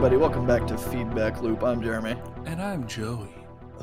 [0.00, 1.62] Everybody, welcome back to Feedback Loop.
[1.62, 2.16] I'm Jeremy.
[2.46, 3.34] And I'm Joey.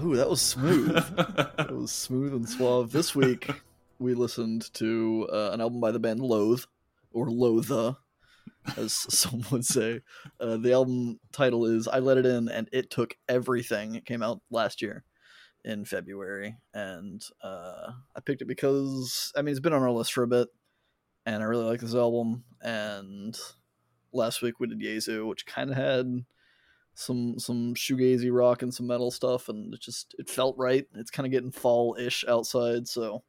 [0.02, 0.96] Ooh, that was smooth.
[1.16, 2.92] that was smooth and suave.
[2.92, 3.48] This week
[4.00, 6.64] we listened to uh, an album by the band Loathe,
[7.12, 7.98] or Loatha,
[8.78, 10.02] as some would say.
[10.40, 13.94] Uh, the album title is I Let It In and It Took Everything.
[13.94, 15.04] It came out last year
[15.64, 16.58] in February.
[16.74, 20.28] And uh, I picked it because, I mean, it's been on our list for a
[20.28, 20.48] bit,
[21.28, 22.44] and I really like this album.
[22.64, 23.38] And
[24.18, 26.26] last week we did Yezu, which kind of had
[26.96, 30.86] some some shoegazy rock and some metal stuff, and it just it felt right.
[30.96, 33.24] It's kind of getting fall ish outside, so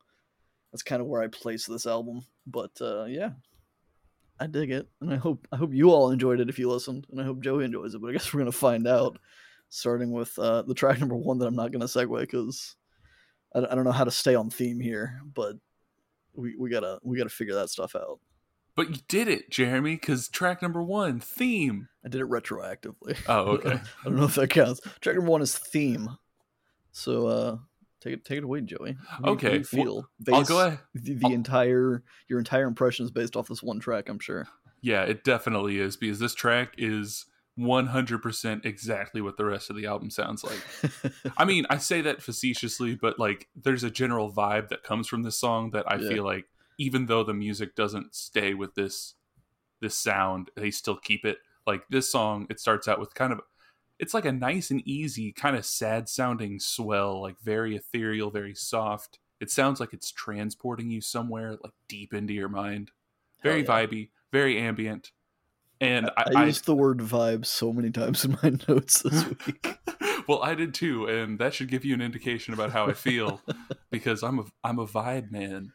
[0.73, 2.25] that's kind of where I place this album.
[2.47, 3.33] But uh, yeah,
[4.41, 7.07] I dig it, and I hope I hope you all enjoyed it if you listened,
[7.11, 8.01] and I hope Joey enjoys it.
[8.01, 9.19] But I guess we're gonna find out,
[9.69, 12.75] starting with uh, the track number one that I'm not gonna segue because
[13.55, 15.57] I, I don't know how to stay on theme here, but
[16.35, 18.21] we, we gotta we gotta figure that stuff out.
[18.79, 21.89] But you did it, Jeremy, because track number one, theme.
[22.05, 23.19] I did it retroactively.
[23.27, 23.73] Oh, okay.
[24.01, 24.81] I don't know if that counts.
[25.01, 26.11] Track number one is theme.
[26.93, 27.57] So uh
[28.01, 28.97] take it take it away, Joey.
[29.09, 30.09] How you- Okay, you feel?
[30.33, 30.79] I'll go ahead.
[30.95, 34.47] The, the entire your entire impression is based off this one track, I'm sure.
[34.81, 37.27] Yeah, it definitely is because this track is
[37.59, 41.13] 100% exactly what the rest of the album sounds like.
[41.37, 45.25] I mean, I say that facetiously, but like there's a general vibe that comes from
[45.25, 46.09] this song that I Yeah.
[46.09, 46.45] feel like
[46.79, 49.15] even though the music doesn't stay with this
[49.81, 51.39] this sound, they still keep it.
[51.67, 53.41] Like this song, it starts out with kind of
[53.99, 58.55] it's like a nice and easy kind of sad sounding swell, like very ethereal, very
[58.55, 59.19] soft.
[59.41, 62.91] It sounds like it's transporting you somewhere like deep into your mind.
[63.43, 63.67] Very yeah.
[63.67, 65.13] vibey, very ambient.
[65.81, 69.25] And I, I, I, used the word vibe so many times in my notes this
[69.47, 69.79] week.
[70.27, 73.41] well, I did too, and that should give you an indication about how I feel
[73.91, 75.73] because I'm a I'm a vibe man.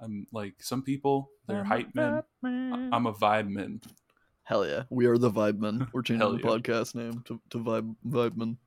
[0.00, 2.22] I'm like some people they're hype men.
[2.44, 3.80] I'm a vibe man.
[4.44, 4.82] Hell yeah.
[4.90, 5.88] We are the Vibe Men.
[5.92, 6.44] We're changing Hell the yeah.
[6.44, 8.58] podcast name to, to Vibe Vibe Men.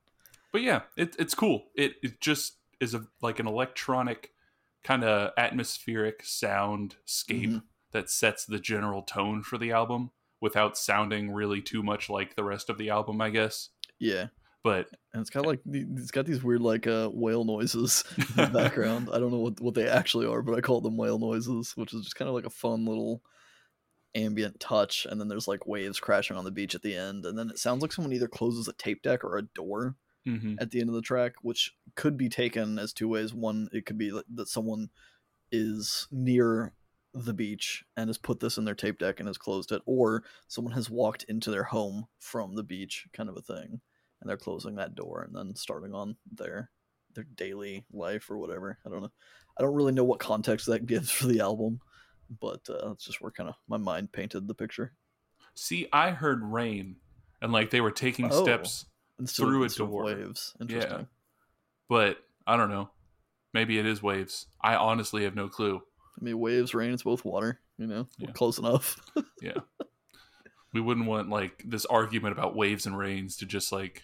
[0.52, 1.68] But yeah, it, it's cool.
[1.76, 4.32] It it just is a like an electronic
[4.84, 7.64] kind of atmospheric sound scape Mhm.
[7.92, 12.44] that sets the general tone for the album without sounding really too much like the
[12.44, 13.70] rest of the album, I guess.
[14.00, 14.28] Yeah.
[14.64, 18.48] But And it's got like it's got these weird like uh whale noises in the
[18.54, 19.10] background.
[19.12, 21.94] I don't know what what they actually are, but I call them whale noises, which
[21.94, 23.22] is just kind of like a fun little
[24.16, 25.08] ambient touch.
[25.10, 27.58] And then there's like waves crashing on the beach at the end, and then it
[27.58, 29.96] sounds like someone either closes a tape deck or a door
[30.28, 30.58] mhm.
[30.60, 33.34] at the end of the track, which could be taken as two ways.
[33.34, 34.90] One, it could be that someone
[35.52, 36.74] is near
[37.14, 40.24] the beach and has put this in their tape deck and has closed it, or
[40.48, 43.82] someone has walked into their home from the beach, kind of a thing,
[44.22, 46.70] and they're closing that door and then starting on their
[47.16, 48.78] their daily life or whatever.
[48.86, 49.12] I don't know.
[49.58, 51.80] I don't really know what context that gives for the album,
[52.40, 54.94] but uh, that's just where kind of my mind painted the picture.
[55.56, 56.98] see, I heard rain,
[57.42, 58.44] and like they were taking Oh.
[58.44, 58.86] steps
[59.28, 60.04] Through a door.
[60.06, 60.56] waves.
[60.62, 61.08] Interesting.
[61.90, 62.90] but I don't know.
[63.54, 64.46] Maybe it is waves.
[64.62, 65.82] I honestly have no clue.
[66.20, 67.60] I mean, waves, rain, it's both water.
[67.78, 68.34] You know, We're Yeah.
[68.34, 68.98] close enough.
[69.42, 69.58] Yeah.
[70.74, 74.04] we wouldn't want like this argument about waves and rains to just like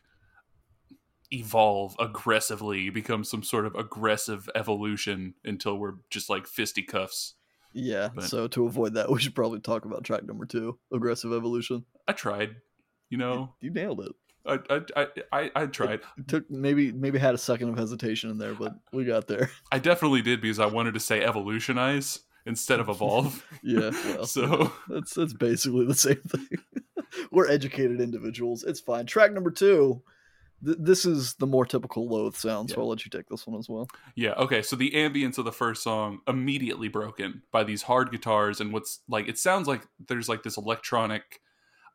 [1.35, 7.35] evolve aggressively, become some sort of aggressive evolution until we're just like fisticuffs.
[7.73, 11.33] Yeah, But- so to avoid that, we should probably talk about track number two, aggressive
[11.33, 11.85] evolution.
[12.07, 12.55] I tried,
[13.09, 13.53] you know.
[13.61, 14.11] You nailed it.
[14.47, 16.01] I I I, I, I tried.
[16.17, 19.49] It took maybe maybe had a second of hesitation in there, but we got there.
[19.71, 23.43] I definitely did because I wanted to say evolutionize instead of evolve.
[23.63, 26.47] Yeah, well, so that's that's basically the same thing.
[27.31, 28.63] We're educated individuals.
[28.63, 29.07] It's fine.
[29.07, 30.03] Track number two.
[30.63, 32.81] Th- this is the more typical Loathe sound, so Yeah.
[32.83, 33.87] I'll let you take this one as well.
[34.15, 34.61] Yeah, okay.
[34.61, 39.01] So the ambience of the first song immediately broken by these hard guitars and what's
[39.07, 41.41] like it sounds like there's like this electronic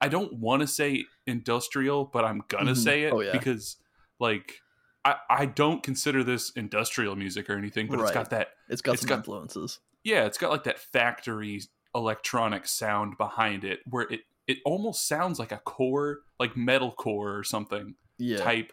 [0.03, 2.77] I don't want to say industrial, but I'm gonna Mhm.
[2.85, 3.33] say it Oh, yeah.
[3.33, 3.77] because
[4.19, 4.61] like
[5.05, 8.93] I, I don't consider this industrial music or anything, but it's got that It's got
[8.93, 9.81] It's some got- influences.
[10.05, 11.63] yeah, it's got like that factory
[11.95, 17.37] electronic sound behind it where it it almost sounds like a core, like metal core
[17.37, 18.73] or something Yeah, type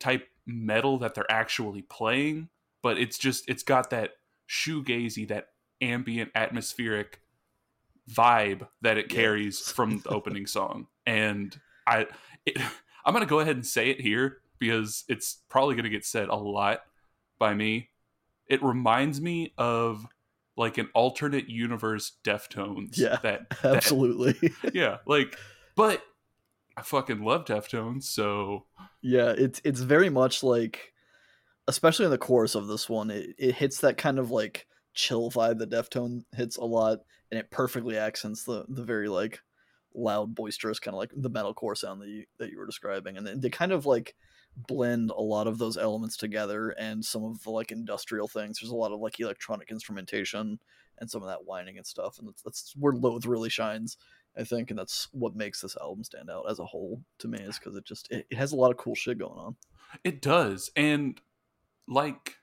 [0.00, 2.48] type metal that they're actually playing,
[2.82, 4.12] but it's just it's got that
[4.48, 5.48] shoegazy, that
[5.80, 7.20] ambient atmospheric
[8.10, 10.86] vibe that it carries from the opening song.
[11.06, 12.06] And I
[12.44, 12.58] it,
[13.04, 16.04] I'm going to go ahead and say it here because it's probably going to get
[16.04, 16.80] said a lot
[17.38, 17.90] by me.
[18.48, 20.06] It reminds me of
[20.56, 22.96] like an alternate universe Deftones.
[22.96, 23.18] Yeah.
[23.22, 24.52] That, that absolutely.
[24.72, 25.38] yeah, like
[25.76, 26.02] but
[26.76, 28.66] I fucking love Deftones, so
[29.02, 30.92] Yeah, it's it's very much like,
[31.68, 35.30] especially in the chorus of this one, it, it hits that kind of like chill
[35.30, 36.98] vibe that Deftone hits a lot,
[37.30, 39.40] and it perfectly accents the the very like
[39.94, 43.42] loud, boisterous, kind of like the metalcore sound that you that you were describing, and
[43.42, 44.14] they kind of like
[44.56, 48.58] blend a lot of those elements together and some of the like industrial things.
[48.58, 50.58] There's a lot of like electronic instrumentation
[50.98, 53.96] and some of that whining and stuff, and that's, that's where Loathe really shines.
[54.38, 57.38] I think, and that's what makes this album stand out as a whole to me,
[57.38, 59.56] is because it just it, it has a lot of cool shit going on.
[60.04, 61.20] It does, and
[61.88, 62.36] like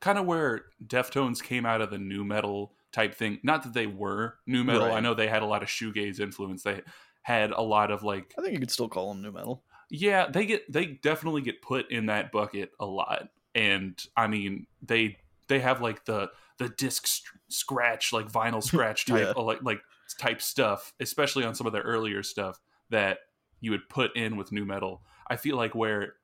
[0.00, 3.38] kind of where Deftones came out of the nu metal type thing.
[3.42, 4.86] Not that they were nu metal.
[4.88, 4.94] Right.
[4.96, 6.62] I know they had a lot of shoegaze influence.
[6.62, 6.82] They
[7.22, 9.62] had a lot of like I think you could still call them nu metal.
[9.90, 13.28] yeah, they get they definitely get put in that bucket a lot.
[13.54, 15.16] And I mean, they
[15.48, 19.32] they have like the the disc sc- scratch like vinyl scratch type Yeah.
[19.36, 19.80] of like like
[20.14, 22.60] type stuff, especially on some of their earlier stuff
[22.90, 23.18] that
[23.60, 25.02] you would put in with nu metal.
[25.28, 26.14] I feel like where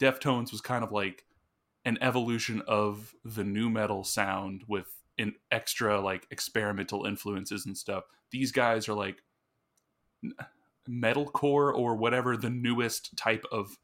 [0.00, 1.24] Deftones was kind of like
[1.84, 4.86] an evolution of the nu metal sound with
[5.18, 8.04] an extra like experimental influences and stuff.
[8.30, 9.22] These guys are like
[10.88, 13.78] metalcore or whatever the newest type of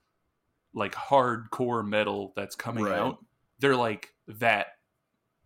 [0.74, 2.98] like hardcore metal that's coming Right.
[2.98, 3.24] out.
[3.58, 4.66] They're like that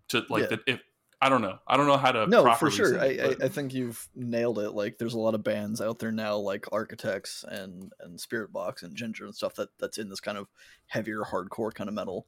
[0.08, 0.56] to like Yeah.
[0.56, 0.82] the if
[1.20, 1.58] I don't know.
[1.66, 2.94] I don't know how to no for sure.
[2.94, 4.70] it, I, but- I think you've nailed it.
[4.70, 8.96] Like there's a lot of bands out there now like architects and and Spiritbox and
[8.96, 10.46] Jinjer and stuff that that's in this kind of
[10.86, 12.26] heavier hardcore kind of metal.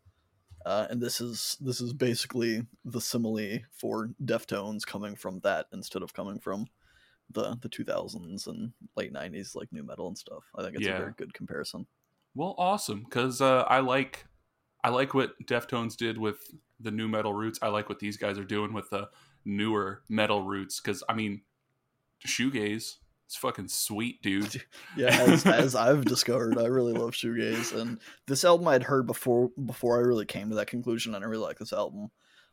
[0.66, 6.02] Uh, and this is this is basically the simile for deftones coming from that instead
[6.02, 6.66] of coming from
[7.30, 10.42] the the 2000s and late 90s like nu metal and stuff.
[10.58, 10.96] I think it's Yeah.
[10.96, 11.86] a very good comparison.
[12.34, 14.26] Well, awesome, because uh, I like
[14.82, 16.38] I like what Deftones did with
[16.78, 17.58] the nu metal roots.
[17.62, 19.08] I like what these guys are doing with the
[19.44, 20.80] newer metal roots.
[20.80, 21.42] Because I mean,
[22.26, 22.96] shoegaze,
[23.26, 24.64] it's fucking sweet, dude.
[24.96, 29.50] yeah as, as i've discovered i really love shoegaze and this album i'd heard before
[29.64, 32.10] before i really came to that conclusion and i really like this album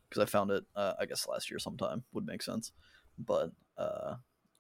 [0.08, 2.72] because i found it uh, i guess last year sometime would make sense
[3.18, 4.16] but uh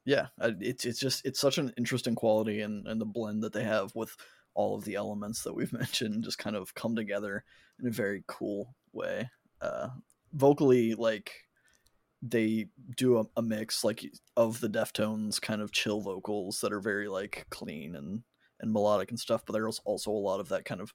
[0.06, 3.64] yeah it's it's just it's such an interesting quality and and the blend that they
[3.64, 4.16] have with
[4.58, 7.44] all of the elements that we've mentioned just kind of come together
[7.80, 9.30] in a very cool way.
[9.62, 9.90] Uh
[10.34, 11.32] vocally like
[12.22, 12.68] they
[12.98, 14.04] do a, a mix like
[14.36, 18.24] of the deftones kind of chill vocals that are very like clean and
[18.60, 20.94] and melodic and stuff but there's also a lot of that kind of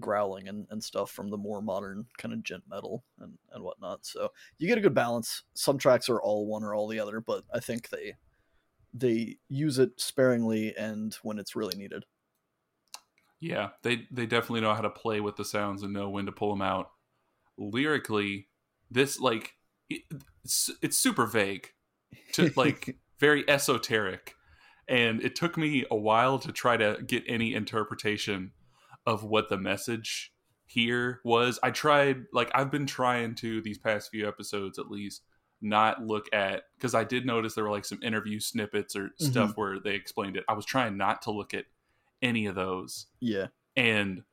[0.00, 4.04] growling and, and stuff from the more modern kind of djent metal and, and whatnot.
[4.04, 5.44] So you get a good balance.
[5.54, 8.14] Some tracks are all one or all the other but i think they
[8.92, 12.04] they use it sparingly and when it's really needed
[13.40, 16.32] Yeah, they they definitely know how to play with the sounds and know when to
[16.32, 16.90] pull them out.
[17.58, 18.48] Lyrically,
[18.90, 19.54] this like
[19.88, 20.02] it,
[20.44, 21.68] it's, it's super vague,
[22.32, 24.34] to like very esoteric,
[24.88, 28.52] and it took me a while to try to get any interpretation
[29.06, 30.32] of what the message
[30.66, 31.58] here was.
[31.62, 35.22] I tried like I've been trying to these past few episodes at least
[35.60, 39.24] not look at because I did notice there were like some interview snippets or mm-hmm.
[39.24, 40.44] stuff where they explained it.
[40.48, 41.64] I was trying not to look at
[42.22, 44.24] any of those yeah and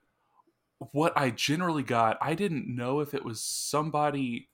[0.91, 4.49] what I generally got, I didn't know if it was somebody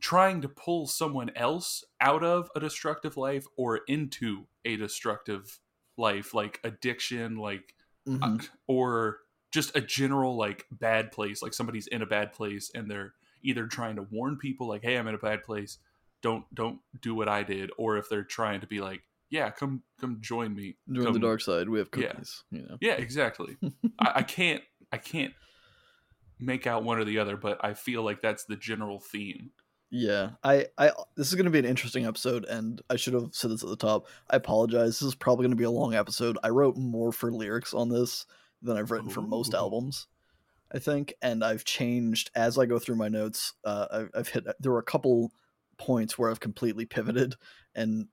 [0.00, 5.60] trying to pull someone else out of a destructive life or into a destructive
[5.96, 7.74] life, like addiction, like,
[8.06, 8.38] Mhm.
[8.40, 9.20] uh, or
[9.52, 11.42] just a general, like, bad place.
[11.42, 14.96] Like somebody's in a bad place and they're either trying to warn people, like, hey,
[14.98, 15.78] I'm in a bad place.
[16.22, 19.02] Don't don't do what I did, or if they're trying to be like,
[19.32, 20.76] yeah, come come join me.
[20.88, 22.08] During the dark side, we have Yeah.
[22.12, 22.44] cookies.
[22.52, 22.76] You know.
[22.80, 23.56] yeah, exactly.
[23.98, 24.62] I, I can't
[24.92, 25.32] I can't
[26.38, 29.50] make out one or the other, but I feel like that's the general theme.
[29.94, 33.28] Yeah, I, I, this is going to be an interesting episode, and I should have
[33.32, 34.06] said this at the top.
[34.30, 34.98] I apologize.
[34.98, 36.38] This is probably going to be a long episode.
[36.42, 38.24] I wrote more for lyrics on this
[38.62, 40.06] than I've written for most albums,
[40.72, 43.52] I think, and I've changed as I go through my notes.
[43.64, 44.44] Uh, I've, I've hit.
[44.60, 45.30] There were a couple
[45.76, 47.34] points where I've completely pivoted,
[47.74, 48.08] and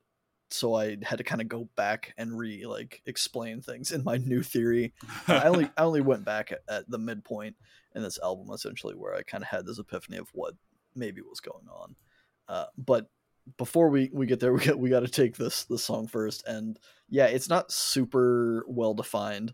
[0.52, 4.18] so I had to kind of go back and re like explain things in my
[4.18, 4.94] new theory.
[5.28, 7.56] I only I only went back at, at the midpoint
[7.96, 10.54] in this album essentially where I kind of had this epiphany of what
[10.96, 11.96] maybe was going on.
[12.48, 13.10] Uh, but
[13.58, 16.46] before we, we get there, we got we got to take this this song first,
[16.48, 16.80] and
[17.10, 19.54] yeah, it's not super well defined,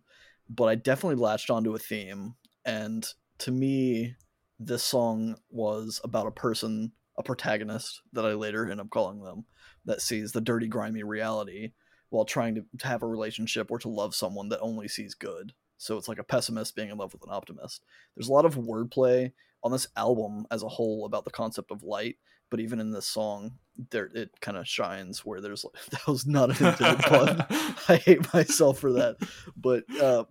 [0.49, 3.07] but I definitely latched onto a theme, and
[3.39, 4.15] to me,
[4.59, 9.45] this song was about a person, a protagonist that I later end up calling them,
[9.85, 11.71] that sees the dirty, grimy reality
[12.09, 15.53] while trying to, to have a relationship or to love someone that only sees good.
[15.77, 17.83] So it's like a pessimist being in love with an optimist.
[18.15, 19.31] There's a lot of wordplay
[19.63, 22.15] on this album as a whole about the concept of light,
[22.49, 23.57] but even in this song,
[23.91, 27.45] there it kind of shines where there's like, that was not an intended pun.
[27.89, 29.17] I hate myself for that.
[29.57, 30.25] But uh,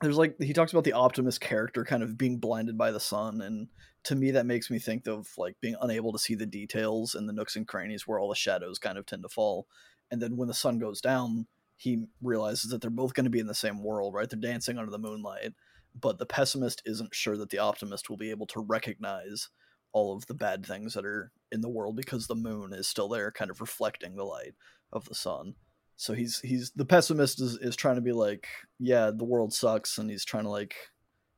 [0.00, 3.40] there's like he talks about the optimist character kind of being blinded by the sun,
[3.40, 3.68] and
[4.04, 7.28] to me that makes me think of like being unable to see the details and
[7.28, 9.66] the nooks and crannies where all the shadows kind of tend to fall.
[10.10, 13.40] And then when the sun goes down, he realizes that they're both going to be
[13.40, 14.28] in the same world, right?
[14.28, 15.54] They're dancing under the moonlight,
[15.98, 19.48] but the pessimist isn't sure that the optimist will be able to recognize
[19.92, 23.08] all of the bad things that are in the world because the moon is still
[23.08, 24.54] there, kind of reflecting the light
[24.92, 25.54] of the sun.
[25.96, 28.48] So he's he's the pessimist is, is trying to be like,
[28.78, 30.74] yeah, the world sucks, and he's trying to like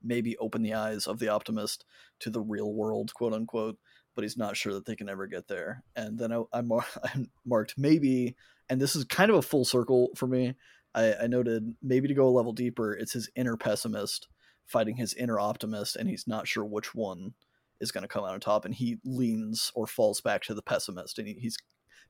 [0.02, 1.84] maybe open the eyes of the optimist
[2.20, 3.78] to the real world, quote unquote.
[4.14, 5.84] But he's not sure that they can ever get there.
[5.94, 8.34] And then I, I, mar- I marked maybe,
[8.68, 10.54] and this is kind of a full circle for me.
[10.94, 14.26] I, I noted maybe to go a level deeper, it's his inner pessimist
[14.68, 17.32] fighting his inner optimist, and he's not sure which one
[17.80, 18.64] is going to come out on top.
[18.64, 21.56] And he leans or falls back to the pessimist, and he, he's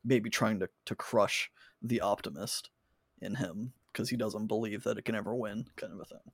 [0.04, 1.50] maybe trying to, to crush
[1.82, 2.70] the optimist
[3.20, 6.32] in him because he doesn't believe that it can ever win, kind of a thing.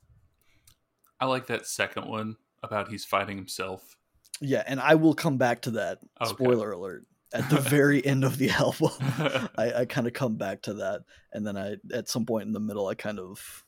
[1.20, 3.96] I like that second one about he's fighting himself.
[4.40, 5.98] Yeah, and I will come back to that.
[6.20, 6.30] Okay.
[6.30, 7.06] Spoiler alert.
[7.32, 8.90] At the very end of the album,
[9.56, 12.52] I, I kind of come back to that, and then I, at some point in
[12.52, 13.64] the middle, I kind of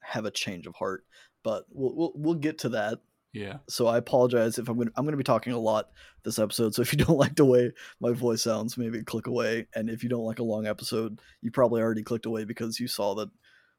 [0.00, 1.04] have a change of heart.
[1.42, 2.98] But we'll we'll, we'll get to that.
[3.32, 3.58] Yeah.
[3.68, 4.88] So I apologize if I'm going.
[4.88, 5.90] to I'm going to be talking a lot
[6.24, 6.74] this episode.
[6.74, 9.66] So if you don't like the way my voice sounds, maybe click away.
[9.74, 12.88] And if you don't like a long episode, you probably already clicked away because you
[12.88, 13.30] saw that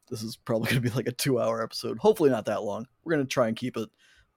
[0.09, 1.97] this is probably going to be like a two hour episode.
[1.99, 2.87] Hopefully not that long.
[3.03, 3.89] We're going to try and keep it,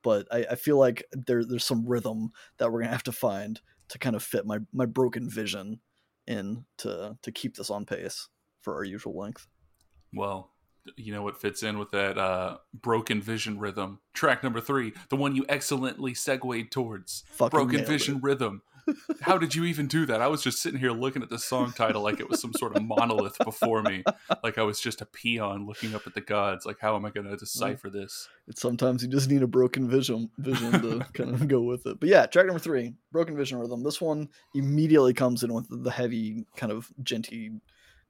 [0.02, 3.12] but I, I feel like there there's some rhythm that we're going to have to
[3.12, 5.80] find to kind of fit my my broken vision
[6.26, 8.28] in to to keep this on pace
[8.62, 9.46] for our usual length.
[10.12, 10.53] Well,
[10.96, 14.00] you know what fits in with that uh, broken vision rhythm?
[14.12, 17.24] Track number three, the one you excellently segued towards.
[17.32, 18.22] Fucking broken vision it.
[18.22, 18.62] rhythm.
[19.22, 20.20] How did you even do that?
[20.20, 22.76] I was just sitting here looking at the song title like it was some sort
[22.76, 24.04] of monolith before me,
[24.42, 26.66] like I was just a peon looking up at the gods.
[26.66, 28.28] Like, how am I going to decipher this?
[28.46, 31.98] It's sometimes you just need a broken vision vision to kind of go with it.
[31.98, 33.82] But yeah, track number three, broken vision rhythm.
[33.82, 37.60] This one immediately comes in with the heavy kind of djenty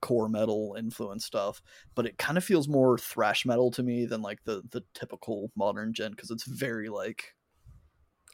[0.05, 1.63] core metal influence stuff,
[1.95, 5.51] but it kind of feels more thrash metal to me than like the the typical
[5.57, 7.35] modern djent because it's very like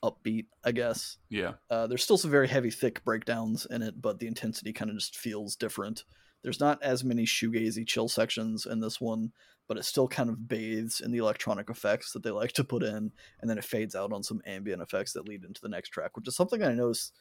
[0.02, 1.18] upbeat, I guess.
[1.28, 4.90] Yeah, Uh, there's still some very heavy, thick breakdowns in it, but the intensity kind
[4.90, 6.04] of just feels different.
[6.42, 9.32] There's not as many shoegazy chill sections in this one,
[9.68, 12.82] but it still kind of bathes in the electronic effects that they like to put
[12.82, 15.90] in, and then it fades out on some ambient effects that lead into the next
[15.90, 17.14] track, which is something I noticed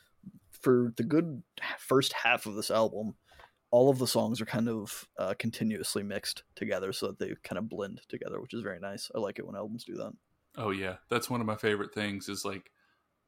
[0.52, 1.44] for the good
[1.78, 3.16] first half of this album.
[3.72, 7.58] All of the songs are kind of uh, continuously mixed together so that they kind
[7.60, 9.12] of blend together, which is very nice.
[9.14, 10.12] I like it when albums do that.
[10.58, 12.72] Oh yeah, that's one of my favorite things is like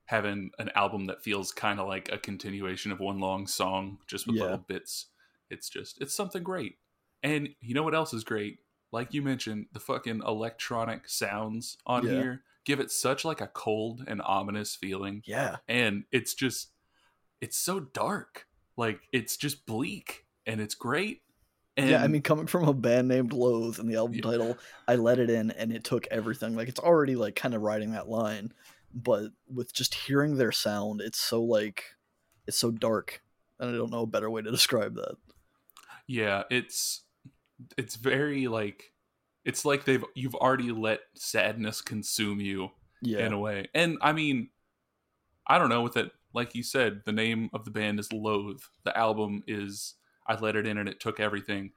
[0.05, 4.25] having an album that feels kind of like a continuation of one long song just
[4.27, 4.43] with Yeah.
[4.43, 5.07] little bits.
[5.50, 6.77] It's just it's something great.
[7.24, 8.57] And you know what else is great?
[8.91, 12.12] Like you mentioned, the fucking electronic sounds on Yeah.
[12.12, 15.24] here give it such like a cold and ominous feeling.
[15.25, 16.69] Yeah, And it's just
[17.41, 18.48] it's so dark.
[18.77, 21.22] Like it's just bleak and it's great.
[21.77, 24.29] And yeah, I mean, coming from a band named Loathe and the album Yeah.
[24.29, 26.55] title, I let it in and it took everything.
[26.55, 28.51] Like, it's already like kind of riding that line,
[28.93, 31.86] but with just hearing their sound, it's so like,
[32.46, 33.22] it's so dark.
[33.60, 35.15] And I don't know a better way to describe that.
[36.08, 37.01] yeah it's
[37.77, 38.91] it's very like
[39.46, 42.70] it's like they've you've already let sadness consume you
[43.01, 43.25] Yeah.
[43.27, 44.50] in a way and i mean
[45.48, 48.62] i don't know with it like you said the name of the band is loathe
[48.84, 49.93] the album is
[50.27, 51.71] i let it in and it took everything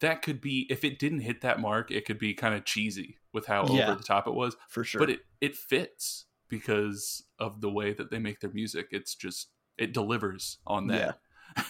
[0.00, 3.18] that could be if it didn't hit that mark it could be kind of cheesy
[3.32, 3.82] with how Yeah.
[3.88, 4.98] over the top it was for sure.
[5.00, 9.50] but it it fits because of the way that they make their music it's just
[9.78, 11.18] it delivers on that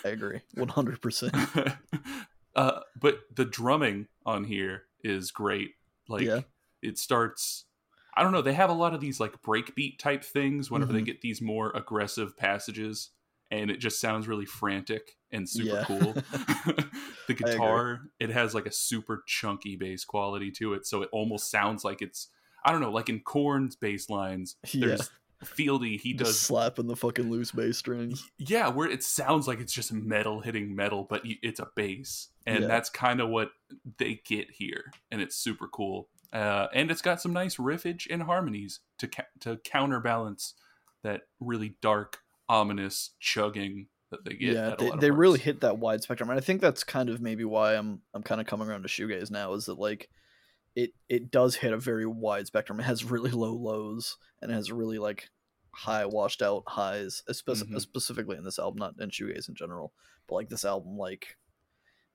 [0.05, 0.41] I agree.
[0.57, 1.77] 100%.
[2.55, 5.71] uh, but the drumming on here is great.
[6.09, 6.41] Like Yeah.
[6.83, 7.65] it starts.
[8.15, 8.43] I don't know.
[8.43, 11.07] They have a lot of these like breakbeat type things whenever they Mhm.
[11.07, 13.11] get these more aggressive passages,
[13.51, 15.85] and it just sounds really frantic and super Yeah.
[15.85, 16.13] cool.
[17.27, 21.51] the guitar, it has like a super chunky bass quality to it, so it almost
[21.51, 22.29] sounds like it's.
[22.65, 24.89] I don't know, like in Korn's bass lines, Yeah.
[24.89, 25.11] there's
[25.43, 25.99] Fieldy.
[25.99, 28.31] He Just does slapping the fucking loose bass strings.
[28.37, 32.61] yeah where it sounds like it's just metal hitting metal but it's a bass and
[32.61, 32.67] Yeah.
[32.67, 33.53] that's kind of what
[33.97, 38.23] they get here and it's super cool uh, and it's got some nice riffage and
[38.25, 40.53] harmonies to ca- to counterbalance
[41.03, 42.19] that really dark
[42.51, 46.43] ominous chugging that they get yeah, they, they really hit that wide spectrum, and I
[46.43, 49.53] think that's kind of maybe why I'm I'm kind of coming around to shoegaze now.
[49.55, 50.09] Is that like
[50.75, 52.81] it it does hit a very wide spectrum.
[52.81, 55.29] It has really low lows and it has really like
[55.73, 57.81] high washed out highs, especially Mhm.
[57.81, 59.93] specifically in this album, not in shoegaze in general,
[60.29, 61.37] but like this album, like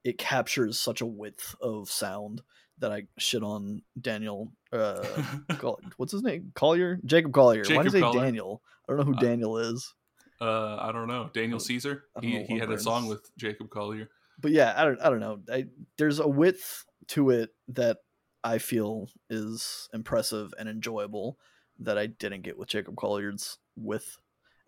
[0.03, 2.41] it captures such a width of sound
[2.79, 4.51] that I shit on Daniel.
[4.73, 5.01] Uh,
[5.97, 6.51] what's his name?
[6.55, 7.61] Collier, Jacob Collier.
[7.61, 8.61] Why Jacob do you say Daniel?
[8.87, 9.93] I don't know who Uh, Daniel is.
[10.41, 14.51] Uh, I don't know Daniel Caesar he, he had a song with Jacob Collier but
[14.51, 15.39] yeah, I don't I don't know.
[15.51, 15.65] I,
[15.97, 17.97] there's a width to it that
[18.43, 21.37] I feel is impressive and enjoyable
[21.79, 24.17] that I didn't get with Jacob Collier's width.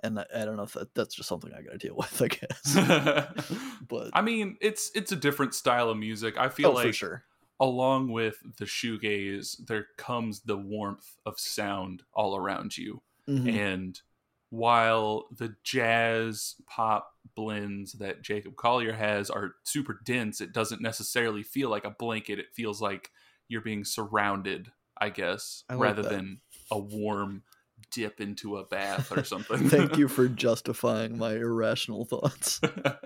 [0.04, 2.22] And I, I don't know if that, that's just something I got to deal with,
[2.22, 3.68] I guess.
[3.88, 6.38] but I mean, it's it's a different style of music.
[6.38, 7.24] I feel oh, like for sure.
[7.60, 13.02] along with the shoegaze, there comes the warmth of sound all around you.
[13.28, 13.54] Mhm.
[13.54, 14.02] And
[14.50, 21.44] while the jazz pop blends that Jacob Collier has are super dense, it doesn't necessarily
[21.44, 22.40] feel like a blanket.
[22.40, 23.12] It feels like
[23.48, 26.12] you're being surrounded, I guess, I like rather that.
[26.12, 27.44] than a warm
[27.92, 29.70] dip into a bath or something.
[29.70, 32.60] Thank you for justifying my irrational thoughts.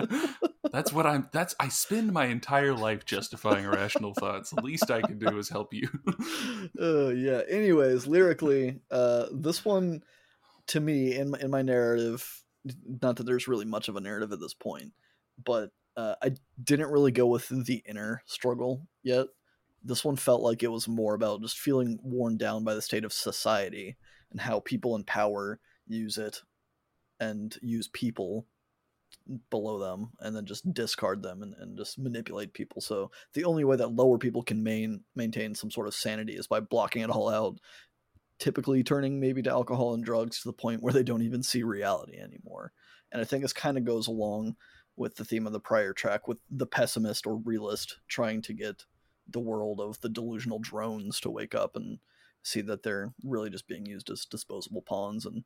[0.72, 4.52] that's what I'm that's I spend my entire life justifying irrational thoughts.
[4.52, 5.90] The least I can do is help you.
[6.80, 7.42] uh, yeah.
[7.50, 10.04] Anyways, lyrically, uh, this one
[10.72, 12.44] to me in my, in my narrative,
[13.02, 14.94] not that there's really much of a narrative at this point,
[15.44, 16.32] but uh, I
[16.64, 19.28] didn't really go with the inner struggle yet.
[19.84, 23.04] This one felt like it was more about just feeling worn down by the state
[23.04, 23.98] of society
[24.32, 26.42] and how people in power use it
[27.20, 28.46] and use people
[29.50, 32.82] below them and then just discard them and, and just manipulate people.
[32.82, 36.48] So the only way that lower people can main, maintain some sort of sanity is
[36.48, 37.60] by blocking it all out,
[38.42, 41.62] typically turning maybe to alcohol and drugs to the point where they don't even see
[41.62, 42.74] reality anymore.
[43.12, 44.56] And I think this kind of goes along
[44.98, 48.84] with the theme of the prior track with the pessimist or realist trying to get
[49.30, 52.00] the world of the delusional drones to wake up and
[52.42, 55.44] see that they're really just being used as disposable pawns and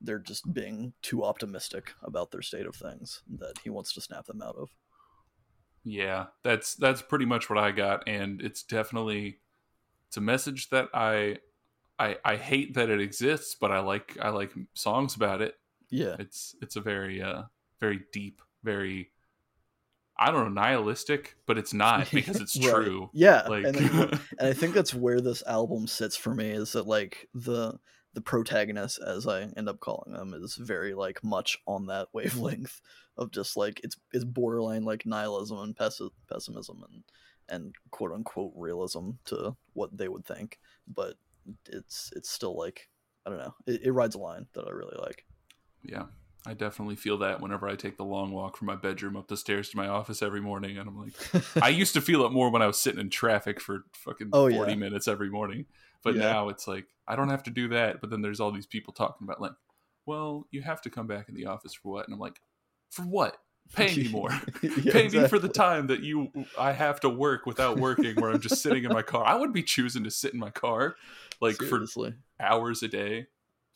[0.00, 4.26] they're just being too optimistic about their state of things that he wants to snap
[4.26, 4.70] them out of.
[5.82, 9.40] Yeah, that's that's pretty much what I got, and it's definitely
[10.06, 11.38] it's a message that I
[11.98, 15.54] I I hate that it exists, but I like I like songs about it.
[15.90, 16.16] Yeah.
[16.18, 17.42] It's it's a very uh
[17.80, 19.10] very deep, very
[20.20, 22.74] I don't know nihilistic, but it's not because it's Right.
[22.74, 23.10] true.
[23.12, 23.46] Yeah.
[23.48, 27.28] Like and, and I think that's where this album sits for me is that like
[27.34, 27.78] the
[28.14, 32.80] the protagonist as I end up calling them is very like much on that wavelength
[33.16, 37.02] of just like it's it's borderline like nihilism and pessi- pessimism and
[37.48, 41.14] and quote unquote realism to what they would think but
[41.66, 42.88] it's it's still like
[43.26, 45.24] I don't know it, it rides a line that I really like
[45.82, 46.04] yeah,
[46.46, 49.36] I definitely feel that whenever I take the long walk from my bedroom up the
[49.36, 51.14] stairs to my office every morning, and I'm like.
[51.62, 54.48] I used to feel it more when I was sitting in traffic for fucking Oh,
[54.50, 54.76] 40 yeah.
[54.76, 55.66] minutes every morning.
[56.02, 56.30] But Yeah.
[56.30, 58.00] now it's like, I don't have to do that.
[58.00, 59.52] But then there's all these people talking about, like,
[60.06, 62.06] well, you have to come back in the office for what?
[62.06, 62.40] And I'm like,
[62.90, 63.36] for what?
[63.74, 64.30] Pay me more.
[64.62, 68.30] Yeah, Pay me for the time that you I have to work without working, where
[68.30, 69.24] I'm just sitting in my car.
[69.24, 70.96] I would be choosing to sit in my car
[71.40, 72.14] like for Seriously.
[72.40, 73.26] hours a day.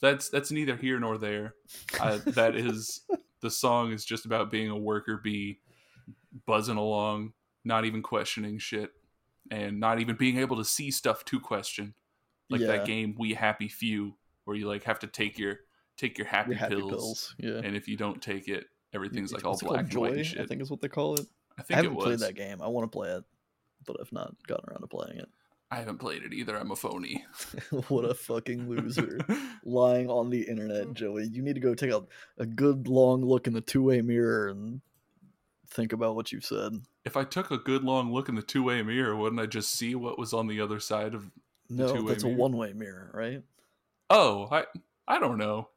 [0.00, 1.55] That's that's neither here nor there.
[2.00, 3.02] I, that is
[3.40, 5.61] the song is just about being a worker bee,
[6.46, 7.33] buzzing along,
[7.64, 8.90] not even questioning shit,
[9.50, 11.94] and not even being able to see stuff to question.
[12.50, 12.66] Like Yeah.
[12.68, 15.61] that game, We Happy Few, where you like have to take your
[15.96, 17.35] take your happy, Your happy pills, pills.
[17.38, 17.61] Yeah.
[17.62, 20.40] and if you don't take it, everything's like all black and white Joy, and shit.
[20.40, 21.26] I think is what they call it.
[21.59, 22.05] I I haven't it was.
[22.05, 22.62] played that game.
[22.62, 23.24] I want to play it,
[23.87, 25.28] but I've not gotten around to playing it.
[25.70, 26.57] I haven't played it either.
[26.57, 27.24] I'm a phony.
[27.88, 29.18] what a fucking loser.
[29.64, 31.24] Lying on the internet, Joey.
[31.24, 32.02] You need to go take a,
[32.37, 34.83] a good long look in the two way mirror and
[35.68, 36.78] think about what you've said.
[37.07, 39.70] if I took a good long look in the two way mirror, wouldn't I just
[39.70, 41.31] see what was on the other side of
[41.70, 43.42] No, two-way that's a one way mirror, right?
[44.11, 44.64] Oh, I
[45.09, 45.68] I don't know.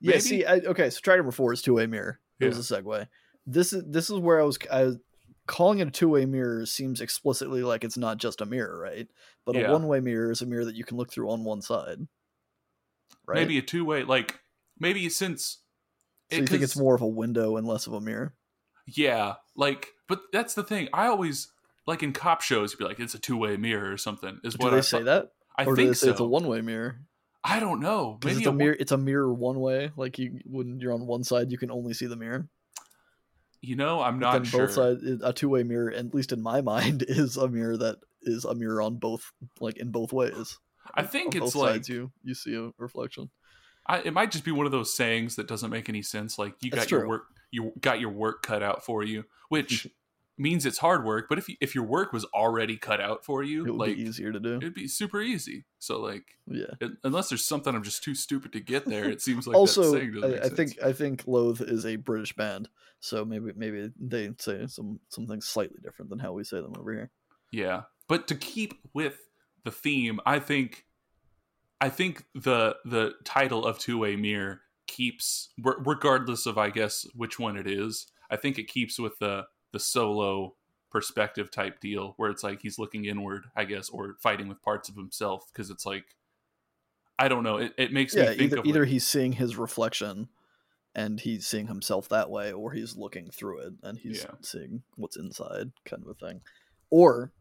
[0.00, 0.10] Yeah.
[0.10, 0.20] Maybe?
[0.20, 0.90] See, I, okay.
[0.90, 2.20] So track number four is two way mirror.
[2.40, 3.08] It was a segue.
[3.46, 4.58] This is this is where I was.
[4.70, 4.98] I was
[5.46, 9.06] calling it a two way mirror seems explicitly like it's not just a mirror, right?
[9.44, 9.68] But Yeah.
[9.68, 11.98] a one way mirror is a mirror that you can look through on one side.
[13.26, 13.36] Right.
[13.40, 14.40] Maybe a two way like
[14.78, 15.58] maybe since
[16.30, 18.34] So you think it's more of a window and less of a mirror?
[18.86, 20.88] Yeah, like but that's the thing.
[20.92, 21.48] I always
[21.86, 24.40] like in cop shows you'd be like it's a two way mirror or something.
[24.44, 25.32] Is Do what they I say that?
[25.56, 26.10] I or do think they so.
[26.10, 27.00] it's a one way mirror?
[27.44, 28.18] I don't know.
[28.24, 28.76] Maybe it's a one- mirror.
[28.80, 29.90] It's a mirror one way.
[29.96, 32.48] Like you, when you're on one side, you can only see the mirror.
[33.60, 34.66] You know, I'm not then sure.
[34.66, 37.96] both sides, a two way mirror, at least in my mind, is a mirror that
[38.22, 39.30] is a mirror on both,
[39.60, 40.58] like in both ways.
[40.94, 43.30] I think on it's both like sides you you see a reflection.
[43.86, 46.38] I, it might just be one of those sayings that doesn't make any sense.
[46.38, 49.86] Like you got your work, you got your work cut out for you, which
[50.36, 51.26] means it's hard work.
[51.28, 53.96] But if you, if your work was already cut out for you, It would like
[53.96, 54.56] be easier to do.
[54.56, 55.64] it'd be super easy.
[55.78, 56.74] So like, Yeah.
[56.80, 59.92] it, unless there's something I'm just too stupid to get there, it seems like also,
[59.92, 62.68] saying doesn't make I, I think I think Loathe is a British band,
[63.00, 66.92] so maybe maybe they say some something slightly different than how we say them over
[66.92, 67.10] here.
[67.52, 69.16] Yeah, but to keep with
[69.64, 70.84] the theme, I think,
[71.80, 77.38] I think the the title of Two Way Mirror keeps, regardless of I guess which
[77.38, 78.06] one it is.
[78.30, 79.44] I think it keeps with the
[79.74, 80.54] the solo
[80.90, 84.88] perspective type deal where it's like he's looking inward, I guess, or fighting with parts
[84.88, 86.04] of himself because it's like
[87.18, 87.58] I don't know.
[87.58, 90.28] It, it makes yeah, me think either, of either like, he's seeing his reflection
[90.94, 94.34] and he's seeing himself that way, or he's looking through it and he's Yeah.
[94.40, 96.40] seeing what's inside, kind of a thing.
[96.90, 97.32] Or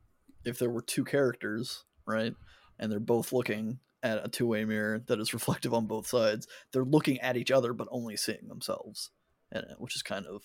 [0.46, 2.34] if there were two characters, right,
[2.80, 6.48] and they're both looking at a two way mirror that is reflective on both sides,
[6.72, 9.12] they're looking at each other but only seeing themselves
[9.52, 10.44] in it, which is kind of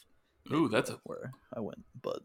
[0.52, 1.84] ooh, that's a where I went.
[2.00, 2.20] But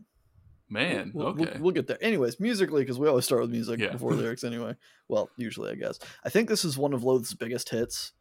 [0.69, 1.11] man.
[1.13, 1.59] We'll, we'll- okay.
[1.59, 2.03] we'll, get there.
[2.03, 3.91] Anyways, musically, because we always start with music Yeah.
[3.91, 4.75] before lyrics anyway.
[5.07, 5.99] Well, usually, I guess.
[6.23, 8.13] I think this is one of Loathe's biggest hits.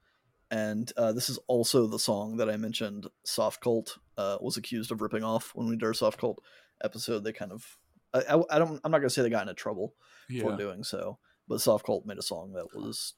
[0.50, 4.92] And uh, this is also the song that I mentioned Soft Cult uh, was accused
[4.92, 6.42] of ripping off when we did our Soft Cult
[6.84, 7.24] episode.
[7.24, 7.78] They kind of,
[8.12, 9.94] I, I, I don't, I'm not going to say they got into trouble
[10.42, 13.14] for doing so, but Soft Cult made a song that was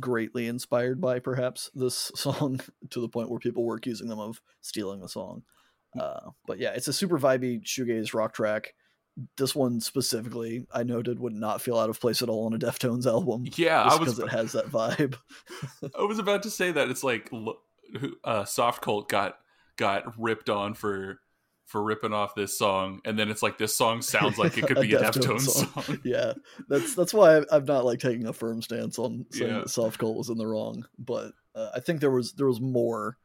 [0.00, 4.40] greatly inspired by perhaps this song to the point where people were accusing them of
[4.62, 5.42] stealing the song.
[5.98, 8.74] Uh, but yeah, it's a super vibey shoegaze rock track.
[9.36, 12.58] This one specifically, I noted, would not feel out of place at all on a
[12.58, 13.44] Deftones album.
[13.56, 15.16] Yeah, I was because it has that vibe.
[15.98, 17.30] I was about to say that it's like
[18.24, 19.36] uh, Soft Cult got
[19.76, 21.20] got ripped on for
[21.66, 24.80] for ripping off this song, and then it's like this song sounds like it could
[24.80, 25.98] be a Deftones song.
[26.04, 26.32] yeah,
[26.68, 29.58] that's that's why I- I'm not like taking a firm stance on saying Yeah.
[29.60, 30.86] that Soft Cult was in the wrong.
[30.98, 33.18] But uh, I think there was there was more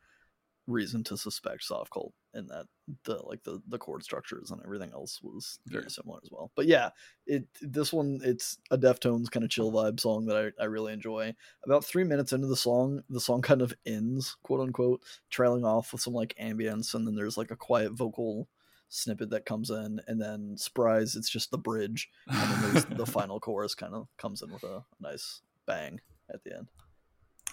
[0.68, 2.66] reason to suspect Soft Cult in that
[3.06, 5.90] the like the the chord structures and everything else was very Yeah.
[5.90, 6.52] similar as well.
[6.56, 6.90] But yeah,
[7.26, 10.94] it this one it's a Deftones kind of chill vibe song that I, I really
[10.94, 11.34] enjoy.
[11.66, 15.92] About three minutes into the song, the song kind of ends, quote unquote, trailing off
[15.94, 18.48] with some like ambience, and then there's like a quiet vocal
[18.90, 23.06] snippet that comes in, and then surprise, it's just the bridge, and then there's the
[23.06, 26.00] final chorus kind of comes in with a nice bang
[26.34, 26.68] at the end.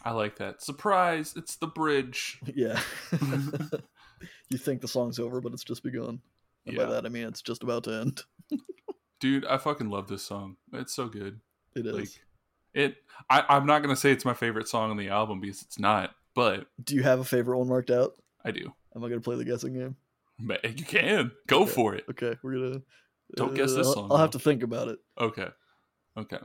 [0.04, 0.62] I like that.
[0.62, 1.34] Surprise!
[1.36, 2.38] It's the bridge.
[2.54, 2.80] Yeah.
[4.50, 6.20] you think the song's over, but it's just begun.
[6.66, 8.22] And by that I mean it's just about to end.
[9.20, 10.56] Dude, I fucking love this song.
[10.72, 11.40] It's so good.
[11.74, 11.94] It is.
[11.94, 12.08] Like
[12.74, 12.96] it.
[13.30, 16.14] I, I'm not gonna say it's my favorite song on the album because it's not,
[16.34, 18.14] but Do you have a favorite one marked out?
[18.44, 18.72] I do.
[18.94, 19.96] Am I gonna play the guessing game?
[20.38, 21.70] But you can go Okay.
[21.72, 22.04] for it.
[22.10, 22.82] Okay, we're gonna.
[23.36, 24.98] Don't guess uh, this I'll- song, I'll have to think about it.
[25.18, 25.48] Okay.
[26.16, 26.38] Okay.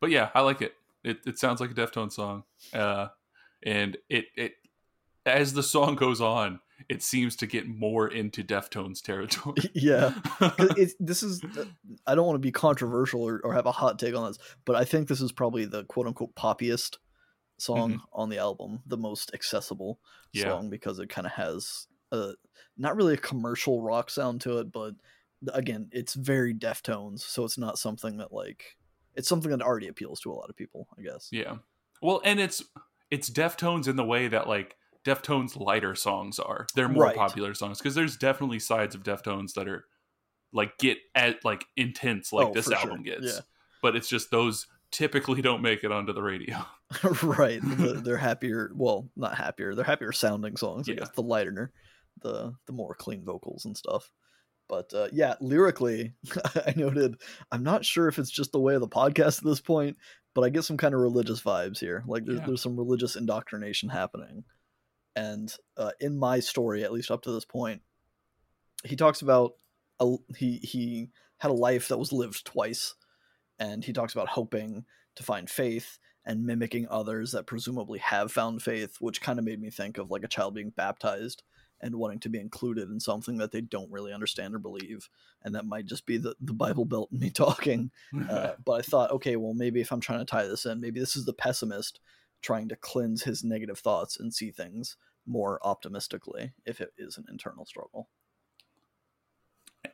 [0.00, 0.74] But yeah, I like it.
[1.06, 2.44] It it sounds like a Deftones song.
[2.72, 3.08] Uh
[3.64, 4.52] and it it
[5.24, 9.56] as the song goes on, it seems to get more into Deftones territory.
[9.74, 10.14] yeah,
[11.00, 11.40] this is.
[12.06, 14.76] I don't want to be controversial or, or have a hot take on this, but
[14.76, 16.98] I think this is probably the quote unquote poppiest
[17.58, 19.98] song on the album, the most accessible
[20.32, 20.44] Yeah.
[20.44, 22.34] song because it kind of has a
[22.76, 24.94] not really a commercial rock sound to it, but
[25.54, 28.75] again, it's very Deftones, so it's not something that like
[29.16, 31.28] it's something that already appeals to a lot of people, I guess.
[31.32, 31.56] yeah.
[32.02, 32.62] Well, and it's
[33.10, 36.66] it's Deftones in the way that like Deftones lighter songs are.
[36.74, 37.16] They're more Right.
[37.16, 39.84] popular songs because there's definitely sides of Deftones that are
[40.52, 42.80] like get at like intense like Oh, this for sure.
[42.90, 43.24] album gets.
[43.26, 43.40] Yeah.
[43.82, 46.58] But it's just those typically don't make it onto the radio.
[47.22, 47.60] right.
[47.62, 48.70] The, they're happier.
[48.74, 49.74] Well, not happier.
[49.74, 50.88] They're happier sounding songs.
[50.88, 50.98] I Yeah.
[51.00, 51.72] guess the lighter,
[52.22, 54.10] the the more clean vocals and stuff.
[54.68, 56.14] But uh, yeah, lyrically,
[56.66, 57.20] I noted.
[57.52, 59.96] I'm not sure if it's just the way of the podcast at this point,
[60.34, 62.02] but I get some kind of religious vibes here.
[62.06, 62.46] Like there's Yeah.
[62.46, 64.44] there's some religious indoctrination happening.
[65.14, 67.82] And uh, in my story, at least up to this point,
[68.84, 69.52] he talks about
[69.98, 72.94] a, he he had a life that was lived twice,
[73.58, 78.60] and he talks about hoping to find faith and mimicking others that presumably have found
[78.60, 81.44] faith, which kind of made me think of like a child being baptized
[81.80, 85.08] and wanting to be included in something that they don't really understand or believe.
[85.42, 87.90] And that might just be the, the Bible Belt in me talking.
[88.28, 91.00] Uh, but I thought, okay, well, maybe if I'm trying to tie this in, maybe
[91.00, 92.00] this is the pessimist
[92.42, 97.24] trying to cleanse his negative thoughts and see things more optimistically if it is an
[97.30, 98.08] internal struggle.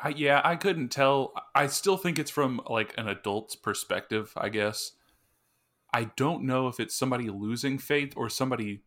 [0.01, 1.33] I, yeah, I couldn't tell.
[1.55, 4.93] I still think it's from like an adult's perspective, I guess.
[5.93, 8.83] I don't know if it's somebody losing faith or somebody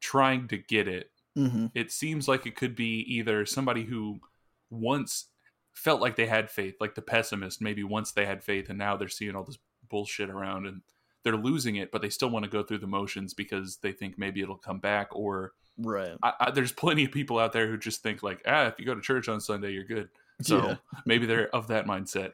[0.00, 1.10] trying to get it.
[1.36, 1.66] Mm-hmm.
[1.74, 4.20] It seems like it could be either somebody who
[4.68, 5.26] once
[5.72, 8.96] felt like they had faith, like the pessimist, maybe once they had faith and now
[8.96, 10.82] they're seeing all this bullshit around and
[11.22, 14.18] they're losing it, but they still want to go through the motions because they think
[14.18, 15.08] maybe it'll come back.
[15.14, 16.16] Or Right.
[16.22, 18.84] I, I, there's plenty of people out there who just think like, ah, if you
[18.84, 20.08] go to church on Sunday, you're good.
[20.42, 20.76] So Yeah.
[21.06, 22.32] maybe they're of that mindset.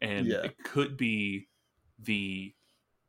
[0.00, 0.42] And Yeah.
[0.42, 1.48] it could be
[1.98, 2.54] the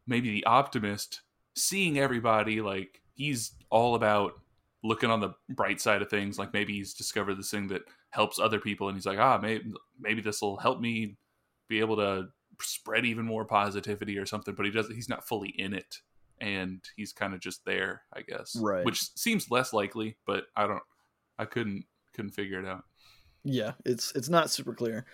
[0.08, 1.22] maybe the optimist
[1.56, 4.34] seeing everybody like he's all about
[4.84, 6.38] looking on the bright side of things.
[6.38, 9.72] Like maybe he's discovered this thing that helps other people and he's like, ah, maybe
[10.00, 11.18] maybe this will help me
[11.68, 12.28] be able to
[12.62, 15.98] spread even more positivity or something, but he doesn't he's not fully in it.
[16.40, 18.56] And he's kind of just there, I guess.
[18.60, 18.86] Right.
[18.86, 20.84] Which seems less likely, but I don't
[21.40, 22.84] I couldn't couldn't figure it out.
[23.44, 25.06] Yeah, it's it's not super clear,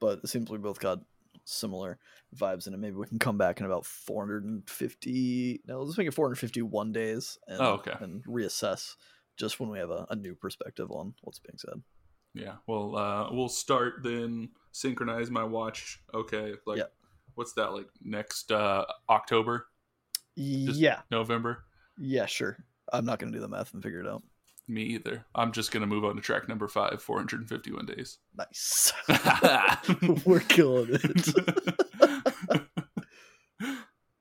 [0.00, 0.98] but it seems we both got
[1.44, 1.98] similar
[2.36, 2.78] vibes in it.
[2.78, 5.62] Maybe we can come back in about 450.
[5.66, 7.92] No, let's make it 451 days and, Oh, okay.
[8.00, 8.94] and reassess
[9.36, 11.82] just when we have a, a new perspective on what's being said.
[12.34, 12.54] Yeah.
[12.66, 14.50] Well, uh, we'll start then.
[14.72, 16.00] Synchronize my watch.
[16.14, 16.54] Okay.
[16.66, 16.84] Like, Yeah.
[17.34, 17.72] what's that?
[17.74, 19.66] Like next uh, October,
[20.34, 21.64] yeah, November.
[21.98, 22.56] yeah, sure.
[22.92, 24.22] I'm not gonna do the math and figure it out.
[24.72, 25.26] Me either.
[25.34, 27.02] I'm just gonna move on to track number five.
[27.02, 28.18] 451 days.
[28.36, 28.92] Nice.
[30.24, 32.62] We're killing it.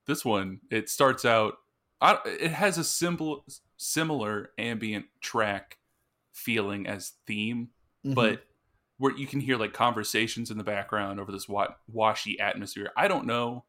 [0.08, 1.54] this one it starts out
[2.02, 3.46] I, it has a simple
[3.78, 5.78] similar ambient track
[6.34, 7.70] feeling as theme
[8.06, 8.16] Mhm.
[8.16, 8.44] but
[8.98, 13.08] where you can hear like conversations in the background over this wa- washy atmosphere i
[13.08, 13.64] don't know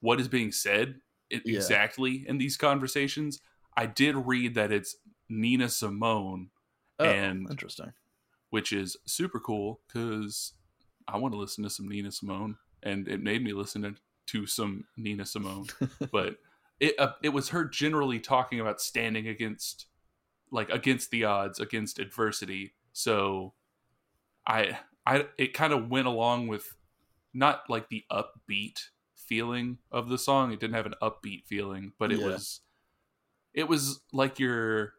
[0.00, 0.96] what is being said
[1.30, 1.40] Yeah.
[1.46, 3.40] exactly in these conversations
[3.76, 4.96] i did read that it's
[5.40, 6.50] nina simone
[6.98, 7.92] oh, and- interesting.
[8.50, 10.52] which is super cool because
[11.08, 13.94] I want to listen to some Nina Simone, and it made me listen to,
[14.28, 15.66] to some Nina Simone.
[16.12, 16.36] but
[16.78, 19.86] it uh, it was her generally talking about standing against
[20.52, 22.74] like against the odds, against adversity.
[22.92, 23.54] So
[24.46, 26.72] I I it kind of went along with
[27.34, 28.78] not like the upbeat
[29.16, 30.52] feeling of the song.
[30.52, 32.26] It didn't have an upbeat feeling, but it Yeah.
[32.26, 32.60] was
[33.54, 34.92] it was like you're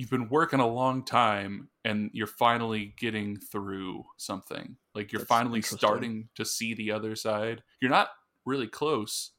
[0.00, 4.76] you've been working a long time and you're finally getting through something.
[4.94, 7.62] Like you're That's finally starting to see the other side.
[7.82, 8.08] You're not
[8.46, 9.32] really close,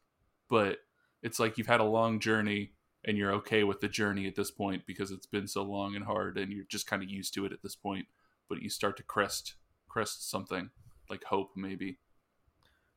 [0.51, 0.77] but
[1.23, 2.73] it's like you've had a long journey
[3.05, 6.05] and you're okay with the journey at this point because it's been so long and
[6.05, 8.05] hard and you're just kind of used to it at this point
[8.47, 9.55] but you start to crest
[9.89, 10.69] crest something
[11.09, 11.97] like hope maybe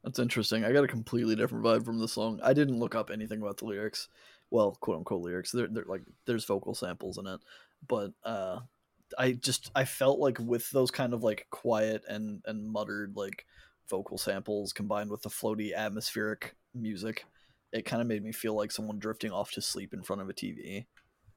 [0.03, 0.65] That's interesting.
[0.65, 2.39] I got a completely different vibe from the song.
[2.43, 4.09] I didn't look up anything about the lyrics.
[4.55, 5.51] Well, quote unquote lyrics.
[5.51, 7.41] They're, they're like there's vocal samples in it,
[7.89, 8.61] but uh,
[9.19, 13.47] I just I felt like with those kind of like quiet and and muttered like
[13.91, 17.25] vocal samples combined with the floaty atmospheric music,
[17.73, 20.29] it kind of made me feel like someone drifting off to sleep in front of
[20.29, 20.87] a TV,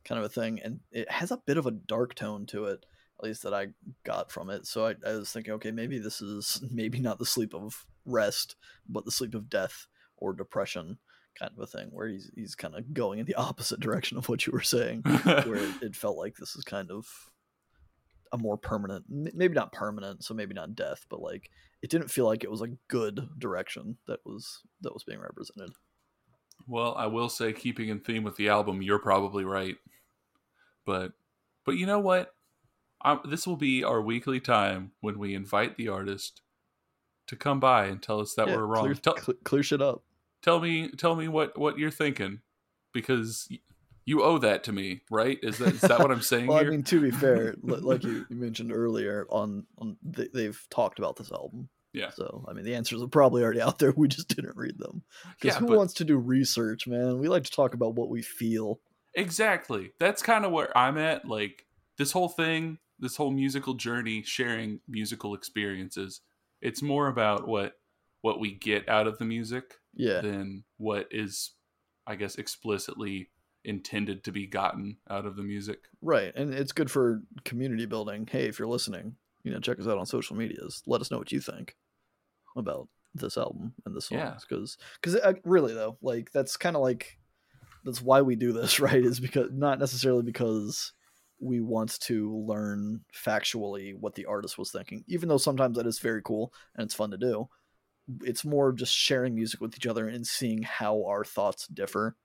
[0.06, 0.60] kind of a thing.
[0.64, 2.86] And it has a bit of a dark tone to it,
[3.18, 3.70] at least that I
[4.04, 4.68] got from it.
[4.68, 8.58] So I, I was thinking, okay, maybe this is maybe not the sleep of rest,
[8.88, 11.00] but the sleep of death or depression
[11.38, 14.28] kind of a thing, where he's he's kind of going in the opposite direction of
[14.30, 17.08] what you were saying, where it, it felt like this is kind of
[18.34, 21.50] a more permanent, maybe not permanent, so maybe not death, but like
[21.82, 25.72] it didn't feel like it was a good direction that was that was being represented.
[26.68, 29.78] well i will say keeping in theme with the album you're probably right
[30.86, 31.14] but
[31.66, 32.34] but you know what
[33.04, 36.42] i this will be our weekly time when we invite the artist
[37.28, 39.82] to come by and tell us that Yeah, we're wrong Clear, tell, cl- clear shit
[39.82, 40.04] up.
[40.42, 42.40] Tell me tell me what what you're thinking
[42.94, 43.48] because
[44.06, 46.64] you owe that to me right is that is that what i'm saying Well, I
[46.64, 51.16] mean, to be fair, like you, you mentioned earlier, on on they, they've talked about
[51.18, 51.70] this album.
[51.94, 52.12] Yeah.
[52.12, 53.92] So I mean, the answers are probably already out there.
[53.98, 55.02] We just didn't read them
[55.40, 57.18] because Yeah, who but- wants to do research, man?
[57.20, 58.80] We like to talk about what we feel.
[59.16, 59.92] Exactly.
[60.00, 61.28] That's kind of where I'm at.
[61.28, 61.66] Like
[61.98, 66.22] this whole thing, this whole musical journey, sharing musical experiences.
[66.62, 67.74] It's more about what
[68.28, 70.20] what we get out of the music Yeah.
[70.20, 71.54] than what is,
[72.06, 73.30] I guess, explicitly
[73.64, 75.80] intended to be gotten out of the music.
[76.02, 78.28] Right, and it's good for community building.
[78.30, 80.84] Hey, if you're listening, you know, check us out on social medias.
[80.86, 81.78] Let us know what you think
[82.58, 84.32] about this album and the Yeah.
[84.32, 87.18] songs, because because uh, really though, like that's kind of like
[87.86, 89.06] that's why we do this, right?
[89.06, 90.92] Is because not necessarily because
[91.40, 96.00] we want to learn factually what the artist was thinking, even though sometimes that is
[96.00, 97.48] very cool and it's fun to do.
[98.24, 102.16] It's more just sharing music with each other and seeing how our thoughts differ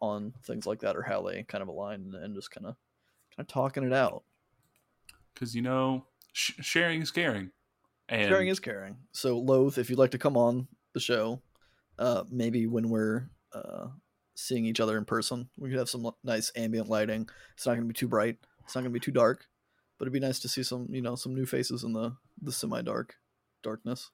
[0.00, 2.76] on things like that or how they kind of align and just kind of
[3.36, 4.24] kind of talking it out.
[5.34, 7.50] Because you know, sh- sharing is caring.
[8.08, 8.96] And Sharing is caring.
[9.12, 11.40] So, Loathe, if you'd like to come on the show,
[11.96, 13.86] uh, maybe when we're uh,
[14.34, 17.28] seeing each other in person, we could have some l- nice ambient lighting.
[17.54, 18.38] It's not going to be too bright.
[18.64, 19.46] It's not going to be too dark,
[19.96, 22.50] but it'd be nice to see some, you know, some new faces in the the
[22.52, 23.14] semi dark
[23.62, 24.10] darkness.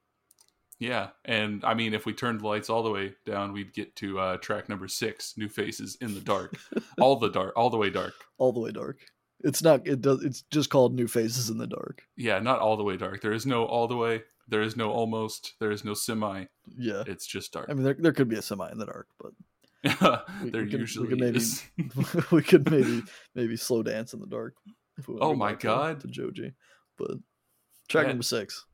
[0.79, 3.97] Yeah, and I mean, if we turned the lights all the way down, we'd get
[3.97, 6.57] to uh, track number six, "New Faces in the Dark,"
[7.01, 8.15] all the dark, all the way dark.
[8.39, 8.99] All the way dark.
[9.45, 9.87] It's not.
[9.87, 10.25] It does.
[10.25, 12.03] It's just called New Faces in the Dark.
[12.17, 13.21] Yeah, not all the way dark.
[13.21, 14.23] There is no all the way.
[14.49, 15.55] There is no almost.
[15.61, 16.45] There is no semi.
[16.79, 17.03] Yeah.
[17.07, 17.67] It's just dark.
[17.69, 19.33] I mean, there, there could be a semi in the dark, but
[20.43, 21.62] we- there we could- we usually could maybe- is.
[22.31, 23.03] we could maybe
[23.35, 24.55] maybe slow dance in the dark.
[24.99, 26.01] If we Oh my to- God.
[26.01, 26.55] to Joji,
[26.99, 27.12] but
[27.89, 28.09] track Yeah.
[28.11, 28.65] number six.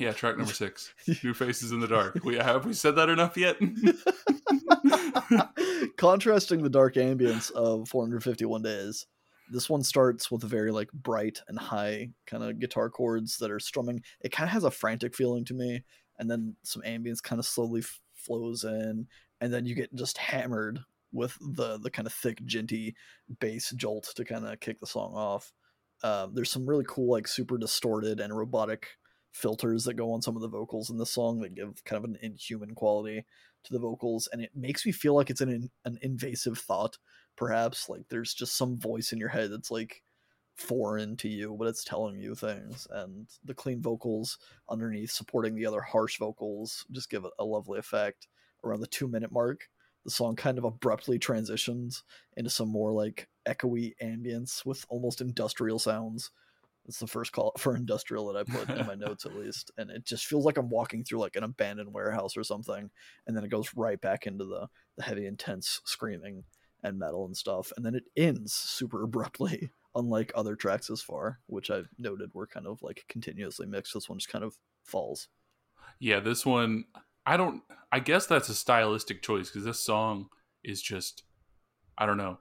[0.00, 0.92] Yeah, track number six.
[1.22, 2.20] New faces in the dark.
[2.24, 3.56] We have we said that enough yet?
[5.96, 9.06] Contrasting the dark ambience of 451 days
[9.50, 13.50] this one starts with a very like bright and high kind of guitar chords that
[13.50, 14.02] are strumming.
[14.20, 15.82] It kind of has a frantic feeling to me,
[16.18, 19.08] and then some ambience kind of slowly f- flows in,
[19.40, 20.80] and then you get just hammered
[21.12, 22.94] with the the kind of thick, djenty
[23.40, 25.52] bass jolt to kind of kick the song off.
[26.02, 28.86] Um, there's some really cool, like super distorted and robotic
[29.32, 32.10] filters that go on some of the vocals in the song that give kind of
[32.10, 33.24] an inhuman quality
[33.64, 36.98] to the vocals, and it makes me feel like it's an an invasive thought.
[37.36, 40.02] Perhaps like there's just some voice in your head that's like
[40.56, 42.86] foreign to you, but it's telling you things.
[42.90, 44.38] And the clean vocals
[44.68, 48.28] underneath, supporting the other harsh vocals, just give a lovely effect.
[48.62, 49.68] Around the two minute mark,
[50.04, 52.04] the song kind of abruptly transitions
[52.36, 56.30] into some more like echoey ambience with almost industrial sounds.
[56.86, 59.90] It's the first call for industrial that I put in my notes at least, and
[59.90, 62.90] it just feels like I'm walking through like an abandoned warehouse or something,
[63.26, 66.44] and then it goes right back into the the heavy, intense screaming
[66.82, 71.40] and metal and stuff, and then it ends super abruptly, unlike other tracks as far,
[71.46, 73.94] which I've noted were kind of like continuously mixed.
[73.94, 75.28] This one just kind of falls.
[75.98, 76.84] Yeah, this one
[77.26, 77.62] I don't.
[77.92, 80.28] I guess that's a stylistic choice because this song
[80.64, 81.24] is just,
[81.98, 82.38] I don't know,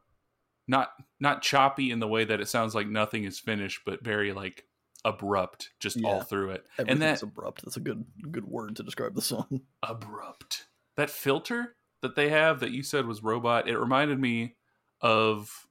[0.70, 4.32] not not choppy in the way that it sounds like nothing is finished, but very
[4.32, 4.64] like
[5.04, 6.08] abrupt, just yeah.
[6.08, 6.66] all through it.
[6.78, 7.64] and that's abrupt.
[7.66, 9.62] That's a good good word to describe the song.
[9.84, 10.68] Abrupt.
[10.96, 13.68] That filter that they have that you said was robot.
[13.68, 14.56] It reminded me
[15.02, 15.68] of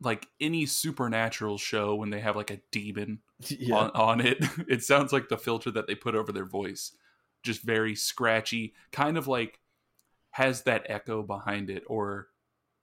[0.00, 3.76] like any supernatural show when they have like a demon yeah.
[3.76, 4.42] on, on it.
[4.68, 6.92] It sounds like the filter that they put over their voice
[7.42, 9.58] just very scratchy, kind of like
[10.30, 12.28] has that echo behind it, or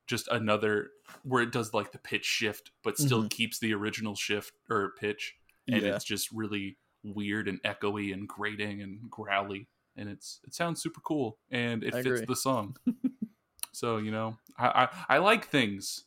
[0.08, 0.90] just another
[1.24, 3.28] where it does like the pitch shift, but still mm-hmm.
[3.28, 5.36] keeps the original shift or pitch,
[5.68, 5.96] and yeah.
[5.96, 11.02] it's just really weird and echoey and grating and growly, and it's it sounds super
[11.02, 12.26] cool and it I fits agree.
[12.26, 12.76] the song.
[13.74, 16.06] so you know, I, I I like things.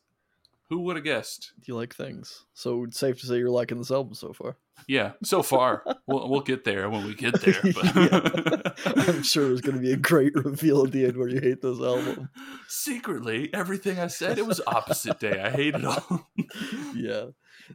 [0.71, 1.53] Who would have guessed?
[1.65, 4.57] You like things, so it's safe to say you're liking this album so far.
[4.87, 7.61] Yeah, so far we'll we'll get there when we get there.
[8.87, 11.61] I'm sure there's going to be a great reveal at the end where you hate
[11.61, 12.29] this album.
[12.69, 15.41] Secretly, everything I said it was opposite day.
[15.43, 16.31] I hate it all.
[16.95, 17.25] yeah,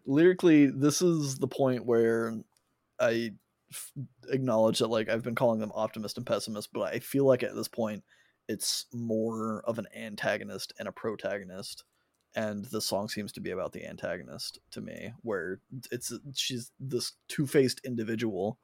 [0.06, 2.34] lyrically, this is the point where
[2.98, 3.34] I
[3.74, 3.92] f-
[4.30, 7.56] acknowledge that like I've been calling them optimist and pessimist, but I feel like at
[7.56, 8.06] this point
[8.48, 11.84] it's more of an antagonist and a protagonist
[12.36, 15.60] and the song seems to be about the antagonist to me where
[15.91, 18.60] it's she's this two-faced individual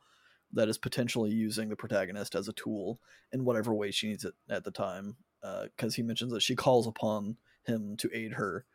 [0.54, 3.00] that is potentially using the protagonist as a tool
[3.32, 6.56] in whatever way she needs it at the time because uh, he mentions that she
[6.56, 8.66] calls upon him to aid her.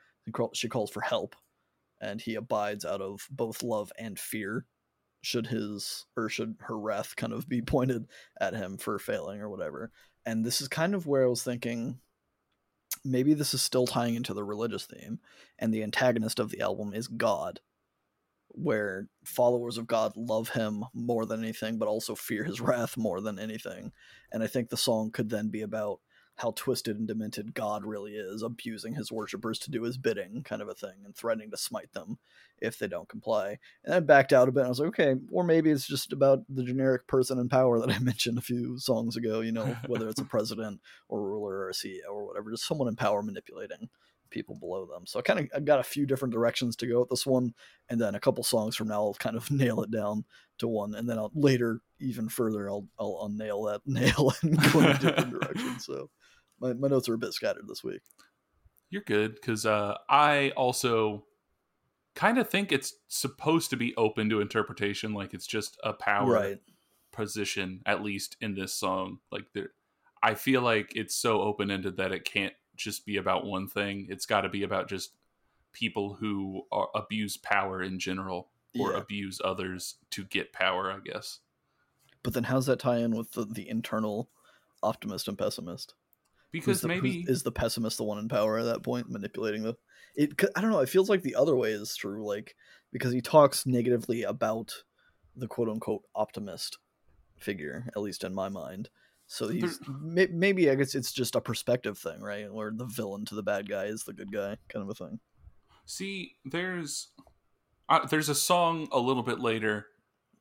[0.55, 1.37] She calls for help
[2.01, 4.67] and he abides out of both love and fear
[5.23, 8.07] should his or should her wrath kind of be pointed
[8.41, 9.91] at him for failing or whatever.
[10.25, 12.01] And this is kind of where i was thinking
[13.07, 15.21] maybe this is still tying into the religious theme,
[15.59, 17.61] and the antagonist of the album is God,
[18.49, 23.21] where followers of God love him more than anything, but also fear his wrath more
[23.21, 23.93] than anything.
[24.33, 26.01] And I think the song could then be about
[26.37, 30.61] how twisted and demented God really is, abusing his worshippers to do his bidding, kind
[30.61, 32.19] of a thing, and threatening to smite them
[32.59, 33.59] if they don't comply.
[33.85, 34.65] And I backed out a bit.
[34.65, 37.91] I was like, okay, or maybe it's just about the generic person in power that
[37.91, 41.57] I mentioned a few songs ago, you know, whether it's a president or a ruler
[41.57, 43.89] or a CEO or whatever, just someone in power manipulating
[44.31, 45.07] people below them.
[45.07, 47.55] So I kind of I got a few different directions to go with this one,
[47.89, 50.25] and then a couple songs from now I'll kind of nail it down
[50.59, 54.81] to one, and then I'll later even further I'll I'll unnail that nail and go
[54.81, 55.79] in a different direction.
[55.81, 56.11] So
[56.61, 58.01] my, my notes are a bit scattered this week.
[58.91, 61.25] You're good because uh, I also
[62.15, 66.33] kind of think it's supposed to be open to interpretation, like it's just a power
[66.33, 66.59] right.
[67.13, 69.19] position, at least in this song.
[69.31, 69.71] Like there,
[70.23, 74.07] I feel like it's so open ended that it can't just be about one thing.
[74.09, 75.13] It's got to be about just
[75.73, 78.49] people who are, abuse power in general
[78.79, 78.99] or yeah.
[78.99, 81.41] abuse others to get power, I guess.
[82.23, 84.31] But then, how's that tie in with the, the internal
[84.83, 85.95] optimist and pessimist?
[86.61, 89.75] Because the, maybe is the pessimist the one in power at that point manipulating the
[90.15, 92.55] it i don't know it feels like the other way is true like
[92.93, 94.73] because he talks negatively about
[95.37, 96.79] the quote unquote optimist
[97.39, 98.89] figure at least in my mind.
[99.29, 102.53] So he's may, maybe i guess it's just a perspective thing right?
[102.53, 105.21] Where the villain to the bad guy is the good guy kind of a thing.
[105.85, 107.09] See there's
[107.89, 109.87] uh, there's a song a little bit later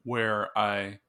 [0.04, 1.00] where i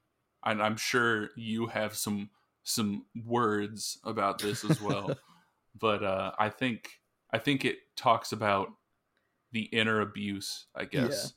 [0.45, 2.31] and i'm sure you have some
[2.67, 5.17] some words about this as well.
[5.81, 6.91] but uh, I think
[7.33, 8.69] I think it talks about
[9.53, 11.25] the inner abuse, I guess.
[11.25, 11.31] Yeah.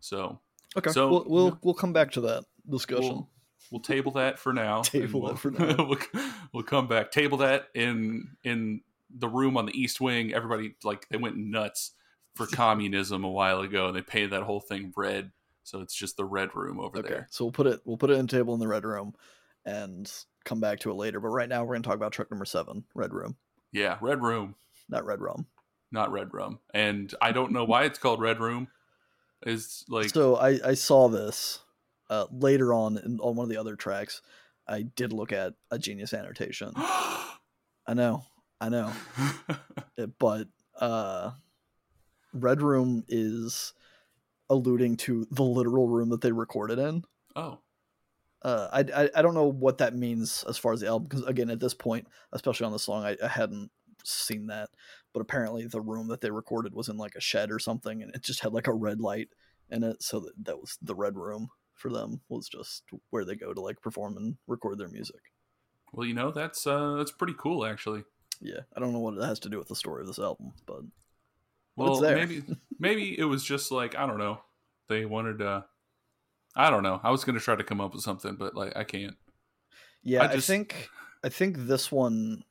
[0.00, 0.40] So
[0.76, 3.02] okay, so we'll we'll, we'll come back to that discussion.
[3.02, 3.30] We'll,
[3.70, 4.82] we'll table that for now.
[4.82, 5.76] table we'll, that for now.
[6.14, 7.12] we'll, we'll come back.
[7.12, 8.80] Table that in in
[9.16, 10.34] the room on the east wing.
[10.34, 11.92] Everybody like they went nuts
[12.34, 15.30] for communism a while ago, and they painted that whole thing red.
[15.62, 17.28] So it's just the red room over Okay, there.
[17.30, 19.14] so we'll put it we'll put it in table in the red room,
[19.64, 20.12] and
[20.44, 21.20] come back to it later.
[21.20, 23.36] But right now we're gonna talk about truck number seven, red room,
[23.72, 24.54] Yeah, red room,
[24.88, 25.46] not red rum.
[25.92, 26.58] not red room.
[26.72, 28.68] And I don't know why it's called red room.
[29.46, 31.60] Is like so I I saw this
[32.08, 34.22] uh, later on in, on one of the other tracks.
[34.66, 36.72] I did look at a genius annotation.
[36.76, 38.24] I know,
[38.60, 38.92] I know,
[39.98, 40.48] it, but
[40.80, 41.32] uh,
[42.32, 43.74] red room is
[44.48, 47.04] alluding to the literal room that they recorded in.
[47.36, 47.58] oh,
[48.44, 51.24] uh, I, I I don't know what that means as far as the album because
[51.24, 53.70] again at this point, especially on the song, I, I hadn't
[54.04, 54.68] seen that,
[55.14, 58.14] but apparently the room that they recorded was in like a shed or something, and
[58.14, 59.28] it just had like a red light
[59.70, 63.34] in it, so that, that was the red room for them was just where they
[63.34, 65.32] go to like perform and record their music.
[65.92, 68.04] well, you know that's uh that's pretty cool actually.
[68.40, 70.52] Yeah, I don't know what it has to do with the story of this album,
[70.66, 70.82] but
[71.76, 72.42] Well, maybe
[72.78, 74.40] maybe it was just like I don't know.
[74.88, 75.64] They wanted to.
[76.56, 77.00] I don't know.
[77.02, 79.16] I was gonna try to come up with something, but like I can't.
[80.02, 80.88] yeah, I I, think
[81.24, 82.44] I think this one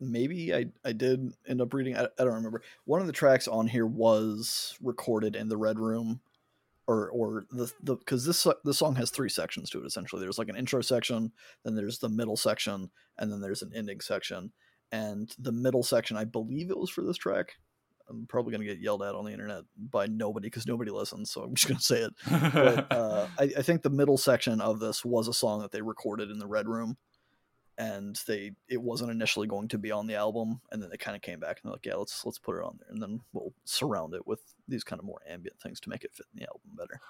[0.00, 1.96] maybe I I did end up reading.
[1.96, 2.62] I, I don't remember.
[2.84, 6.20] One of the tracks on here was recorded in the red room,
[6.86, 10.20] or or the the because this the song has three sections to it essentially.
[10.20, 11.32] There's like an intro section,
[11.64, 14.52] then there's the middle section, and then there's an ending section.
[14.92, 17.52] And the middle section, I believe it was for this track.
[18.10, 21.42] I'm probably gonna get yelled at on the internet by nobody because nobody listens, so
[21.42, 22.12] I'm just gonna say it.
[22.52, 25.82] but uh, I, I think the middle section of this was a song that they
[25.82, 26.96] recorded in the red room
[27.78, 31.16] and they it wasn't initially going to be on the album and then they kind
[31.16, 33.20] of came back and they're like yeah let's let's put it on there and then
[33.32, 36.40] we'll surround it with these kind of more ambient things to make it fit in
[36.40, 37.00] the album better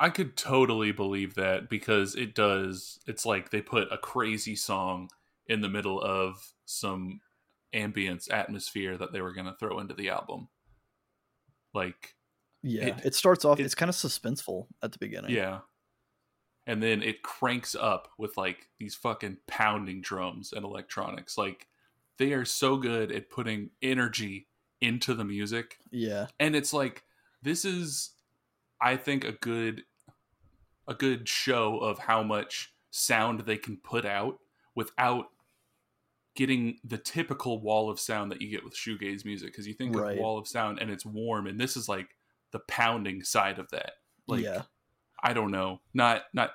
[0.00, 2.98] I could totally believe that because it does.
[3.06, 5.10] It's like they put a crazy song
[5.46, 7.20] in the middle of some
[7.74, 10.48] ambience atmosphere that they were going to throw into the album.
[11.74, 12.14] Like,
[12.62, 15.60] yeah It- it, starts off it- it's kind of suspenseful at the beginning yeah.
[16.66, 21.36] And then it cranks up with like these fucking pounding drums and electronics.
[21.38, 21.66] Like,
[22.18, 24.46] they are so good at putting energy
[24.82, 25.78] into the music.
[25.90, 27.04] yeah and it's like
[27.42, 28.10] this is
[28.80, 29.84] i think a good
[30.88, 34.38] a good show of how much sound they can put out
[34.74, 35.26] without
[36.34, 39.94] getting the typical wall of sound that you get with shoegaze music because you think
[39.96, 40.12] Right.
[40.12, 42.16] of wall of sound and it's warm and this is like
[42.52, 43.92] the pounding side of that
[44.26, 44.62] like yeah
[45.22, 46.50] i don't know not not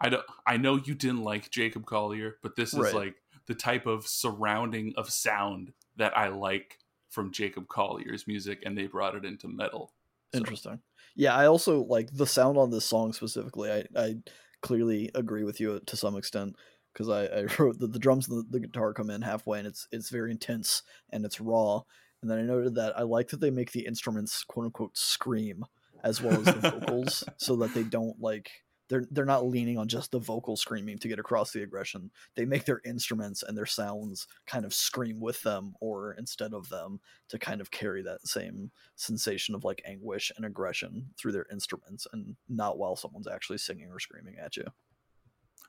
[0.00, 2.94] i don't i know you didn't like jacob collier but this is Right.
[2.94, 3.14] like
[3.46, 6.78] the type of surrounding of sound that i like
[7.10, 9.92] from jacob collier's music and they brought it into metal
[10.32, 10.80] So, Interesting.
[11.16, 13.70] Yeah, I also like the sound on this song specifically.
[13.70, 14.16] I, I
[14.62, 16.56] clearly agree with you to some extent
[16.94, 19.66] because I, I wrote that the drums and the, the guitar come in halfway and
[19.68, 21.82] it's it's very intense and it's raw.
[22.22, 25.66] And then I noted that I like that they make the instruments quote unquote scream
[26.02, 28.50] as well as the vocals so that they don't like
[28.88, 32.10] they're they're not leaning on just the vocal screaming to get across the aggression.
[32.36, 36.68] They make their instruments and their sounds kind of scream with them or instead of
[36.68, 41.46] them to kind of carry that same sensation of like anguish and aggression through their
[41.50, 44.64] instruments and not while someone's actually singing or screaming at you.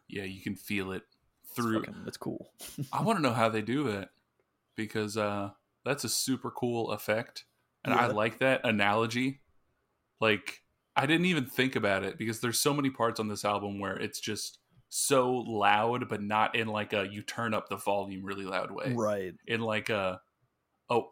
[0.07, 1.03] yeah you can feel it
[1.55, 2.51] through fucking, it's cool.
[2.93, 4.09] i want to know how they do that
[4.75, 5.49] because uh
[5.83, 7.45] that's a super cool effect
[7.83, 9.39] and i like that analogy
[10.19, 10.61] like
[10.95, 13.95] i didn't even think about it because there's so many parts on this album where
[13.97, 18.45] it's just so loud but not in like a you turn up the volume really
[18.45, 19.33] loud way Right.
[19.47, 20.21] in like a
[20.89, 21.09] oh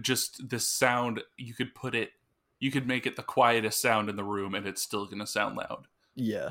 [0.00, 2.10] just this sound you could put it
[2.60, 5.56] you could make it the quietest sound in the room and it's still gonna sound
[5.56, 6.50] loud Yeah.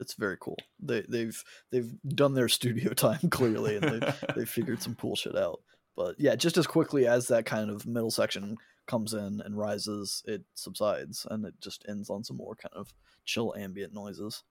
[0.00, 0.58] It's very cool.
[0.80, 5.36] They they've they've done their studio time clearly and they they figured some cool shit
[5.36, 5.60] out.
[5.96, 10.22] But yeah, just as quickly as that kind of middle section comes in and rises,
[10.26, 12.92] it subsides and it just ends on some more kind of
[13.24, 14.42] chill ambient noises.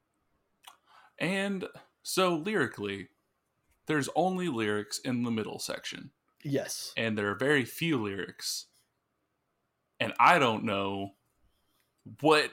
[1.20, 1.66] and
[2.02, 3.10] so lyrically
[3.86, 6.10] there's only lyrics in the middle section
[6.44, 6.94] Yes.
[6.98, 8.66] and there are very few lyrics
[10.00, 11.12] and i don't know
[12.22, 12.50] what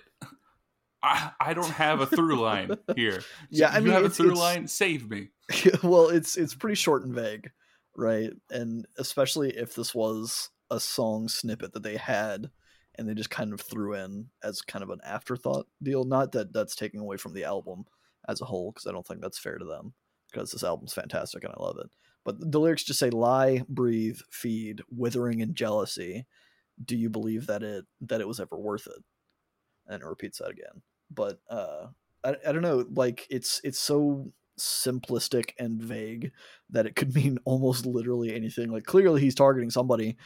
[1.03, 4.35] i, I don't have a through line here Yeah, I you mean, have a through
[4.35, 5.29] line save me
[5.83, 7.51] well, it's it's pretty short and vague,
[7.97, 8.31] right?
[8.51, 12.51] And especially if this was a song snippet that they had
[12.97, 16.05] and they just kind of threw in as kind of an afterthought deal.
[16.05, 17.85] Not that that's taking away from the album
[18.29, 19.95] as a whole, because I don't think that's fair to them.
[20.31, 21.91] Because this album's fantastic and I love it.
[22.25, 26.27] But the lyrics just say lie, breathe, feed, withering and jealousy.
[26.85, 29.03] Do you believe that it that it was ever worth it?
[29.89, 30.83] And it repeats that again.
[31.11, 31.89] But uh
[32.25, 36.33] I, I don't know, like it's it's so simplistic and vague
[36.69, 38.71] that it could mean almost literally anything.
[38.71, 40.17] Like clearly he's targeting somebody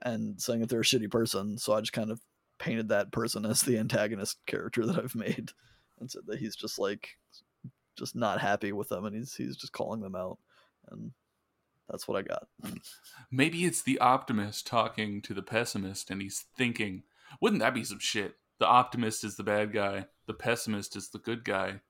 [0.00, 1.58] and saying that they're a shitty person.
[1.58, 2.20] So I just kind of
[2.58, 5.50] painted that person as the antagonist character that I've made,
[6.00, 7.10] and said that he's just like
[7.98, 10.38] just not happy with them, and he's he's just calling them out,
[10.90, 11.12] and
[11.88, 12.46] that's what I got.
[13.30, 17.02] Maybe it's the optimist talking to the pessimist, and he's thinking,
[17.40, 21.18] "Wouldn't that be some shit?" The optimist is the bad guy, the pessimist is the
[21.18, 21.80] good guy,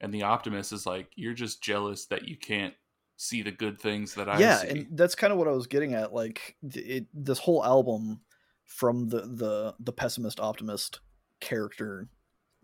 [0.00, 2.72] and the optimist is like, "You're just jealous that you can't
[3.18, 5.66] see the good things that I yeah, see." and that's kind of what I was
[5.66, 6.14] getting at.
[6.14, 8.22] Like it, this whole album,
[8.64, 11.00] from the the the pessimist optimist
[11.40, 12.08] character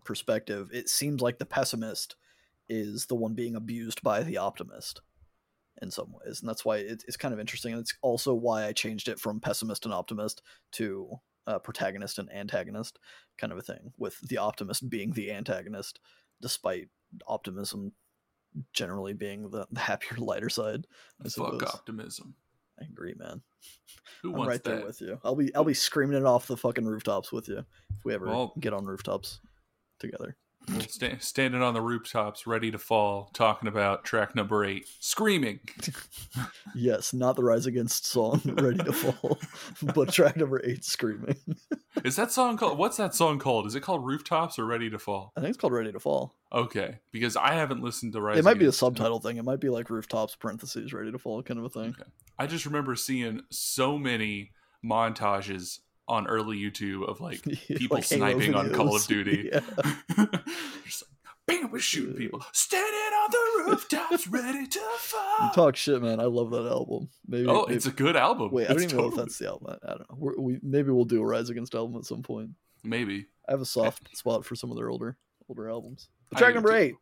[0.03, 2.15] perspective, it seems like the pessimist
[2.67, 5.01] is the one being abused by the optimist
[5.79, 7.73] in some ways, and that's why it, it's kind of interesting.
[7.73, 10.41] And it's also why I changed it from pessimist and optimist
[10.71, 12.99] to uh, protagonist and antagonist
[13.37, 15.99] kind of a thing, with the optimist being the antagonist,
[16.41, 16.89] despite
[17.27, 17.91] optimism
[18.73, 20.85] generally being the, the happier, lighter side.
[21.19, 21.61] I Fuck suppose.
[21.63, 22.35] optimism.
[22.79, 23.41] I agree, man.
[24.21, 24.85] Who I'm wants right there that?
[24.87, 25.19] with you.
[25.23, 28.25] I'll be I'll be screaming it off the fucking rooftops with you if we ever
[28.25, 29.39] Well- get on rooftops
[29.99, 30.35] together.
[30.87, 35.59] Sta- standing on the rooftops, ready to fall, talking about track number eight, screaming.
[36.75, 39.37] Yes, not the Rise Against song, Ready to Fall,
[39.93, 41.35] but track number eight, Screaming.
[42.03, 42.79] Is that song called?
[42.79, 43.67] What's that song called?
[43.67, 45.31] Is it called Rooftops or Ready to Fall?
[45.37, 46.33] I think it's called Ready to Fall.
[46.51, 48.39] Okay, because I haven't listened to Rise.
[48.39, 49.37] it might be a uh, subtitle thing.
[49.37, 51.89] It might be like rooftops parentheses Ready to Fall kind of a thing.
[51.99, 52.09] Okay.
[52.39, 54.51] I just remember seeing so many
[54.83, 59.07] montages on early YouTube of like people Like sniping on Call of.
[59.07, 59.49] Duty.
[59.53, 59.59] Yeah.
[60.85, 62.45] Just like, bam, we're shooting people, mm.
[62.51, 66.19] standing on the rooftops, ready to You talk shit, man.
[66.19, 67.09] I love that album.
[67.27, 67.47] Maybe.
[67.47, 68.51] Oh, maybe- it's a good album.
[68.51, 68.65] wait.
[68.65, 69.77] I don't It's even know if that's the album.
[69.83, 70.15] I, don't know.
[70.17, 72.51] We're, we maybe we'll do a Rise Against album at some point.
[72.83, 75.17] maybe I have a soft spot for some of their older
[75.49, 76.09] older albums.
[76.29, 76.95] But track number eight,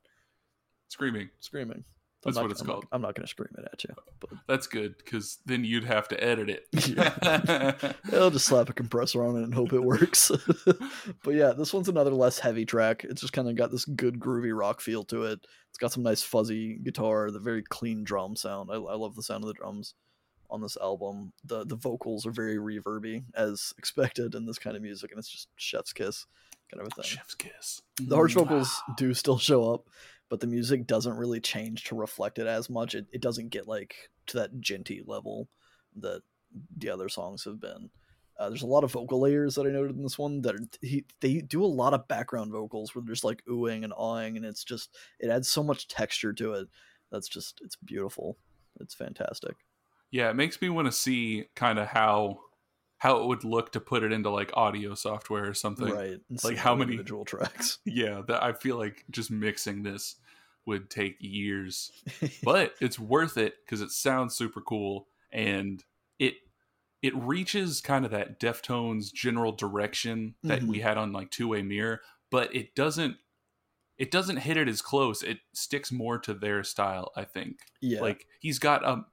[0.90, 1.30] screaming.
[1.40, 1.84] Screaming.
[2.24, 2.86] That's not, what it's I'm not- called.
[2.92, 6.08] I'm not going to scream it at you, but That's good because then you'd have
[6.10, 7.96] to edit it.
[8.14, 10.32] I'll just slap a compressor on it and hope it works.
[11.24, 13.04] but yeah, this one's another less heavy track.
[13.04, 15.40] It's just kind of got this good groovy rock feel to it.
[15.70, 18.70] It's got some nice fuzzy guitar, the very clean drum sound.
[18.72, 19.96] I, I love the sound of the drums
[20.50, 21.34] on this album.
[21.46, 25.30] The the vocals are very reverby as expected in this kind of music, and it's
[25.30, 26.28] just chef's kiss
[26.72, 27.06] kind of a thing.
[27.06, 27.82] Chef's kiss.
[28.02, 28.42] The harsh mm.
[28.42, 29.88] vocals do still show up,
[30.32, 32.96] but the music doesn't really change to reflect it as much.
[32.96, 35.50] It, it doesn't get like to that djenty level
[35.98, 36.22] that
[36.78, 37.90] the other songs have been.
[38.40, 40.62] Uh, there's a lot of vocal layers that I noted in this one that are,
[40.82, 44.46] he, they do a lot of background vocals where they're like oohing and awing, and
[44.46, 46.70] it's just it adds so much texture to it.
[47.12, 48.38] That's just it's beautiful.
[48.80, 49.58] It's fantastic.
[50.12, 52.40] Yeah, it makes me want to see kind of how
[53.02, 55.90] how it would look to put it into like audio software or something.
[55.90, 56.20] right.
[56.44, 57.80] like how many- individual tracks.
[57.86, 60.18] Yeah, that I feel like just mixing this
[60.66, 61.92] would take years,
[62.44, 65.84] but it's worth it because it sounds super cool and
[66.20, 66.36] it
[67.02, 70.68] it reaches kind of that Deftones general direction that Mhm.
[70.68, 73.18] we had on like Two Way Mirror, but it doesn't
[73.98, 75.22] it doesn't hit it as close.
[75.22, 77.58] It sticks more to their style, I think.
[77.82, 78.02] yeah.
[78.02, 79.06] Like he's got um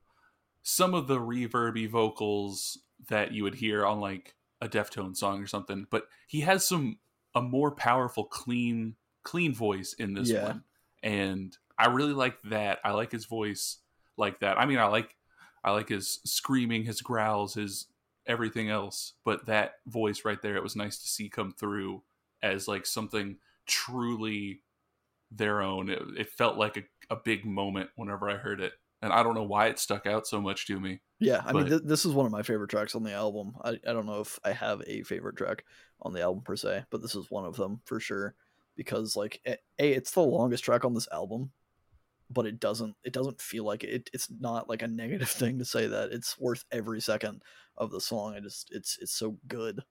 [0.62, 2.78] some of the reverby vocals
[3.08, 6.98] that you would hear on like a Deftone song or something, but he has some
[7.34, 10.44] a more powerful, clean, clean voice in this Yeah.
[10.44, 10.64] one,
[11.02, 12.78] and I really like that.
[12.84, 13.78] I like his voice
[14.16, 14.58] like that.
[14.58, 15.14] I mean, I like
[15.64, 17.86] I like his screaming, his growls, his
[18.26, 22.02] everything else, but that voice right there, it was nice to see come through
[22.42, 23.36] as like something
[23.66, 24.62] truly
[25.30, 25.88] their own.
[25.88, 28.72] It, it felt like a, a big moment whenever I heard it,
[29.02, 31.00] and I don't know why it stuck out so much to me.
[31.20, 33.54] Yeah, I mean, th- this is one of my favorite tracks on the album.
[33.64, 35.64] I, I don't know if I have a favorite track
[36.02, 38.34] on the album per se, but this is one of them for sure.
[38.78, 41.52] Because like, a, it's the longest track on this album,
[42.30, 43.90] but it doesn't it doesn't feel like it.
[43.90, 44.10] it.
[44.14, 47.42] It's not like a negative thing to say that it's worth every second
[47.76, 48.34] of the song.
[48.36, 49.84] I just it's it's so good.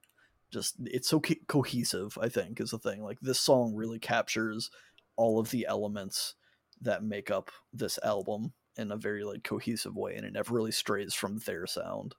[0.51, 2.17] Just it's so co- cohesive.
[2.21, 3.03] I think is the thing.
[3.03, 4.71] Like this song really captures
[5.17, 6.35] all of the elements
[6.81, 10.71] that make up this album in a very like cohesive way and it never really
[10.71, 12.15] strays from their sound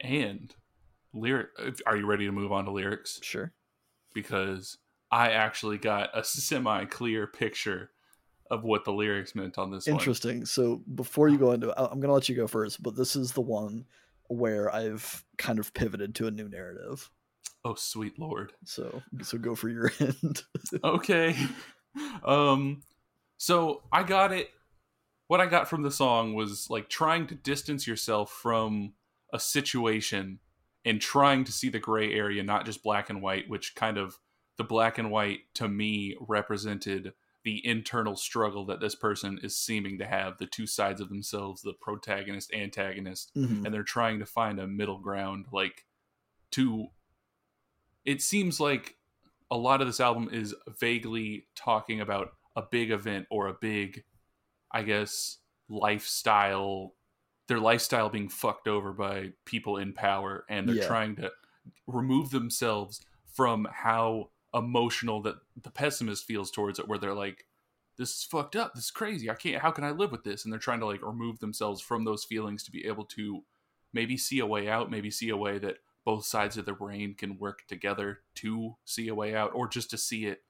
[0.00, 0.54] And
[1.12, 1.48] lyric,
[1.86, 3.22] are you ready to move on to lyrics?
[3.22, 3.52] sure
[4.22, 4.78] Because
[5.10, 7.90] I actually got a semi-clear picture
[8.50, 9.94] of what the lyrics meant on this one.
[9.96, 13.14] interesting so before you go into it i'm gonna let you go first but this
[13.14, 13.84] is the one
[14.28, 17.10] where i've kind of pivoted to a new narrative
[17.64, 18.54] Oh, sweet lord.
[18.64, 20.42] so so go for your end
[20.82, 21.36] okay.
[22.24, 22.80] Um
[23.36, 24.48] so I got it
[25.26, 28.94] what I got from the song was like trying to distance yourself from
[29.34, 30.38] a situation
[30.84, 34.18] and trying to see the gray area, not just black and white, which kind of
[34.56, 37.12] the black and white to me represented
[37.44, 41.62] the internal struggle that this person is seeming to have the two sides of themselves
[41.62, 43.64] the protagonist antagonist Mhm.
[43.64, 45.86] and they're trying to find a middle ground like
[46.50, 46.88] to
[48.04, 48.96] it seems like
[49.50, 54.02] a lot of this album is vaguely talking about a big event or a big
[54.72, 56.94] i guess lifestyle
[57.48, 60.86] their lifestyle being fucked over by people in power and they're Yeah.
[60.86, 61.32] trying to
[61.86, 67.44] remove themselves from how emotional that the pessimist feels towards it where they're like
[67.96, 68.74] this is fucked up.
[68.74, 69.28] This is crazy.
[69.28, 70.44] I can't how can i live with this?
[70.44, 73.44] And they're trying to like remove themselves from those feelings to be able to
[73.92, 77.14] maybe see a way out maybe see a way that both sides of the brain
[77.14, 80.44] can work together to see a way out or just to see it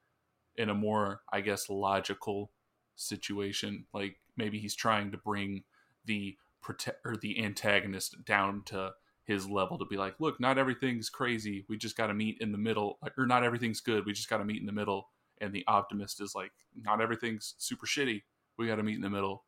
[0.57, 2.51] in a more i guess logical
[2.99, 3.85] situation.
[3.93, 5.63] Like maybe he's trying to bring
[6.05, 8.91] the prote- or the antagonist down to
[9.23, 11.65] his level to be like look not everything's crazy.
[11.69, 14.05] We just got to meet in the middle or not everything's good.
[14.05, 15.09] We just got to meet in the middle.
[15.41, 18.23] And the optimist is like not everything's super shitty.
[18.57, 19.45] We got to meet in the middle.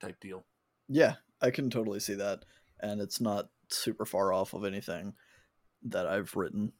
[0.00, 0.44] Type deal.
[0.88, 2.44] Yeah, I can totally see that,
[2.80, 5.14] and it's not super far off of anything
[5.82, 6.72] that I've written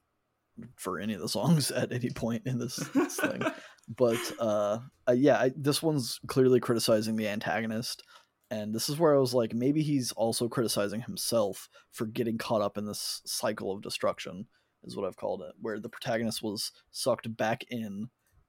[0.76, 3.42] for any of the songs at any point in this, this thing.
[3.96, 8.02] But uh, uh, yeah, I, this one's clearly criticizing the antagonist,
[8.50, 12.62] and this is where I was like, maybe he's also criticizing himself for getting caught
[12.62, 14.46] up in this cycle of destruction,
[14.84, 18.08] is what I've called it, where the protagonist was sucked back in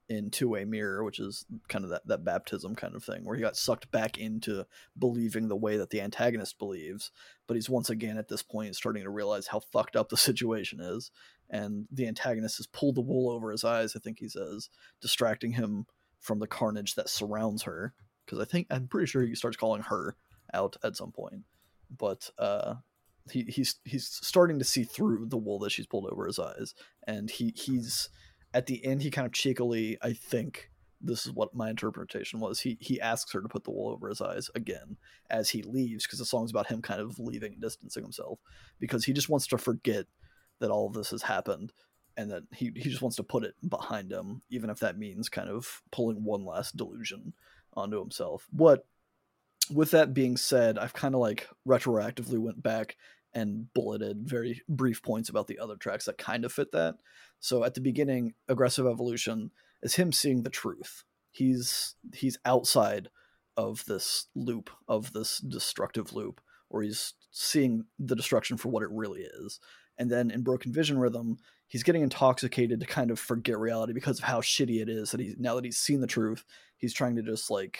[0.09, 3.41] into a mirror, which is kind of that, that baptism kind of thing, where he
[3.41, 4.65] got sucked back into
[4.97, 7.11] believing the way that the antagonist believes,
[7.47, 10.79] but he's once again at this point starting to realize how fucked up the situation
[10.79, 11.11] is,
[11.49, 13.95] and the antagonist has pulled the wool over his eyes.
[13.95, 14.69] I think he says,
[14.99, 15.85] distracting him
[16.19, 17.93] from the carnage that surrounds her.
[18.29, 20.15] Because I think I'm pretty sure he starts calling her
[20.53, 21.43] out at some point,
[21.89, 22.75] but uh,
[23.31, 26.75] he he's he's starting to see through the wool that she's pulled over his eyes,
[27.07, 28.09] and he he's
[28.53, 30.69] at the end he kind of cheekily I think
[31.01, 32.59] this is what my interpretation was.
[32.59, 34.97] He he asks her to put the wool over his eyes again
[35.29, 38.39] as he leaves because the song's about him kind of leaving and distancing himself
[38.79, 40.05] because he just wants to forget
[40.59, 41.71] that all of this has happened
[42.17, 45.29] and that he he just wants to put it behind him even if that means
[45.29, 47.33] kind of pulling one last delusion
[47.73, 48.47] onto himself.
[48.51, 48.85] What
[49.71, 52.97] with that being said, I've kind of like retroactively went back
[53.33, 56.95] and bulleted very brief points about the other tracks that kind of fit that.
[57.39, 59.51] So at the beginning, aggressive evolution
[59.83, 61.03] is him seeing the truth.
[61.31, 63.09] He's he's outside
[63.55, 68.89] of this loop of this destructive loop or he's seeing the destruction for what it
[68.91, 69.59] really is.
[69.97, 71.37] And then in Broken Vision Rhythm,
[71.69, 75.21] he's getting intoxicated to kind of forget reality because of how shitty it is that
[75.21, 76.43] he's now that he's seen the truth,
[76.75, 77.79] he's trying to just like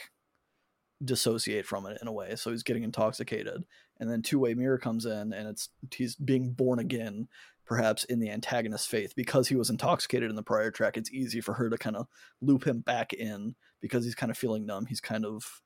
[1.04, 2.36] dissociate from it in a way.
[2.36, 3.66] So he's getting intoxicated.
[4.00, 7.28] And then Two Way Mirror comes in and it's he's being born again,
[7.66, 9.14] perhaps in the antagonist's faith.
[9.16, 12.08] Because he was intoxicated in the prior track, it's easy for her to kind of
[12.42, 14.86] loop him back in because he's kind of feeling numb.
[14.86, 15.62] He's kind of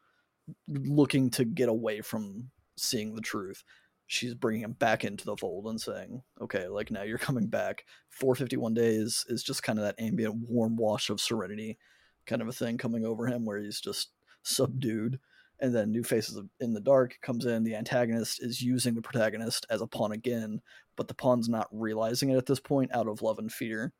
[0.67, 3.63] looking to get away from seeing the truth.
[4.07, 7.85] She's bringing him back into the fold and saying, okay, like now you're coming back.
[8.09, 11.77] 451 days is just kind of that ambient warm wash of serenity
[12.25, 14.11] kind of a thing coming over him where he's just
[14.43, 15.19] subdued.
[15.59, 17.63] And then New Faces in the Dark comes in.
[17.63, 20.61] The antagonist is using the protagonist as a pawn again,
[20.97, 23.93] but the pawn's not realizing it at this point out of love and fear.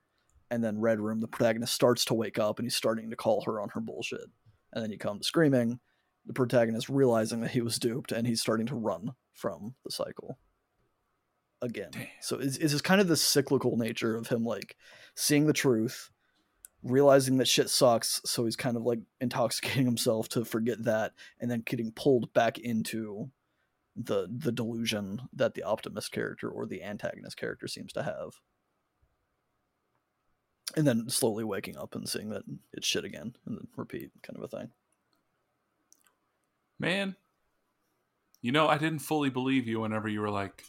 [0.51, 3.43] And then Red Room, the protagonist starts to wake up and he's starting to call
[3.45, 4.25] her on her bullshit.
[4.73, 5.79] And then you come to Screaming,
[6.25, 10.37] the protagonist realizing that he was duped and he's starting to run from the cycle
[11.63, 11.89] again.
[11.91, 12.07] Damn.
[12.21, 14.75] So it's, it's just kind of the cyclical nature of him like
[15.15, 16.11] seeing the truth,
[16.83, 21.49] realizing that shit sucks, so he's kind of like intoxicating himself to forget that, and
[21.49, 23.31] then getting pulled back into
[23.95, 28.39] the the delusion that the optimist character or the antagonist character seems to have.
[30.75, 34.37] And then slowly waking up and seeing that it's shit again and then repeat kind
[34.37, 34.71] of a thing.
[36.79, 37.15] Man,
[38.43, 40.63] you know, I didn't fully believe you whenever you were like,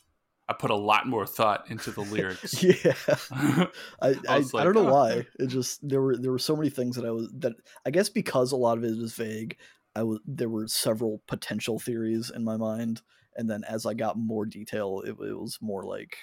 [0.49, 2.63] I put a lot more thought into the lyrics.
[2.63, 2.95] Yeah.
[4.01, 5.27] I, I, I I, don't know "Oh." why.
[5.39, 7.55] It just there were there were so many things that I was that
[7.85, 9.59] I guess because a lot of it was vague,
[9.97, 13.03] I was there were several potential theories in my mind,
[13.37, 16.17] and then as I got more detail, it, it was more like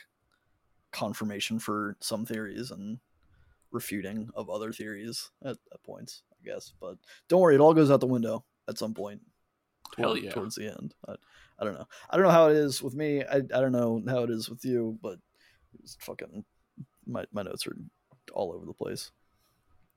[0.94, 3.00] confirmation for some theories and
[3.72, 6.74] refuting of other theories at, at points, I guess.
[6.80, 6.98] But
[7.28, 9.22] don't worry, it all goes out the window at some point.
[9.92, 10.32] Toward- yeah.
[10.32, 11.16] Towards the end, I,
[11.60, 11.88] I don't know.
[12.10, 13.24] I don't know how it is with me.
[13.24, 15.20] I, I don't know how it is with you, but
[15.84, 16.44] it's fucking
[17.06, 17.76] my my notes are
[18.34, 19.12] all over the place.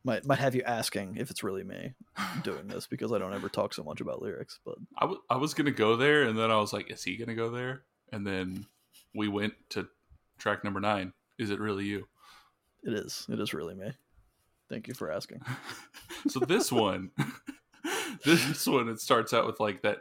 [0.05, 1.95] Might might have you asking if it's really me
[2.43, 5.37] doing this because I don't ever talk so much about lyrics, but I, w- I
[5.37, 7.51] was going to go there, and then I was like, is he going to go
[7.51, 7.83] there?
[8.13, 8.67] And then
[9.15, 9.89] we went to
[10.39, 11.13] track number nine.
[11.39, 12.07] Is it really you?
[12.83, 13.93] it is it is really me.
[14.69, 15.41] Thank you for asking.
[16.27, 17.11] So this one,
[18.25, 19.99] this one, it starts out with like that.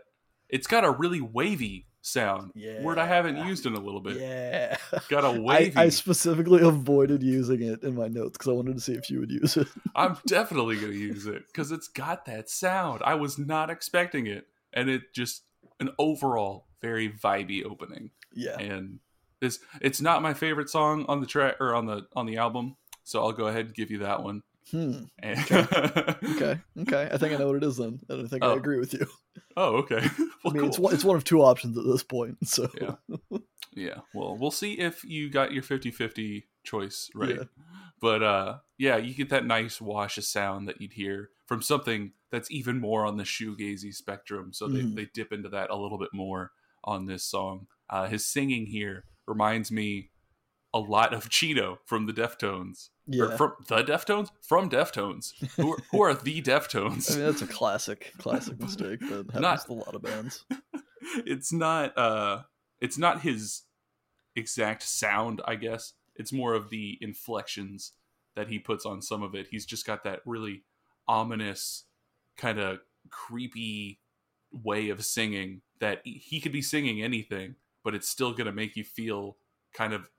[0.50, 2.52] It's got a really wavy sound.
[2.82, 3.48] Word I haven't Yeah.
[3.48, 4.18] used in a little bit.
[4.18, 4.78] Yeah.
[5.10, 5.76] Got a wavy.
[5.78, 9.20] I specifically avoided using it in my notes because I wanted to see if you
[9.20, 9.68] would use it.
[9.96, 13.02] I'm definitely gonna use it because it's got that sound.
[13.06, 15.44] I was not expecting it, and it just
[15.80, 18.12] an overall very vibey opening.
[18.34, 18.60] Yeah.
[18.60, 19.00] And
[19.40, 22.76] this, it's not my favorite song on the track or on the on the album,
[23.04, 24.44] so I'll go ahead and give you that one.
[24.72, 25.04] Hmm.
[25.24, 26.60] Okay.
[26.80, 27.10] Okay.
[27.12, 28.54] I think I know what it is then, and I think I Oh.
[28.58, 29.06] agree with you.
[29.58, 30.00] oh, okay.
[30.20, 30.86] I well, mean, it's cool.
[30.86, 32.38] one, it's one of two options at this point.
[32.48, 32.96] So Yeah.
[33.76, 34.00] Yeah.
[34.14, 37.36] Well, we'll see if you got your 50-50 choice right.
[37.38, 37.44] Yeah.
[38.02, 42.12] But uh yeah, you get that nice wash of sound that you'd hear from something
[42.32, 44.54] that's even more on the shoegazy spectrum.
[44.54, 44.96] So they, Mhm.
[44.96, 46.52] they dip into that a little bit more
[46.84, 47.68] on this song.
[47.90, 50.10] Uh his singing here reminds me
[50.74, 52.90] a lot of Chino from the Deftones.
[53.08, 53.36] Or yeah.
[53.38, 54.30] from the Deftones?
[54.42, 55.34] From Deftones.
[55.56, 57.16] Who are, who are the I Deftones?
[57.16, 60.46] mean, that's a classic, classic mistake that happens Not- with a lot of bands.
[61.26, 62.42] it's not uh
[62.80, 63.64] it's not his
[64.38, 67.92] exact sound i guess it's more of the inflections
[68.38, 70.64] that he puts on some of it he's just got that really
[71.08, 71.84] ominous
[72.38, 74.00] kind of creepy
[74.52, 78.54] way of singing that he- he could be singing anything but it's still going to
[78.54, 79.36] make you feel
[79.74, 80.10] kind of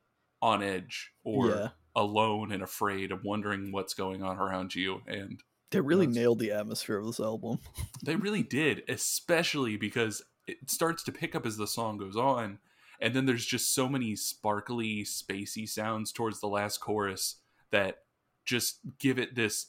[0.45, 1.68] on edge or yeah.
[1.97, 6.53] alone and afraid of wondering what's going on around you and They really nailed the
[6.53, 7.59] atmosphere of this album.
[8.03, 12.59] They really did, especially because it starts to pick up as the song goes on,
[13.01, 17.36] and then there's just so many sparkly, spacey sounds towards the last chorus
[17.70, 18.01] that
[18.45, 19.68] just give it this.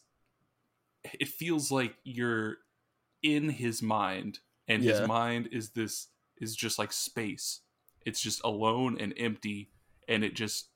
[1.19, 2.57] It feels like you're
[3.23, 4.99] in his mind, and Yeah.
[4.99, 7.61] his mind is this is just like space.
[8.05, 9.71] It's just alone and empty,
[10.08, 10.70] and it just.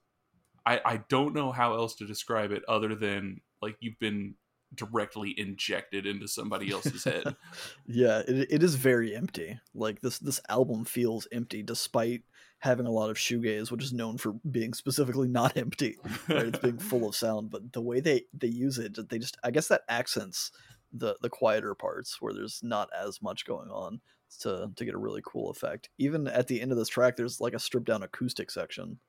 [0.65, 4.35] I I don't know how else to describe it other than like you've been
[4.75, 7.35] directly injected into somebody else's head.
[7.87, 9.59] yeah, it, it is very empty.
[9.73, 12.23] Like this this album feels empty despite
[12.59, 15.97] having a lot of shoegaze, which is known for being specifically not empty.
[16.27, 16.47] Right?
[16.47, 19.51] It's being full of sound, but the way they they use it, they just I
[19.51, 20.51] guess that accents
[20.91, 24.01] the the quieter parts where there's not as much going on
[24.41, 25.89] to to get a really cool effect.
[25.97, 28.99] Even at the end of this track, there's like a stripped down acoustic section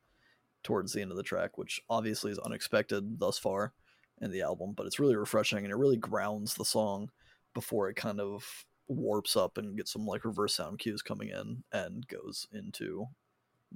[0.62, 3.72] towards the end of the track, which obviously is unexpected thus far
[4.20, 7.10] in the album, but it's really refreshing and it really grounds the song
[7.54, 8.44] before it kind of
[8.88, 13.06] warps up and gets some like reverse sound cues coming in and goes into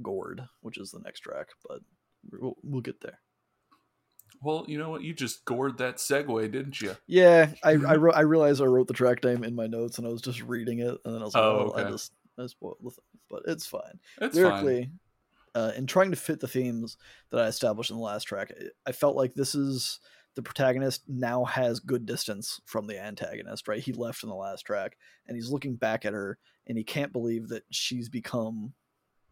[0.03, 1.79] Gored, which is the next track, but
[2.33, 3.21] we'll, we'll get there.
[4.43, 5.03] well, you know what?
[5.03, 6.97] You just gored that segue, didn't you?
[7.07, 10.11] Yeah, I I, I realized I wrote the track name in my notes and I
[10.11, 12.79] was just reading it and then I was like, Oh, oh, I just I spoiled
[12.83, 14.01] the thing, but it's fine.
[14.21, 14.99] It's fine.
[15.55, 16.97] Uh, in trying to fit the themes
[17.31, 18.53] that i established in the last track
[18.87, 20.01] i felt like this is
[20.35, 23.81] the protagonist now has good distance from the antagonist right?
[23.81, 24.97] He left in the last track
[25.27, 28.73] and he's looking back at her and he can't believe that she's become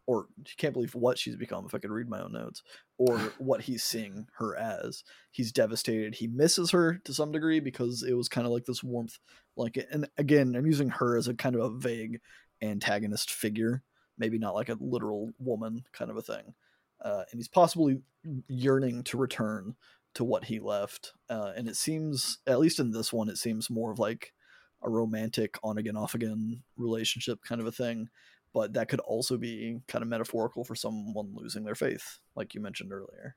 [0.05, 2.61] or he can't believe what she's become if i could read my own notes
[2.97, 5.03] or what he's seeing her as.
[5.31, 6.15] He's devastated.
[6.15, 9.17] He misses her to some degree because it was kind of like this warmth
[9.55, 12.19] like and again i'm using her as a kind of a vague
[12.61, 13.83] antagonist figure
[14.17, 16.53] maybe not like a literal woman kind of a thing.
[17.01, 18.01] Uh, and he's possibly
[18.47, 19.75] yearning to return
[20.13, 21.13] to what he left.
[21.29, 24.33] Uh, and it seems, at least in this one, it seems more of like
[24.81, 28.09] a romantic on again, off again relationship kind of a thing.
[28.53, 32.61] But that could also be kind of metaphorical for someone losing their faith, like you
[32.61, 33.35] mentioned earlier.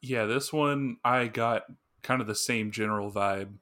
[0.00, 1.64] Yeah, this one I got
[2.02, 3.52] kind of the same general vibe,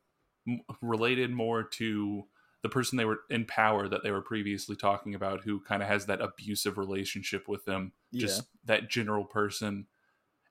[0.80, 2.24] related more to
[2.62, 5.88] the person they were in power that they were previously talking about, who kind of
[5.88, 7.92] has that abusive relationship with them.
[8.14, 9.86] Just that general person,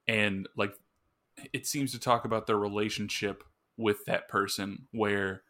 [0.08, 0.74] and like
[1.54, 3.44] it seems to talk about their relationship
[3.78, 5.44] with that person, where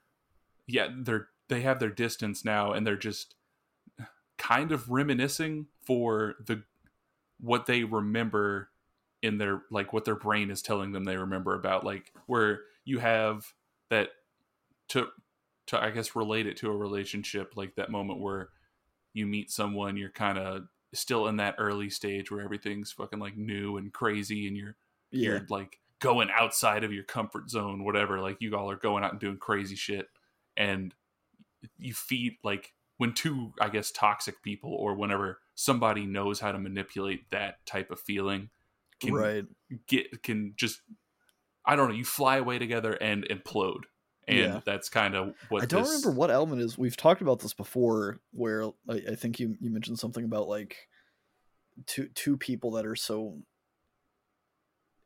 [0.68, 3.36] yeah, they're they have their distance now, and they're just
[4.38, 6.64] kind of reminiscing for the
[7.39, 8.70] what they remember
[9.22, 12.99] in their like what their brain is telling them they remember about like where you
[12.99, 13.53] have
[13.89, 14.09] that
[14.88, 15.07] to
[15.68, 18.49] to I guess relate it to a relationship like that moment where
[19.14, 23.38] you meet someone you're kind of still in that early stage where everything's fucking like
[23.38, 24.76] new and crazy and you're
[25.12, 25.30] Yeah.
[25.30, 29.12] you're like going outside of your comfort zone whatever like you all are going out
[29.12, 30.07] and doing crazy shit
[30.57, 30.93] and
[31.78, 36.57] you feed like when two i guess toxic people or whenever somebody knows how to
[36.57, 38.49] manipulate that type of feeling
[38.99, 39.45] can right.
[39.88, 40.82] get can just
[41.66, 43.84] i don't know you fly away together and implode
[44.32, 44.62] and Yeah.
[44.66, 46.78] that's kind of what I don't this- remember what element is.
[46.78, 50.76] We've talked about this before, where I, I think you you mentioned something about like
[51.88, 53.42] two two people that are so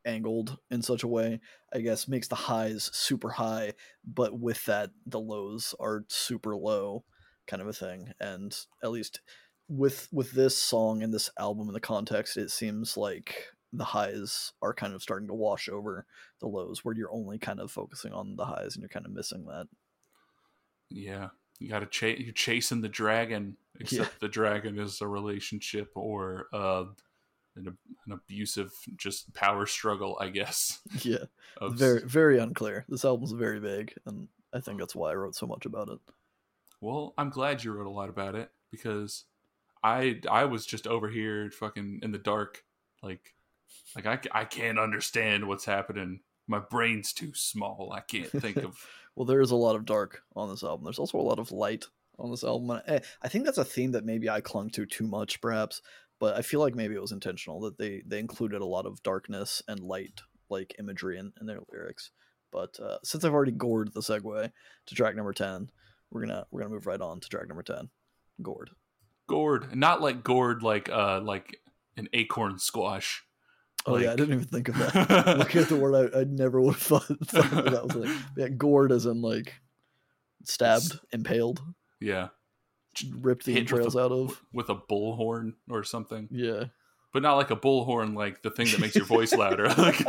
[0.05, 1.39] angled in such a way,
[1.73, 3.73] I guess, makes the highs super high,
[4.05, 7.03] but with that, the lows are super low,
[7.47, 8.11] kind of a thing.
[8.19, 9.21] And at least
[9.67, 13.47] with with this song and this album in the context, it seems like
[13.77, 16.05] the highs are kind of starting to wash over
[16.39, 19.11] the lows, where you're only kind of focusing on the highs and you're kind of
[19.13, 19.67] missing that.
[20.89, 22.19] Yeah, you got to chase.
[22.19, 24.17] You're chasing the dragon, except yeah.
[24.21, 26.85] the dragon is a relationship or uh,
[27.55, 30.79] an, an abusive just power struggle, I guess.
[31.01, 31.25] Yeah,
[31.61, 32.85] very very unclear.
[32.89, 35.99] This album's very vague, and I think that's why I wrote so much about it.
[36.81, 39.25] Well, I'm glad you wrote a lot about it because
[39.83, 42.63] I I was just over here fucking in the dark,
[43.01, 43.33] like
[43.95, 46.21] like I I can't understand what's happening.
[46.47, 47.91] My brain's too small.
[47.95, 48.77] I can't think of.
[49.15, 50.83] well, there is a lot of dark on this album.
[50.83, 51.85] There's also a lot of light
[52.19, 52.81] on this album.
[52.87, 55.81] Eh, I think that's a theme that maybe I clung to too much, perhaps
[56.19, 59.03] but I feel like maybe it was intentional that they they included a lot of
[59.03, 62.11] darkness and light like imagery in, in their lyrics.
[62.51, 64.51] But uh, since I've already gored the segue
[64.85, 65.69] to track number ten,
[66.11, 67.89] we're gonna we're gonna move right on to track number ten,
[68.41, 68.69] gored.
[69.27, 71.59] Gourd, not like gourd, like uh like
[71.97, 73.24] an acorn squash.
[73.85, 74.03] Oh like...
[74.03, 75.37] yeah, I didn't even think of that.
[75.37, 78.47] Looking at the word, I, I never would have thought, thought that was like yeah,
[78.49, 79.53] gourd as in like
[80.43, 81.61] stabbed, impaled.
[81.99, 82.29] Yeah,
[83.11, 86.27] ripped the entrails a, out of with a bullhorn or something.
[86.31, 86.65] Yeah,
[87.13, 90.03] but not like a bullhorn, like the thing that makes your voice louder, like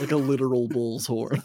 [0.00, 1.42] like a literal bull's horn.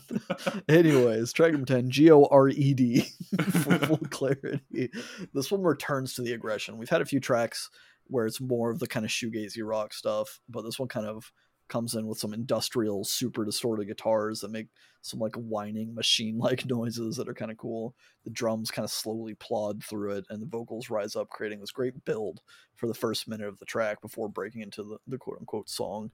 [0.69, 3.01] Anyways, track number ten, G O R E D,
[3.41, 4.89] for full clarity.
[5.33, 6.77] This one returns to the aggression.
[6.77, 7.69] We've had a few tracks
[8.07, 11.31] where it's more of the kind of shoegazy rock stuff, but this one kind of
[11.67, 14.67] comes in with some industrial, super distorted guitars that make
[15.01, 17.95] some like whining machine like noises that are kind of cool.
[18.23, 21.71] The drums kind of slowly plod through it, and the vocals rise up, creating this
[21.71, 22.41] great build
[22.75, 26.11] for the first minute of the track before breaking into the, the quote unquote song.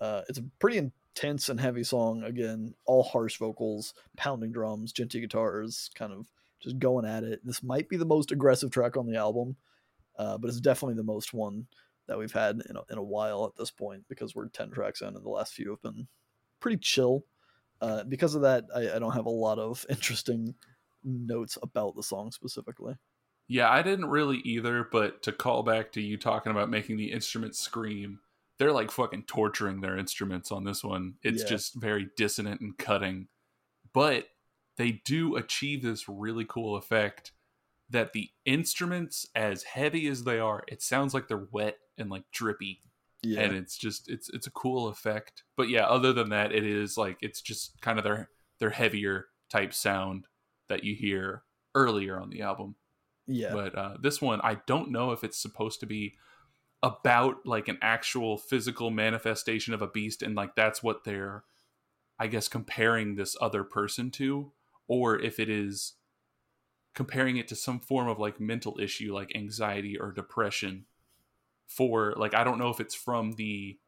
[0.00, 2.22] Uh, it's a pretty intense and heavy song.
[2.22, 6.26] Again, all harsh vocals, pounding drums, djenty guitars, kind of
[6.60, 7.40] just going at it.
[7.44, 9.56] This might be the most aggressive track on the album,
[10.18, 11.66] uh, but it's definitely the most one
[12.08, 15.00] that we've had in a, in a while at this point because we're 10 tracks
[15.00, 16.06] in and the last few have been
[16.60, 17.24] pretty chill.
[17.80, 20.54] Uh, because of that, I, I don't have a lot of interesting
[21.04, 22.94] notes about the song specifically.
[23.48, 27.12] Yeah, I didn't really either, but to call back to you talking about making the
[27.12, 28.18] instruments scream,
[28.58, 31.14] they're like fucking torturing their instruments on this one.
[31.22, 31.48] It's yeah.
[31.48, 33.28] just very dissonant and cutting.
[33.92, 34.26] But
[34.76, 37.32] they do achieve this really cool effect
[37.90, 42.24] that the instruments, as heavy as they are, it sounds like they're wet and like
[42.32, 42.82] drippy.
[43.22, 43.40] Yeah.
[43.40, 45.42] And it's just it's it's a cool effect.
[45.56, 48.28] But yeah, other than that, it is like it's just kind of their
[48.60, 50.26] their heavier type sound
[50.68, 51.42] that you hear
[51.74, 52.76] earlier on the album.
[53.26, 53.52] Yeah.
[53.52, 56.14] But uh, this one, I don't know if it's supposed to be
[56.82, 61.44] about like an actual physical manifestation of a beast, and like that's what they're,
[62.18, 64.52] I guess, comparing this other person to,
[64.86, 65.94] or if it is
[66.96, 70.86] comparing it to some form of like mental issue like anxiety or depression
[71.68, 73.78] for like I don't know if it's from the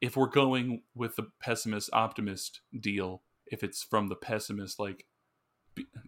[0.00, 5.06] if we're going with the pessimist optimist deal if it's from the pessimist like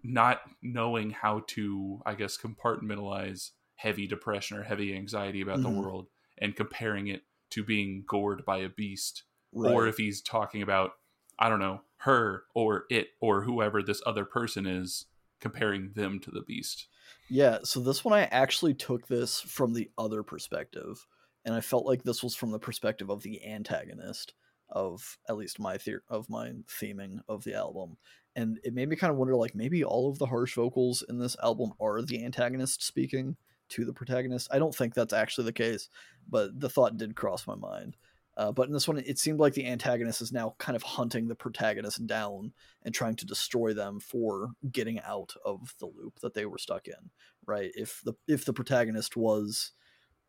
[0.05, 5.75] not knowing how to I guess compartmentalize heavy depression or heavy anxiety about mm-hmm.
[5.75, 6.07] the world
[6.39, 9.73] and comparing it to being gored by a beast right.
[9.73, 10.93] or if he's talking about
[11.37, 15.07] I don't know her or it or whoever this other person is
[15.41, 16.89] comparing them to the beast.
[17.29, 21.07] Yeah, so this one I actually took this from the other perspective,
[21.45, 24.35] and I felt like this was from the perspective of the antagonist
[24.69, 27.97] of at least my the- of my theming of the album.
[28.35, 31.19] And it made me kind of wonder like maybe all of the harsh vocals in
[31.19, 33.37] this album are the antagonist speaking
[33.71, 34.49] to the protagonist.
[34.51, 35.89] I don't think that's actually the case,
[36.29, 37.97] but the thought did cross my mind.
[38.37, 41.27] Uh, but in this one, it seemed like the antagonist is now kind of hunting
[41.27, 46.35] the protagonist down and trying to destroy them for getting out of the loop that
[46.35, 47.11] they were stuck in.
[47.47, 47.71] Right?
[47.75, 49.73] If the if the protagonist was,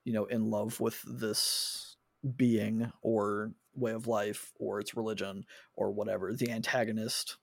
[0.05, 1.97] you know, in love with this
[2.36, 5.45] being or way of life or its religion
[5.76, 7.38] or whatever, the antagonist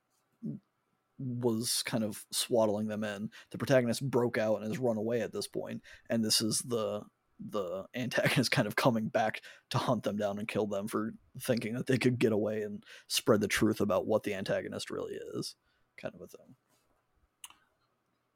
[1.19, 3.31] was kind of swaddling them in.
[3.51, 7.03] The protagonist broke out and has run away at this point, and this is the
[7.39, 11.75] the antagonist kind of coming back to hunt them down and kill them for thinking
[11.75, 15.57] that they could get away and spread the truth about what the antagonist really is
[16.01, 16.55] kind of a thing.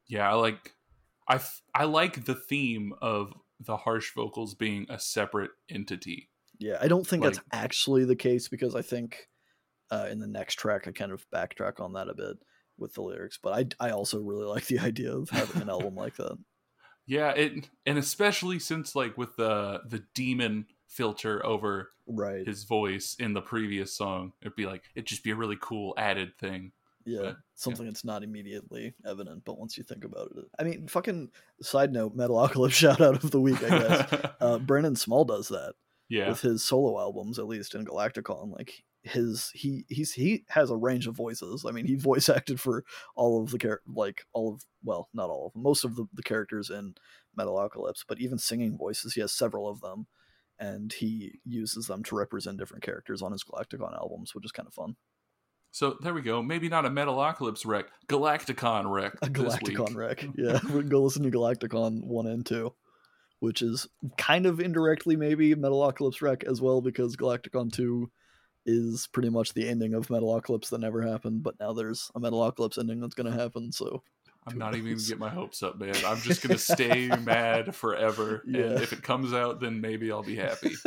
[0.07, 0.75] Yeah i like
[1.29, 1.39] i
[1.75, 6.31] i like the theme of the harsh vocals being a separate entity.
[6.59, 9.29] Yeah i don't think like, that's actually the case because i think
[9.91, 12.37] uh, in the next track i kind of backtrack on that a bit
[12.79, 15.95] with the lyrics but i i also really like the idea of having an album
[15.95, 16.39] like that
[17.09, 22.47] yeah, it and especially since like with the the demon filter over right.
[22.47, 24.33] his voice in the previous song.
[24.43, 26.73] It'd be like it'd just be a really cool added thing.
[27.07, 30.87] Yeah, But, something that's not immediately evident, but once you think about it, I mean,
[30.89, 31.31] fucking
[31.63, 34.31] side note, Metalocalypse shout out of the week, I guess.
[34.43, 35.73] uh, Brendon Small does that
[36.11, 38.53] yeah, with his solo albums, at least in Galaktikon.
[38.53, 41.65] Like his, he he's he has a range of voices.
[41.67, 42.85] I mean, he voice acted for
[43.15, 46.07] all of the char- like all of well, not all of them, most of the,
[46.13, 46.95] the characters in
[47.39, 50.07] Metalocalypse, but even singing voices, he has several of them,
[50.59, 54.67] and he uses them to represent different characters on his Galaktikon albums, which is kind
[54.67, 54.97] of fun.
[55.71, 56.43] so there we go.
[56.43, 59.15] Maybe not a Metalocalypse wreck, Galaktikon wreck.
[59.23, 60.25] a Galaktikon wreck.
[60.37, 62.75] Yeah, we can go listen to Galaktikon one and two,
[63.41, 63.87] which is
[64.17, 68.11] kind of indirectly maybe Metalocalypse wreck as well because Galaktikon two
[68.69, 72.79] is pretty much the ending of Metalocalypse that never happened, but now there's a Metalocalypse
[72.79, 73.73] ending that's gonna happen.
[73.73, 74.03] So
[74.47, 75.95] I'm not even gonna get my hopes up, man.
[76.07, 78.43] I'm just gonna stay mad forever.
[78.47, 78.61] Yeah.
[78.61, 80.75] And if it comes out, then maybe I'll be happy.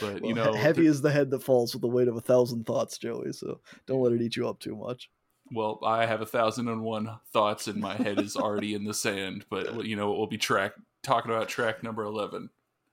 [0.00, 2.16] But well, you know, heavy th- is the head that falls with the weight of
[2.16, 3.32] a thousand thoughts, Joey.
[3.32, 5.10] So don't let it eat you up too much.
[5.50, 8.94] well, I have a thousand and one thoughts, and my head is already in the
[8.94, 9.44] sand.
[9.50, 12.50] But you know, we'll be track talking about track number eleven.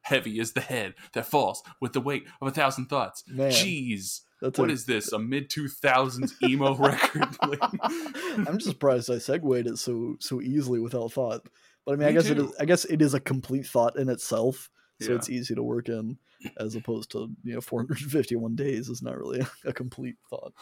[0.07, 3.23] Heavy is the head that falls with the weight of a thousand thoughts.
[3.27, 5.11] Man, Jeez, that's what a- is this?
[5.11, 7.27] A mid two thousands emo record?
[7.41, 11.41] I'm just surprised I segued it so so easily without thought.
[11.85, 12.53] But I mean, I guess it is.
[12.59, 14.69] I guess it is a complete thought in itself,
[15.01, 15.15] so Yeah.
[15.17, 16.17] it's easy to work in,
[16.59, 20.53] as opposed to you know 451 days is not really a, complete thought.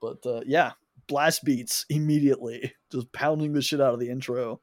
[0.00, 0.72] But uh, yeah,
[1.06, 4.60] blast beats immediately, just pounding the shit out of the intro,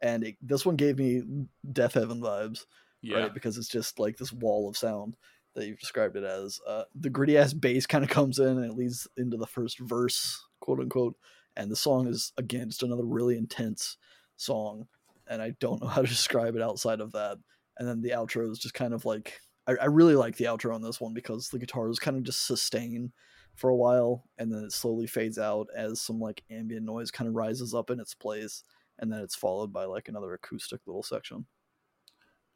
[0.00, 1.22] and it, this one gave me
[1.66, 2.64] Deafheaven vibes,
[3.02, 3.34] yeah, right?
[3.34, 5.16] Because it's just like this wall of sound
[5.54, 6.60] that you've described it as.
[6.66, 9.78] Uh, the gritty ass bass kind of comes in and it leads into the first
[9.78, 11.16] verse, quote unquote.
[11.56, 13.98] And the song is again just another really intense
[14.36, 14.86] song,
[15.28, 17.38] and I don't know how to describe it outside of that.
[17.78, 20.74] And then the outro is just kind of like I, I really like the outro
[20.74, 23.12] on this one because the guitars kind of just sustain
[23.54, 27.28] for a while, and then it slowly fades out as some like ambient noise kind
[27.28, 28.64] of rises up in its place,
[28.98, 31.46] and then it's followed by like another acoustic little section.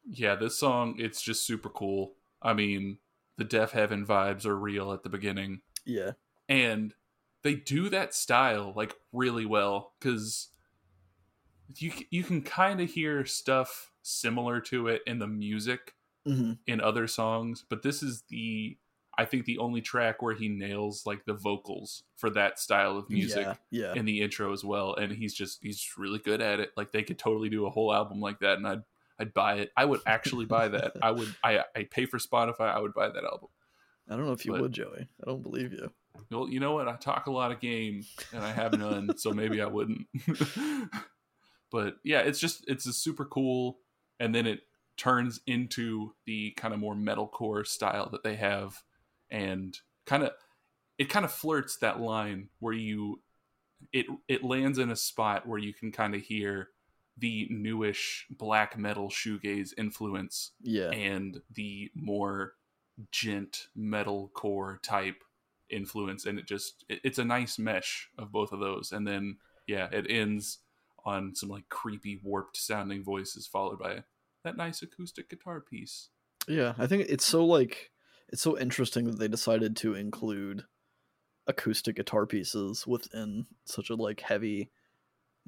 [0.09, 0.35] Yeah.
[0.35, 2.13] This song, it's just super cool.
[2.41, 2.99] I mean,
[3.37, 5.61] the Deafheaven vibes are real at the beginning.
[5.85, 6.11] Yeah,
[6.49, 6.93] and
[7.43, 10.49] they do that style like really well because
[11.75, 15.93] you you can kind of hear stuff similar to it in the music
[16.25, 18.77] hmm in other songs, but this is the
[19.17, 23.09] I think the only track where he nails like the vocals for that style of
[23.09, 23.93] music Yeah, yeah.
[23.95, 26.71] in the intro as well, and he's just he's really good at it.
[26.77, 28.83] Like they could totally do a whole album like that, and I'd
[29.19, 29.71] I'd buy it.
[29.75, 30.93] I would actually buy that.
[31.01, 32.73] I would I I pay for Spotify.
[32.73, 33.49] I would buy that album.
[34.09, 35.07] I don't know if you But- would, Joey.
[35.21, 35.91] I don't believe you.
[36.31, 36.87] Well, you know what?
[36.87, 38.03] I talk a lot of game
[38.33, 40.07] and I have none, so maybe I wouldn't.
[41.71, 43.79] but yeah, it's just it's a super cool
[44.19, 44.61] and then it
[44.97, 48.81] turns into the kind of more metalcore style that they have
[49.29, 50.31] and kind of
[50.97, 53.21] it kind of flirts that line where you
[53.93, 56.69] it it lands in a spot where you can kind of hear
[57.17, 62.53] the newish black metal shoegaze influence Yeah, and the more
[63.11, 65.23] djent metalcore type
[65.69, 66.25] influence.
[66.25, 68.91] And it just it, it's a nice mesh of both of those.
[68.91, 69.37] And then
[69.67, 70.59] yeah it ends
[71.05, 74.03] on some like creepy warped sounding voices followed by
[74.43, 76.09] that nice acoustic guitar piece.
[76.47, 76.73] Yeah.
[76.77, 77.91] I think it's so like
[78.29, 80.65] it's so interesting that they decided to include
[81.47, 84.69] acoustic guitar pieces within such a like heavy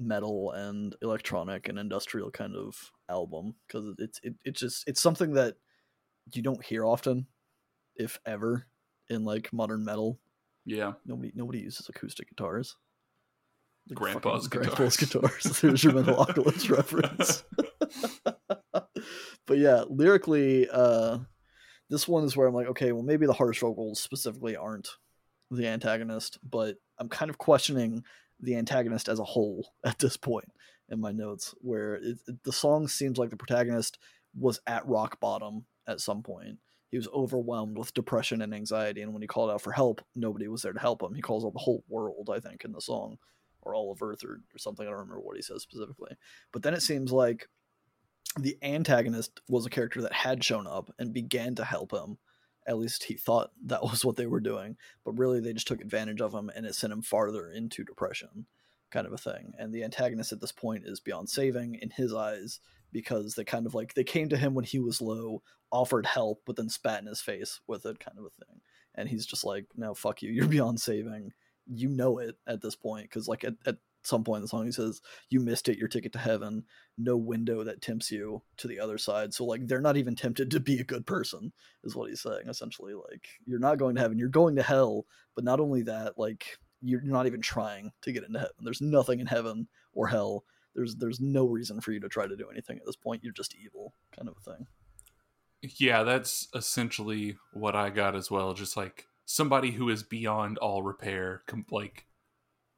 [0.00, 5.34] metal and electronic and industrial kind of album because it's it, it's just it's something
[5.34, 5.56] that
[6.32, 7.26] you don't hear often
[7.96, 8.66] if ever
[9.08, 10.18] in like modern metal.
[10.64, 10.92] Yeah.
[11.04, 12.76] Nobody nobody uses acoustic guitars.
[13.88, 15.36] Like Grandpa's fucking grandpa's guitars.
[15.44, 15.60] guitars.
[15.60, 17.44] There's your metalocalypse reference.
[19.50, 21.18] But yeah lyrically uh
[21.88, 24.88] this one is where i'm like okay well maybe the harsh vocals specifically aren't
[25.50, 28.04] the antagonist but i'm kind of questioning
[28.42, 30.50] the antagonist as a whole at this point
[30.88, 33.98] in my notes where it, it- the song seems like the protagonist
[34.38, 36.58] was at rock bottom at some point.
[36.90, 40.48] He was overwhelmed with depression and anxiety and when he called out for help nobody
[40.48, 41.14] was there to help him.
[41.14, 43.16] He calls out the whole world i think in the song
[43.62, 44.86] or all of earth or, or something.
[44.86, 46.16] I don't remember what he says specifically.
[46.52, 47.46] But then it seems like
[48.38, 52.18] the antagonist was a character that had shown up and began to help him
[52.66, 55.80] at least he thought that was what they were doing but really they just took
[55.80, 58.46] advantage of him and it sent him farther into depression
[58.90, 59.52] kind of a thing.
[59.58, 62.60] And the antagonist at this point is beyond saving in his eyes
[62.92, 66.42] because they kind of like they came to him when he was low offered help
[66.44, 68.60] but then spat in his face with it kind of a thing.
[68.94, 70.30] And he's just like no fuck you.
[70.30, 71.32] You're beyond saving.
[71.66, 73.04] You know it at this point.
[73.04, 75.88] Because like at, at some point in the song he says you missed it your
[75.88, 76.64] ticket to heaven.
[76.96, 79.34] No window that tempts you to the other side.
[79.34, 81.52] So like they're not even tempted to be a good person
[81.84, 84.18] is what he's saying essentially like you're not going to heaven.
[84.18, 85.06] You're going to hell.
[85.34, 88.54] But not only that like you're not even trying to get into heaven.
[88.62, 90.44] There's nothing in heaven or hell.
[90.74, 93.22] There's there's no reason for you to try to do anything at this point.
[93.22, 94.66] You're just evil kind of a thing.
[95.62, 98.54] Yeah that's essentially what i got as well.
[98.54, 102.06] Just like somebody who is beyond all repair com- like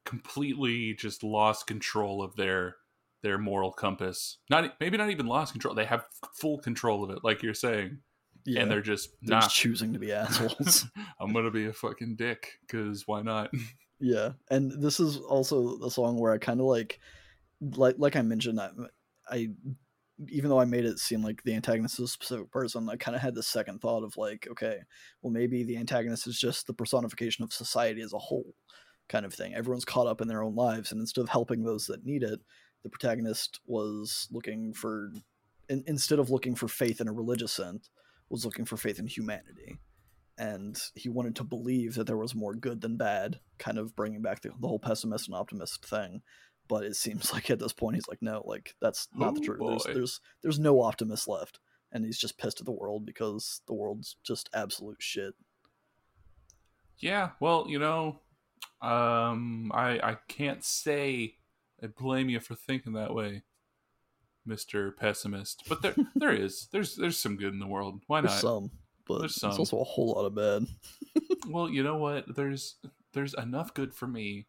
[0.05, 2.77] completely just lost control of their
[3.23, 4.39] their moral compass.
[4.51, 7.99] Not maybe not even lost control they have full control of it like you're saying.
[8.45, 8.63] Yeah.
[8.63, 9.45] and they're just they're not.
[9.45, 10.87] just choosing to be assholes.
[11.21, 13.51] I'm gonna be a fucking dick because why not?
[14.03, 16.99] Yeah and this is also a song where i kind of like
[17.61, 18.71] like like i mentioned I,
[19.31, 19.51] I
[20.29, 23.15] even though i made it seem like the antagonist is a specific person i kind
[23.15, 24.79] of had the second thought of like okay
[25.23, 28.57] well maybe the antagonist is just the personification of society as a whole
[29.09, 29.55] kind of thing.
[29.55, 32.41] Everyone's caught up in their own lives and instead of helping those that need it
[32.83, 35.13] the protagonist was looking for
[35.69, 37.91] in, instead of looking for faith in a religious sense
[38.29, 39.79] was looking for faith in humanity.
[40.39, 44.23] And he wanted to believe that there was more good than bad kind of bringing
[44.23, 46.23] back the, the whole pessimist and optimist thing.
[46.69, 49.45] But it seems like at this point he's like no like that's not the Oh,
[49.45, 49.61] truth.
[49.85, 51.61] There's, there's there's no optimist left.
[51.95, 55.35] And he's just pissed at the world because the world's just absolute shit.
[56.97, 58.21] Yeah, well, you know,
[58.81, 61.37] um, I I can't say
[61.83, 63.43] I blame you for thinking that way,
[64.45, 65.65] Mister Pessimist.
[65.69, 68.01] But there there is there's there's some good in the world.
[68.07, 68.41] Why there's not?
[68.41, 68.71] some
[69.07, 69.61] but There's there's some.
[69.61, 70.67] also a whole lot of bad
[71.49, 72.35] Well, you know what?
[72.37, 72.77] There's
[73.13, 74.47] there's enough good for me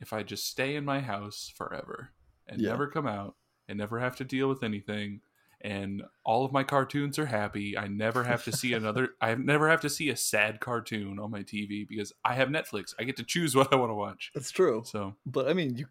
[0.00, 2.10] if I just stay in my house forever
[2.46, 2.70] and Yeah.
[2.70, 3.36] never come out
[3.68, 5.20] and never have to deal with anything.
[5.62, 7.76] And all of my cartoons are happy.
[7.76, 9.10] I never have to see another.
[9.20, 12.94] I never have to see a sad cartoon on my TV because I have Netflix.
[12.98, 14.30] I get to choose what I want to watch.
[14.34, 15.86] that's true So but i mean you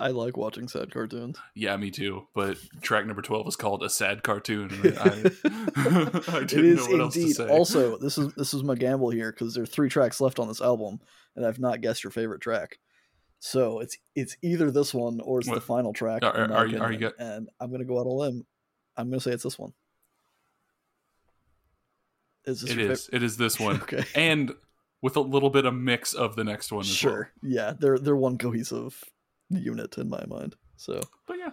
[0.00, 2.26] i like watching sad cartoons yeah, me too.
[2.34, 4.70] But track number twelve is called a sad cartoon.
[4.98, 7.48] I, I it didn't is know what else to indeed say.
[7.48, 10.48] also this is this is my gamble here because there are three tracks left on
[10.48, 11.00] this album
[11.36, 12.78] and i've not guessed your favorite track
[13.40, 16.78] so it's it's either this one or it's the final track Are- my are you-
[16.78, 18.46] are you opinion, go- and i'm gonna go out on a limb
[18.96, 19.72] i'm gonna say it's this one
[22.44, 23.10] is this it is.
[23.12, 24.52] It is this one, okay and
[25.02, 26.94] with a little bit of mix of the next one as well.
[27.12, 29.02] sure yeah they're they're one cohesive
[29.50, 31.50] unit in my mind so But yeah,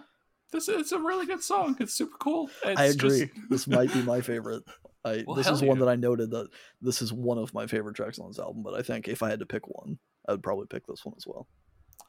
[0.50, 1.76] this is a really good song.
[1.78, 2.50] It's super cool.
[2.64, 4.64] It's i agree just- this might be my favorite
[5.04, 6.48] I, Well, this is one that I noted that
[6.80, 9.30] this is one of my favorite tracks on this album, but I think if I
[9.30, 11.46] had to pick one, I would probably pick this one as well.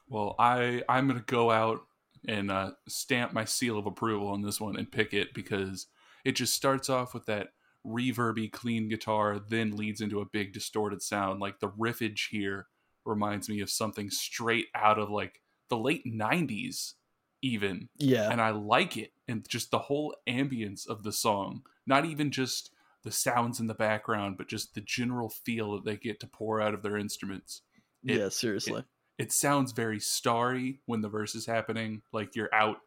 [0.10, 1.82] well, I I'm gonna go out
[2.28, 5.88] and uh, stamp my seal of approval on this one and pick it because
[6.26, 7.50] it just starts off with that
[7.86, 11.40] reverby clean guitar, then leads into a big distorted sound.
[11.42, 12.68] Like the riffage here
[13.06, 16.94] reminds me of something straight out of like the late '90s,
[17.42, 17.90] even.
[17.98, 21.64] Yeah, and I like it and just the whole ambience of the song.
[21.86, 22.72] Not even just
[23.04, 26.62] the sounds in the background, but just the general feel that they get to pour
[26.62, 27.62] out of their instruments.
[28.06, 28.84] it- yeah, seriously.
[29.18, 32.78] It sounds very starry when the verse is happening, like you're out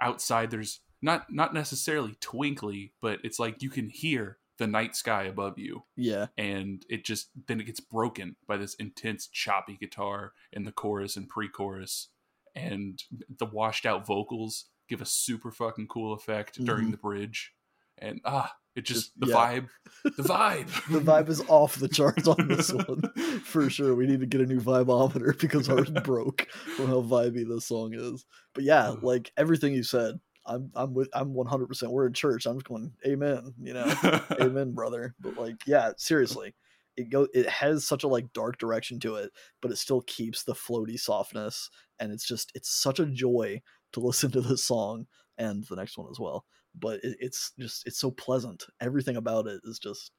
[0.00, 5.24] outside there's not not necessarily twinkly, but it's like you can hear the night sky
[5.24, 5.84] above you.
[5.96, 10.72] Yeah, and it just then it gets broken by this intense choppy guitar in the
[10.72, 12.08] chorus and pre-chorus.
[12.54, 13.02] And
[13.38, 16.90] the washed out vocals give a super fucking cool effect during Mhm.
[16.92, 17.52] the bridge.
[17.98, 19.34] And ah it just, Just- the yeah.
[19.34, 19.68] vibe
[20.04, 23.02] the vibe the vibe is off the charts on this one
[23.40, 23.94] for sure.
[23.94, 26.46] We need to get a new vibometer because ours broke
[26.76, 28.24] from how vibey this song is.
[28.54, 29.04] But yeah, mm-hmm.
[29.04, 31.66] like everything you said, I'm I'm with I'm 100.
[31.66, 32.46] percent We're in church.
[32.46, 33.54] I'm just going, Amen.
[33.60, 36.54] You know, amen brother but like yeah seriously
[36.96, 39.30] it go it has such a like dark direction to it
[39.60, 43.60] but it still keeps the floaty softness and it's just it's such a joy
[43.92, 45.06] to listen to this song
[45.36, 46.44] and the next one as well
[46.80, 48.64] but it, it's just it's so pleasant.
[48.80, 50.12] Everything about it is just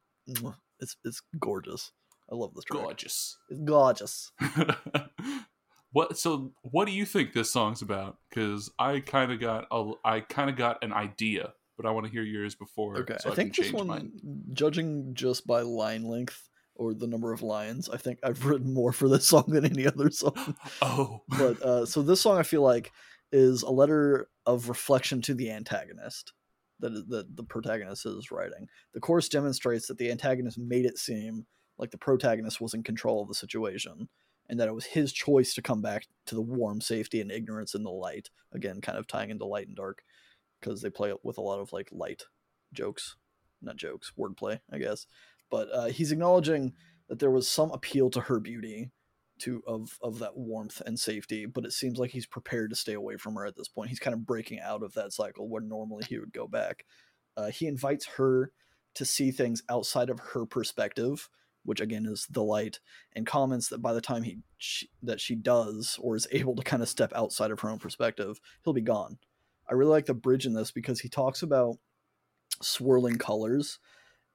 [0.80, 1.92] it's it's gorgeous.
[2.32, 2.84] I love this track.
[2.84, 3.38] Gorgeous.
[3.50, 4.32] It's gorgeous.
[5.92, 8.18] What so what do you think this song's about?
[8.30, 12.06] Because i kind of got a i kind of got an idea but i want
[12.06, 14.12] to hear yours before okay so i think can this one mine.
[14.54, 18.92] judging just by line length or the number of lines i think i've written more
[18.92, 20.56] for this song than any other song.
[20.82, 21.22] Oh.
[21.28, 22.92] But uh, so this song I feel like
[23.32, 26.34] is a letter of reflection to the antagonist
[26.80, 28.68] that that the protagonist is writing.
[28.94, 31.46] The chorus demonstrates that the antagonist made it seem
[31.78, 34.10] like the protagonist was in control of the situation
[34.50, 37.76] and that it was his choice to come back to the warm safety and ignorance
[37.76, 38.30] in the light.
[38.52, 40.02] Again, kind of tying into light and dark
[40.60, 42.24] because they play with a lot of like light
[42.74, 43.16] jokes,
[43.62, 45.06] not jokes, wordplay, I guess.
[45.50, 46.74] But uh, he's acknowledging
[47.08, 48.92] that there was some appeal to her beauty
[49.40, 52.94] to of of that warmth and safety, but it seems like he's prepared to stay
[52.94, 53.90] away from her at this point.
[53.90, 56.86] He's kind of breaking out of that cycle where normally he would go back.
[57.38, 58.52] Uh, he invites her
[58.96, 61.30] to see things outside of her perspective,
[61.64, 62.80] which again is the light,
[63.14, 66.64] and comments that by the time he she, that she does or is able to
[66.64, 69.18] kind of step outside of her own perspective, he'll be gone.
[69.70, 71.78] I really like the bridge in this because he talks about
[72.62, 73.80] swirling colors.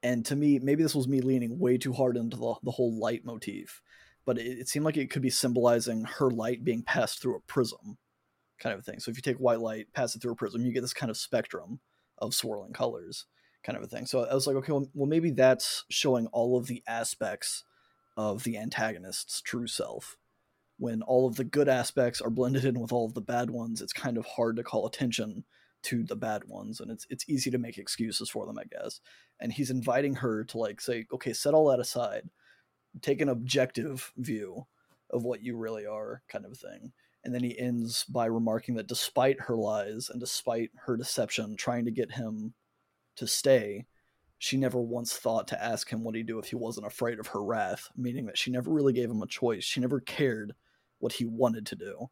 [0.03, 2.99] And to me, maybe this was me leaning way too hard into the, the whole
[2.99, 3.81] light motif,
[4.25, 7.41] but it, it seemed like it could be symbolizing her light being passed through a
[7.41, 7.99] prism
[8.59, 9.01] kind of a thing.
[9.01, 11.11] So if you take white light, pass it through a prism, you get this kind
[11.11, 11.81] of spectrum
[12.19, 13.27] of swirling colors
[13.63, 14.07] kind of a thing.
[14.07, 17.65] So I was like, okay, well, well maybe that's showing all of the aspects
[18.17, 20.17] of the antagonist's true self.
[20.79, 23.81] When all of the good aspects are blended in with all of the bad ones,
[23.81, 25.45] it's kind of hard to call attention
[25.85, 29.01] to the bad ones and it's it's easy to make excuses for them i guess
[29.39, 32.31] and he's inviting her to like say okay set all that aside
[33.03, 34.67] take an objective view
[35.11, 36.93] of what you really are kind of thing.
[37.25, 41.85] And then he ends by remarking that despite her lies and despite her deception trying
[41.87, 42.55] to get him
[43.17, 43.87] to stay
[44.45, 47.29] she never once thought to ask him what he'd do if he wasn't afraid of
[47.29, 49.65] her wrath meaning that she never really gave him a choice.
[49.65, 50.55] She never cared
[50.99, 52.11] what he wanted to do.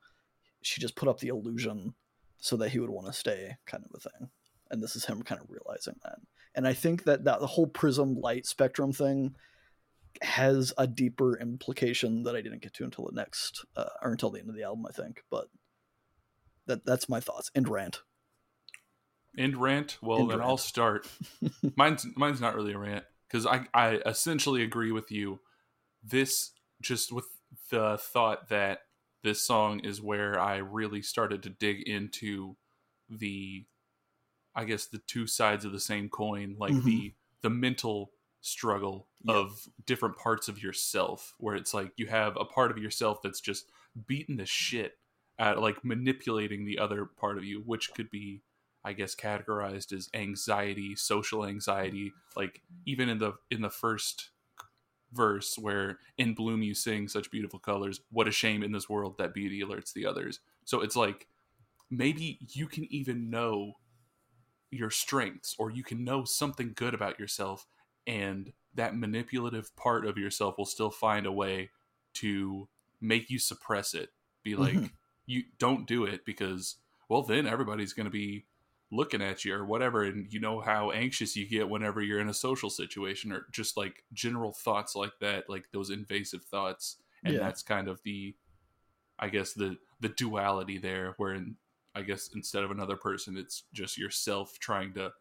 [0.63, 1.95] She just put up the illusion
[2.39, 4.31] so that he would want to stay kind of a thing.
[4.71, 6.21] And this is him kind of realizing that.
[6.55, 9.35] And i think that, that the whole prism light spectrum thing
[10.23, 14.31] has a deeper implication that i didn't get to until the next uh, or until
[14.31, 15.49] the end of the album i think but
[16.67, 17.51] that that's my thoughts.
[17.57, 18.03] And rant.
[19.37, 19.99] End rant?
[20.03, 20.49] Well End then rant.
[20.51, 21.09] i'll start.
[21.77, 25.41] Mine's mine's not really a rant because I, I essentially agree with you.
[26.05, 27.25] This just with
[27.71, 28.81] the thought that
[29.25, 32.57] this song is where i really started to dig into
[33.11, 33.65] the
[34.55, 36.85] i guess the two sides of the same coin like Mhm.
[36.85, 38.12] the the mental
[38.43, 39.37] struggle Yeah.
[39.37, 43.41] of different parts of yourself where it's like you have a part of yourself that's
[43.41, 43.71] just
[44.07, 44.99] beating the shit
[45.39, 48.43] at like manipulating the other part of you which could be
[48.85, 52.13] I guess categorized as anxiety, social anxiety.
[52.37, 54.31] Like even in the in the first
[55.13, 59.19] verse where in bloom you sing such beautiful colors, what a shame in this world
[59.19, 60.41] that beauty alerts the others.
[60.65, 61.29] So it's like
[61.91, 63.75] maybe you can even know
[64.71, 67.67] your strengths or you can know something good about yourself
[68.07, 71.71] and that manipulative part of yourself will still find a way
[72.15, 72.69] to
[73.01, 74.11] make you suppress it.
[74.43, 74.91] Be like Mhm.
[75.27, 76.77] you don't do it because
[77.09, 78.47] well then everybody's going to be
[78.91, 82.29] looking at you or whatever and you know how anxious you get whenever you're in
[82.29, 87.35] a social situation or just like general thoughts like that like those invasive thoughts and
[87.35, 87.41] Yeah.
[87.41, 88.35] that's kind of the
[89.19, 91.57] i guess the the duality there where in,
[91.95, 95.13] i guess instead of another person it's just yourself trying to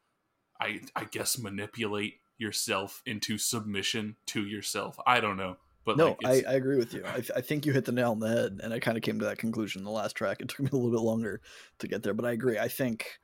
[0.61, 4.97] i i guess manipulate yourself into submission to yourself.
[5.05, 7.03] I don't know but no like I, I agree with you.
[7.05, 9.19] I, I think you hit the nail on the head and i kind of came
[9.19, 10.41] to that conclusion in the last track.
[10.41, 11.41] It took me a little bit longer
[11.79, 12.59] to get there but i agree.
[12.59, 13.19] I think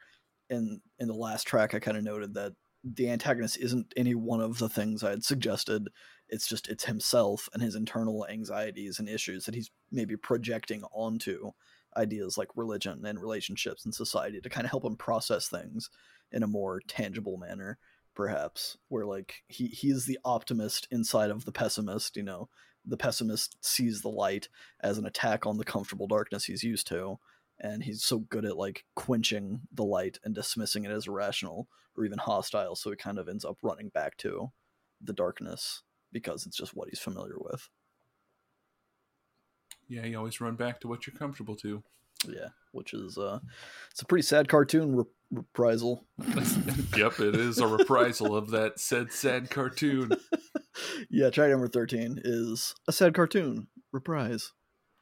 [0.49, 2.53] in in the last track i kind of noted that
[2.84, 5.88] the antagonist isn't any one of the things i had suggested.
[6.30, 11.52] It's just it's himself and his internal anxieties and issues that he's maybe projecting onto
[11.95, 15.89] ideas like religion and relationships and society to kind of help him process things
[16.31, 17.77] in a more tangible manner
[18.18, 22.49] perhaps where like he he's the optimist inside of the pessimist you know?
[22.84, 24.49] The pessimist sees the light
[24.80, 27.19] as an attack on the comfortable darkness he's used to
[27.60, 32.06] and he's so good at like quenching the light and dismissing it as irrational or
[32.06, 34.52] even hostile so he kind of ends up running back to
[34.99, 37.69] the darkness because it's just what he's familiar with.
[39.88, 41.84] Yeah you always run back to what you're comfortable to
[42.27, 43.39] yeah which is uh
[43.91, 46.06] it's a pretty sad cartoon re- reprisal
[46.98, 50.11] yep, it is a reprisal of that said sad cartoon.
[51.10, 54.53] yeah track number 13 is a sad cartoon reprise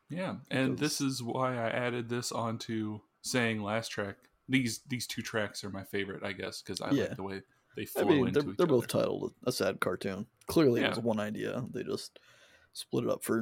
[0.10, 4.16] Yeah, and this is why I added this onto saying last track.
[4.48, 7.04] These these two tracks are my favorite, I guess, because I Yeah.
[7.06, 7.42] like the way
[7.76, 10.28] they flow I mean, into they're, they're both titled a sad cartoon.
[10.48, 11.66] Clearly, it was one idea.
[11.74, 12.20] They just
[12.74, 13.40] split it up for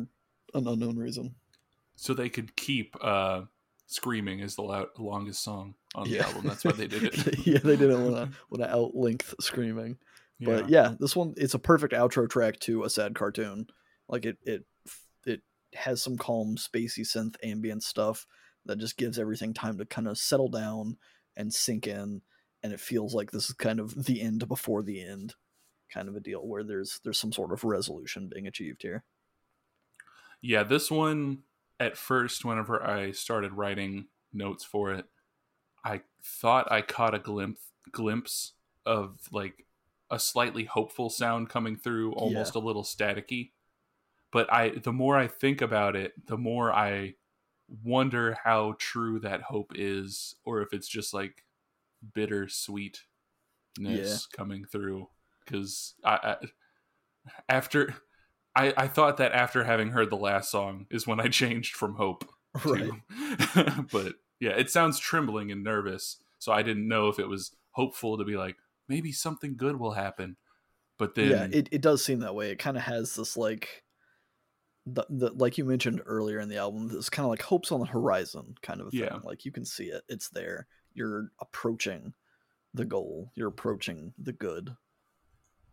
[0.54, 1.36] an unknown reason.
[1.98, 3.42] so they could keep uh,
[3.88, 6.26] "Screaming" is the lo- longest song on the Yeah.
[6.28, 6.46] album.
[6.48, 7.40] That's why they did it.
[7.48, 9.98] yeah, they didn't want to want to outlength screaming.
[10.40, 13.68] But yeah, this one it's a perfect outro track to a sad cartoon.
[14.10, 14.66] Like it it
[15.26, 15.42] it
[15.74, 18.26] has some calm, spacey synth ambient stuff
[18.66, 20.98] that just gives everything time to kind of settle down
[21.38, 22.22] and sink in,
[22.62, 25.36] and it feels like this is kind of the end before the end,
[25.94, 29.04] kind of a deal where there's there's some sort of resolution being achieved here.
[30.42, 31.44] yeah, this one
[31.80, 35.06] at first, whenever I started writing notes for it,
[35.86, 38.54] I thought I caught a glimpse glimpse
[38.86, 39.66] of like
[40.12, 43.52] a slightly hopeful sound coming through, almost a little staticky.
[44.32, 47.16] but I the more I think about it, the more I
[47.84, 51.46] wonder how true that hope is, or if it's just like
[52.16, 53.00] bittersweetness
[53.78, 54.18] Yeah.
[54.36, 55.10] coming through.
[55.46, 56.48] Because I, I
[57.50, 57.96] after
[58.56, 61.96] I I thought that after having heard the last song is when I changed from
[61.96, 62.30] hope
[62.66, 62.92] Right.
[63.54, 67.56] to, but yeah, it sounds trembling and nervous, so I didn't know if it was
[67.72, 68.56] hopeful to be like
[68.88, 70.38] maybe something good will happen.
[71.00, 72.52] But then yeah, it, it does seem that way.
[72.52, 73.84] It kind of has this like
[74.86, 77.80] the, the like you mentioned earlier in the album, this kind of like hopes on
[77.80, 79.02] the horizon kind of a thing.
[79.02, 79.20] Yeah.
[79.24, 80.04] Like you can see it.
[80.08, 80.68] It's there.
[80.94, 82.14] You're approaching
[82.74, 83.32] the goal.
[83.36, 84.76] You're approaching the good.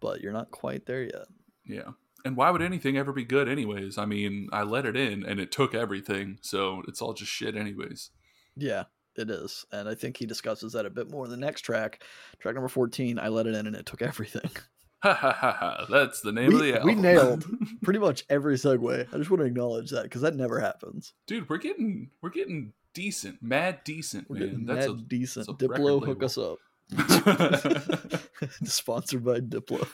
[0.00, 1.26] But you're not quite there yet.
[1.66, 1.90] Yeah.
[2.24, 3.98] And why would anything ever be good, anyways?
[3.98, 7.56] I mean, I let it in and it took everything, so it's all just shit,
[7.56, 8.10] anyways.
[8.56, 8.84] Yeah,
[9.16, 9.64] it is.
[9.72, 12.02] And I think he discusses that a bit more in the next track.
[12.40, 14.50] Track number 14, I let it in and it took everything.
[15.02, 15.86] Ha ha ha ha.
[15.88, 16.86] That's the name of the album.
[16.86, 17.46] we nailed.
[17.82, 19.08] Pretty much every segue.
[19.10, 21.14] I just want to acknowledge that because that never happens.
[21.26, 23.42] Dude, we're getting we're getting decent.
[23.42, 24.66] Mad decent, We're man.
[24.66, 25.46] That's mad decent.
[25.46, 26.58] that's a Diplo, hook us up.
[28.64, 29.86] Sponsored by Diplo.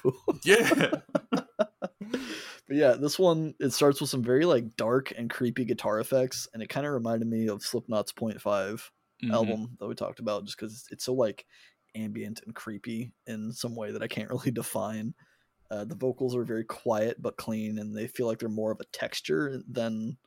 [0.43, 0.91] Yeah.
[2.69, 6.49] But yeah, this one it starts with some very like dark and creepy guitar effects,
[6.53, 8.91] and it kind of reminded me of Slipknot's Point Five
[9.23, 9.31] Mhm.
[9.35, 11.47] album that we talked about, just because it's so like
[11.95, 15.15] ambient and creepy in some way that I can't really define.
[15.71, 18.81] Uh, the vocals are very quiet but clean, and they feel like they're more of
[18.81, 20.19] a texture than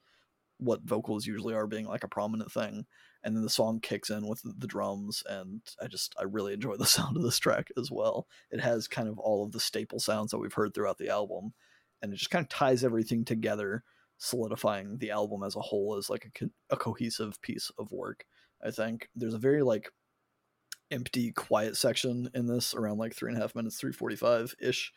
[0.58, 2.86] what vocals usually are, being like a prominent thing.
[3.24, 6.78] And then the song kicks in with the drums, and I just I really enjoy
[6.78, 8.28] the sound of this track as well.
[8.52, 11.54] It has kind of all of the staple sounds that we've heard throughout the album,
[12.02, 13.84] and it just kind of ties everything together,
[14.18, 18.26] solidifying the album as a whole as like a, co- a cohesive piece of work.
[18.64, 19.92] I think there's a very like
[20.92, 24.92] empty, quiet section in this around like three and a half minutes, three forty-five ish,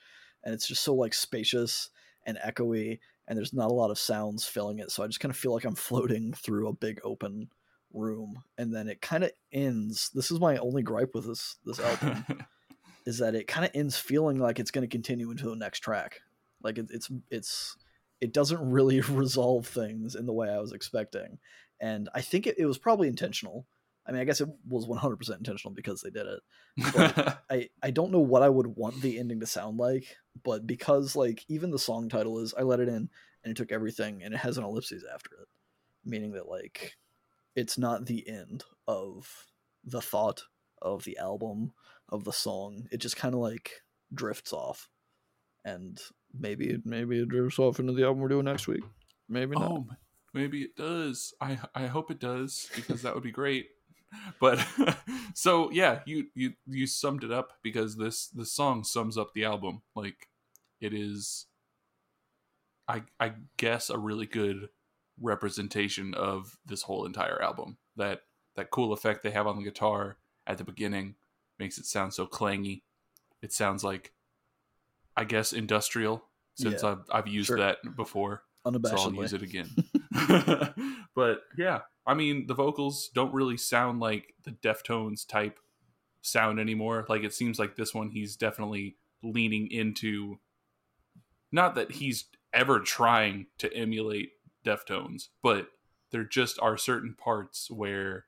[0.45, 1.91] and it's just so like spacious
[2.27, 2.99] and echoey,
[3.29, 4.91] and there's not a lot of sounds filling it.
[4.91, 7.49] So I just kind of feel like I'm floating through a big open
[7.93, 10.11] room, and then it kind of ends.
[10.15, 12.24] This is my only gripe with this this album
[13.07, 15.81] is that it kind of ends feeling like it's going to continue into the next
[15.81, 16.20] track.
[16.62, 17.76] Like it, it's it's
[18.20, 21.39] it doesn't really resolve things in the way I was expecting,
[21.80, 23.66] and I think it, it was probably intentional.
[24.06, 26.40] I mean, I guess it was 100% intentional because they did it.
[27.51, 31.14] I I don't know what I would want the ending to sound like, but because
[31.14, 33.09] like even the song title is I let it in
[33.44, 35.48] and it took everything and it has an ellipses after it,
[36.05, 36.97] meaning that like
[37.55, 39.47] it's not the end of
[39.84, 40.44] the thought
[40.80, 41.72] of the album
[42.09, 42.89] of the song.
[42.90, 43.82] It just kind of like
[44.12, 44.89] drifts off,
[45.64, 46.01] and
[46.38, 48.82] maybe maybe it drifts off into the album we're doing next week.
[49.28, 49.70] Maybe not.
[49.70, 49.86] oh,
[50.34, 51.34] maybe it does.
[51.40, 53.68] I I hope it does because that would be great.
[54.40, 54.64] But
[55.34, 59.44] so yeah, you you you summed it up because this this song sums up the
[59.44, 59.82] album.
[59.94, 60.28] Like
[60.80, 61.46] it is
[62.88, 64.68] I I guess a really good
[65.20, 67.78] representation of this whole entire album.
[67.96, 68.22] That
[68.56, 71.14] that cool effect they have on the guitar at the beginning
[71.59, 72.82] makes it sound so clangy.
[73.40, 74.12] It sounds like
[75.16, 76.24] I guess industrial
[76.55, 77.59] since Yeah, I've I've used sure.
[77.59, 79.68] that before so I'll use it again.
[81.14, 85.59] but yeah, I mean, the vocals don't really sound like the Deftones type
[86.20, 87.05] sound anymore.
[87.09, 90.39] Like it seems like this one, he's definitely leaning into.
[91.51, 94.30] Not that he's ever trying to emulate
[94.64, 95.68] Deftones, but
[96.10, 98.26] there just are certain parts where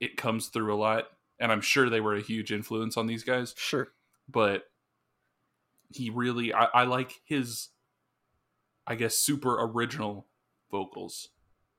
[0.00, 1.04] it comes through a lot,
[1.38, 3.88] and I'm sure they were a huge influence on these guys Sure.
[4.28, 4.64] but
[5.94, 7.68] he really I, I like his
[8.86, 10.26] i guess super original
[10.70, 11.28] vocals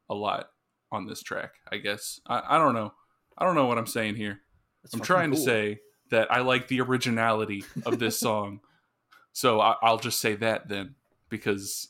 [0.10, 0.50] a lot
[0.92, 2.20] on this track i guess.
[2.28, 2.94] I, I don't know.
[3.38, 4.40] I don't know what i'm saying here.
[4.84, 5.80] It's i'm trying to say
[6.12, 8.60] that i like the originality of this song.
[9.32, 10.96] So I, i'll just say that then
[11.30, 11.90] because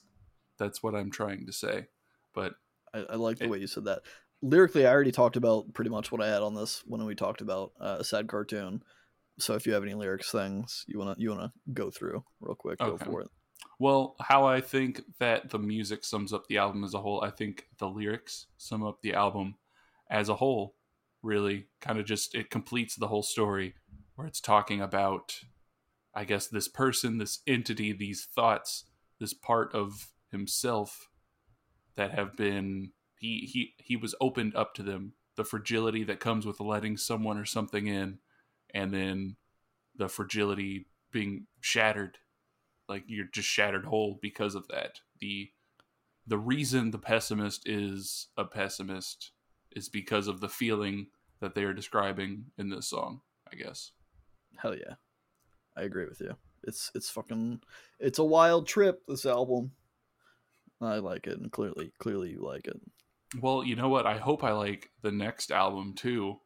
[0.57, 1.87] that's what i'm trying to say.
[2.33, 2.53] But
[2.93, 4.01] I, I like the It- way you said that.
[4.41, 7.39] Lyrically, I already talked about pretty much what I had on this when we talked
[7.39, 8.83] about uh, a sad cartoon.
[9.39, 12.79] So if you have any lyrics things you wanna you wanna go through real quick,
[12.79, 13.29] go for it.
[13.79, 17.31] Well, how I think that the music sums up the album as a whole, I
[17.31, 19.55] think the lyrics sum up the album
[20.09, 20.75] as a whole.
[21.21, 23.75] Really, kind of just it completes the whole story
[24.15, 25.39] where it's talking about,
[26.13, 28.85] I guess, this person, this entity, these thoughts,
[29.19, 31.09] this part of himself
[31.95, 35.13] that have been he he he was opened up to them.
[35.35, 38.19] The fragility that comes with letting someone or something in,
[38.73, 39.35] and then
[39.95, 42.17] the fragility being shattered
[42.89, 45.49] like you're just shattered whole because of that the
[46.25, 49.31] the reason the pessimist is a pessimist
[49.71, 51.07] is because of the feeling
[51.39, 53.21] that they are describing in this song
[53.51, 53.91] i guess
[54.57, 54.95] Hell yeah.
[55.75, 56.35] I agree with you.
[56.63, 57.61] It's it's fucking
[57.99, 59.71] it's a wild trip, this album.
[60.81, 62.79] I like it, and clearly, clearly you like it.
[63.41, 64.05] Well, you know what?
[64.05, 66.39] I hope I like the next album too.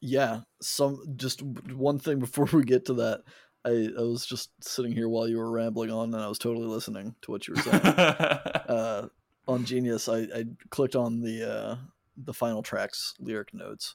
[0.00, 3.22] Yeah, some just one thing before we get to that.
[3.66, 6.66] I, I was just sitting here while you were rambling on, and I was totally
[6.66, 7.80] listening to what you were saying.
[7.82, 9.08] uh,
[9.48, 11.76] on Genius, I, I clicked on the uh,
[12.16, 13.94] the final tracks lyric notes,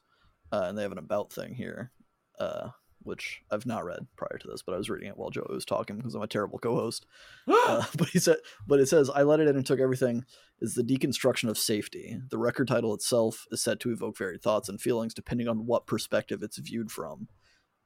[0.51, 1.91] uh, and they have an about thing here,
[2.39, 2.69] uh,
[3.01, 5.65] which I've not read prior to this, but I was reading it while Joe was
[5.65, 7.05] talking because I'm a terrible co-host.
[7.47, 10.25] Uh, but he said, but it says, "I let it in and took everything."
[10.61, 12.19] Is the deconstruction of safety.
[12.29, 15.87] The record title itself is said to evoke varied thoughts and feelings depending on what
[15.87, 17.29] perspective it's viewed from.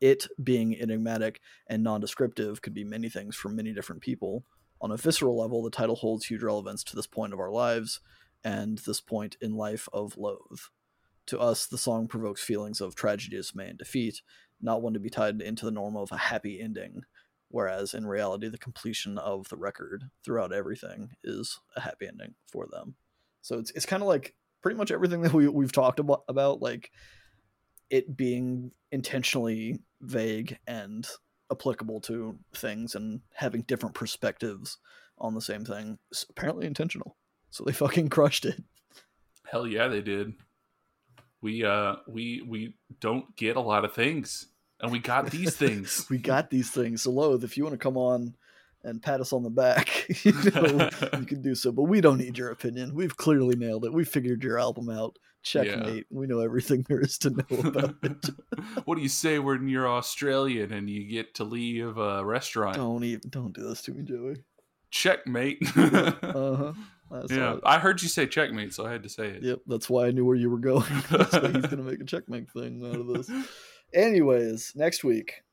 [0.01, 4.43] It being enigmatic and non-descriptive could be many things for many different people.
[4.81, 7.99] On a visceral level, the title holds huge relevance to this point of our lives
[8.43, 10.59] and this point in life of Loathe.
[11.27, 14.21] To us, the song provokes feelings of tragedy, dismay, and defeat,
[14.63, 17.03] not one to be tied into the norm of a happy ending,
[17.49, 22.67] whereas in reality, the completion of the record throughout everything is a happy ending for
[22.71, 22.95] them.
[23.41, 26.61] So it's it's kind of like pretty much everything that we we've talked about about
[26.61, 26.89] like
[27.89, 31.07] it being intentionally vague and
[31.51, 34.79] applicable to things and having different perspectives
[35.19, 35.99] on the same thing
[36.29, 37.15] apparently intentional.
[37.51, 38.63] So they fucking crushed it.
[39.45, 40.33] Hell yeah, they did.
[41.41, 44.47] We uh we we don't get a lot of things,
[44.83, 46.05] and we got these things.
[46.09, 47.01] we got these things.
[47.01, 48.35] So Loathe, if you want to come on
[48.83, 51.71] and pat us on the back, you know, you can do so.
[51.71, 52.93] But we don't need your opinion.
[52.93, 53.93] We've clearly nailed it.
[53.93, 55.17] We figured your album out.
[55.41, 56.05] Checkmate.
[56.09, 58.29] We know everything there is to know about it.
[58.85, 62.77] what do you say when you're Australian and you get to leave a restaurant?
[62.77, 64.37] don't even don't do this to me, Joey.
[64.89, 65.59] Checkmate.
[65.75, 66.73] Uh huh.
[67.11, 69.43] That's yeah, I heard you say checkmate, so I had to say it.
[69.43, 70.89] Yep, that's why I knew where you were going.
[71.11, 73.29] that's why he's gonna make a checkmate thing out of this.
[73.93, 75.43] Anyways, next week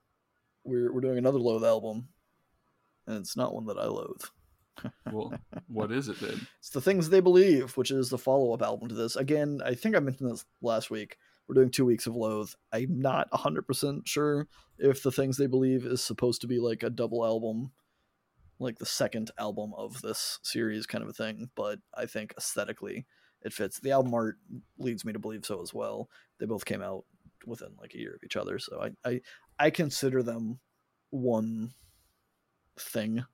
[0.64, 2.08] we're we're doing another Loathe album,
[3.06, 4.22] and it's not one that I loathe.
[5.12, 5.34] Well,
[5.66, 6.46] what is it then?
[6.58, 9.14] It's the things they believe, which is the follow up album to this.
[9.14, 11.18] Again, I think I mentioned this last week.
[11.46, 12.52] We're doing two weeks of Loathe.
[12.72, 14.46] I'm not 100% sure
[14.78, 17.72] if the things they believe is supposed to be like a double album,
[18.58, 23.04] like the second album of this series kind of a thing, but I think aesthetically
[23.42, 23.80] it fits.
[23.80, 24.38] The album art
[24.78, 26.08] leads me to believe so as well.
[26.38, 27.04] They both came out
[27.46, 29.20] within like a year of each other, so I I,
[29.58, 30.60] I consider them
[31.10, 31.72] one
[32.78, 33.24] thing,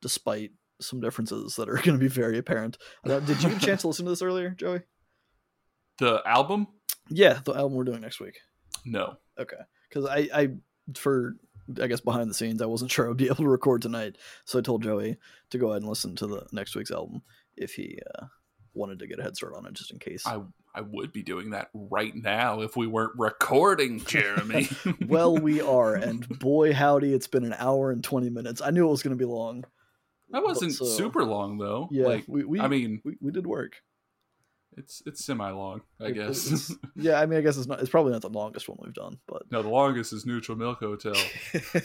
[0.00, 2.78] despite some differences that are going to be very apparent.
[3.04, 4.82] I did you get a chance to listen to this earlier, Joey?
[5.98, 6.66] The album?
[7.08, 8.38] Yeah, the album we're doing next week.
[8.84, 9.16] No.
[9.38, 9.56] Okay,
[9.88, 10.48] because I, I,
[10.94, 11.36] for
[11.80, 14.58] I guess behind the scenes, I wasn't sure I'd be able to record tonight, so
[14.58, 15.16] I told Joey
[15.50, 17.22] to go ahead and listen to the next week's album
[17.56, 18.26] if he uh,
[18.74, 20.26] wanted to get a head start on it, just in case.
[20.26, 20.40] I
[20.76, 24.68] I would be doing that right now if we weren't recording, Jeremy.
[25.06, 28.60] well, we are, and boy howdy, it's been an hour and twenty minutes.
[28.60, 29.64] I knew it was going to be long.
[30.30, 31.88] that wasn't so- super long though.
[31.90, 33.76] Yeah, Like we, we I mean, we, we did work.
[34.76, 36.74] it's it's semi long, I It- guess.
[36.96, 37.80] yeah, I mean, I guess it's not.
[37.80, 40.80] It's probably not the longest one we've done, but no, the longest is Neutral Milk
[40.80, 41.14] Hotel.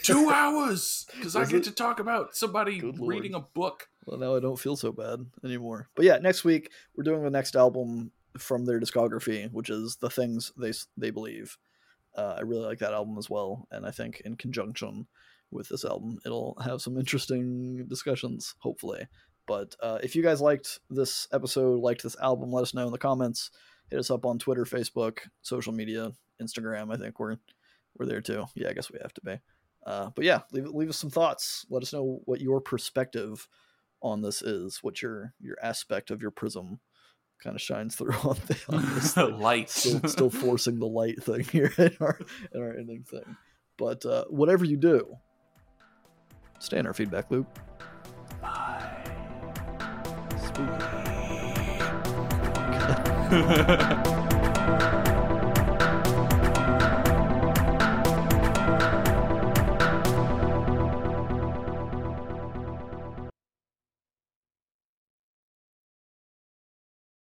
[0.04, 1.64] Two hours because I get it?
[1.66, 3.10] to talk about somebody Good lord.
[3.16, 3.88] reading a book.
[4.06, 5.88] Well, now I don't feel so bad anymore.
[5.96, 10.10] But yeah, next week we're doing the next album from their discography, which is the
[10.10, 11.58] things they they believe.
[12.16, 15.08] Uh, I really like that album as well, and I think in conjunction
[15.50, 19.08] with this album, it'll have some interesting discussions, hopefully.
[19.48, 22.92] But uh, if you guys liked this episode, liked this album, let us know in
[22.92, 23.52] the comments.
[23.90, 26.94] Hit us up on Twitter, Facebook, social media, Instagram.
[26.94, 27.38] I think we're
[27.98, 28.46] we're there too.
[28.56, 29.40] Yeah, I guess we have to be.
[29.86, 31.66] Uh, but yeah, leave leave us some thoughts.
[31.70, 33.48] Let us know what your perspective
[34.02, 36.80] on this is, what your your aspect of your prism
[37.42, 39.18] kind of shines through on, the, on this.
[39.18, 39.76] Lights.
[39.76, 42.20] Still, still forcing the light thing here in our
[42.54, 43.36] in our ending thing.
[43.78, 45.18] But uh, whatever you do,
[46.60, 47.48] stay in our feedback loop.
[50.38, 50.98] Spooky.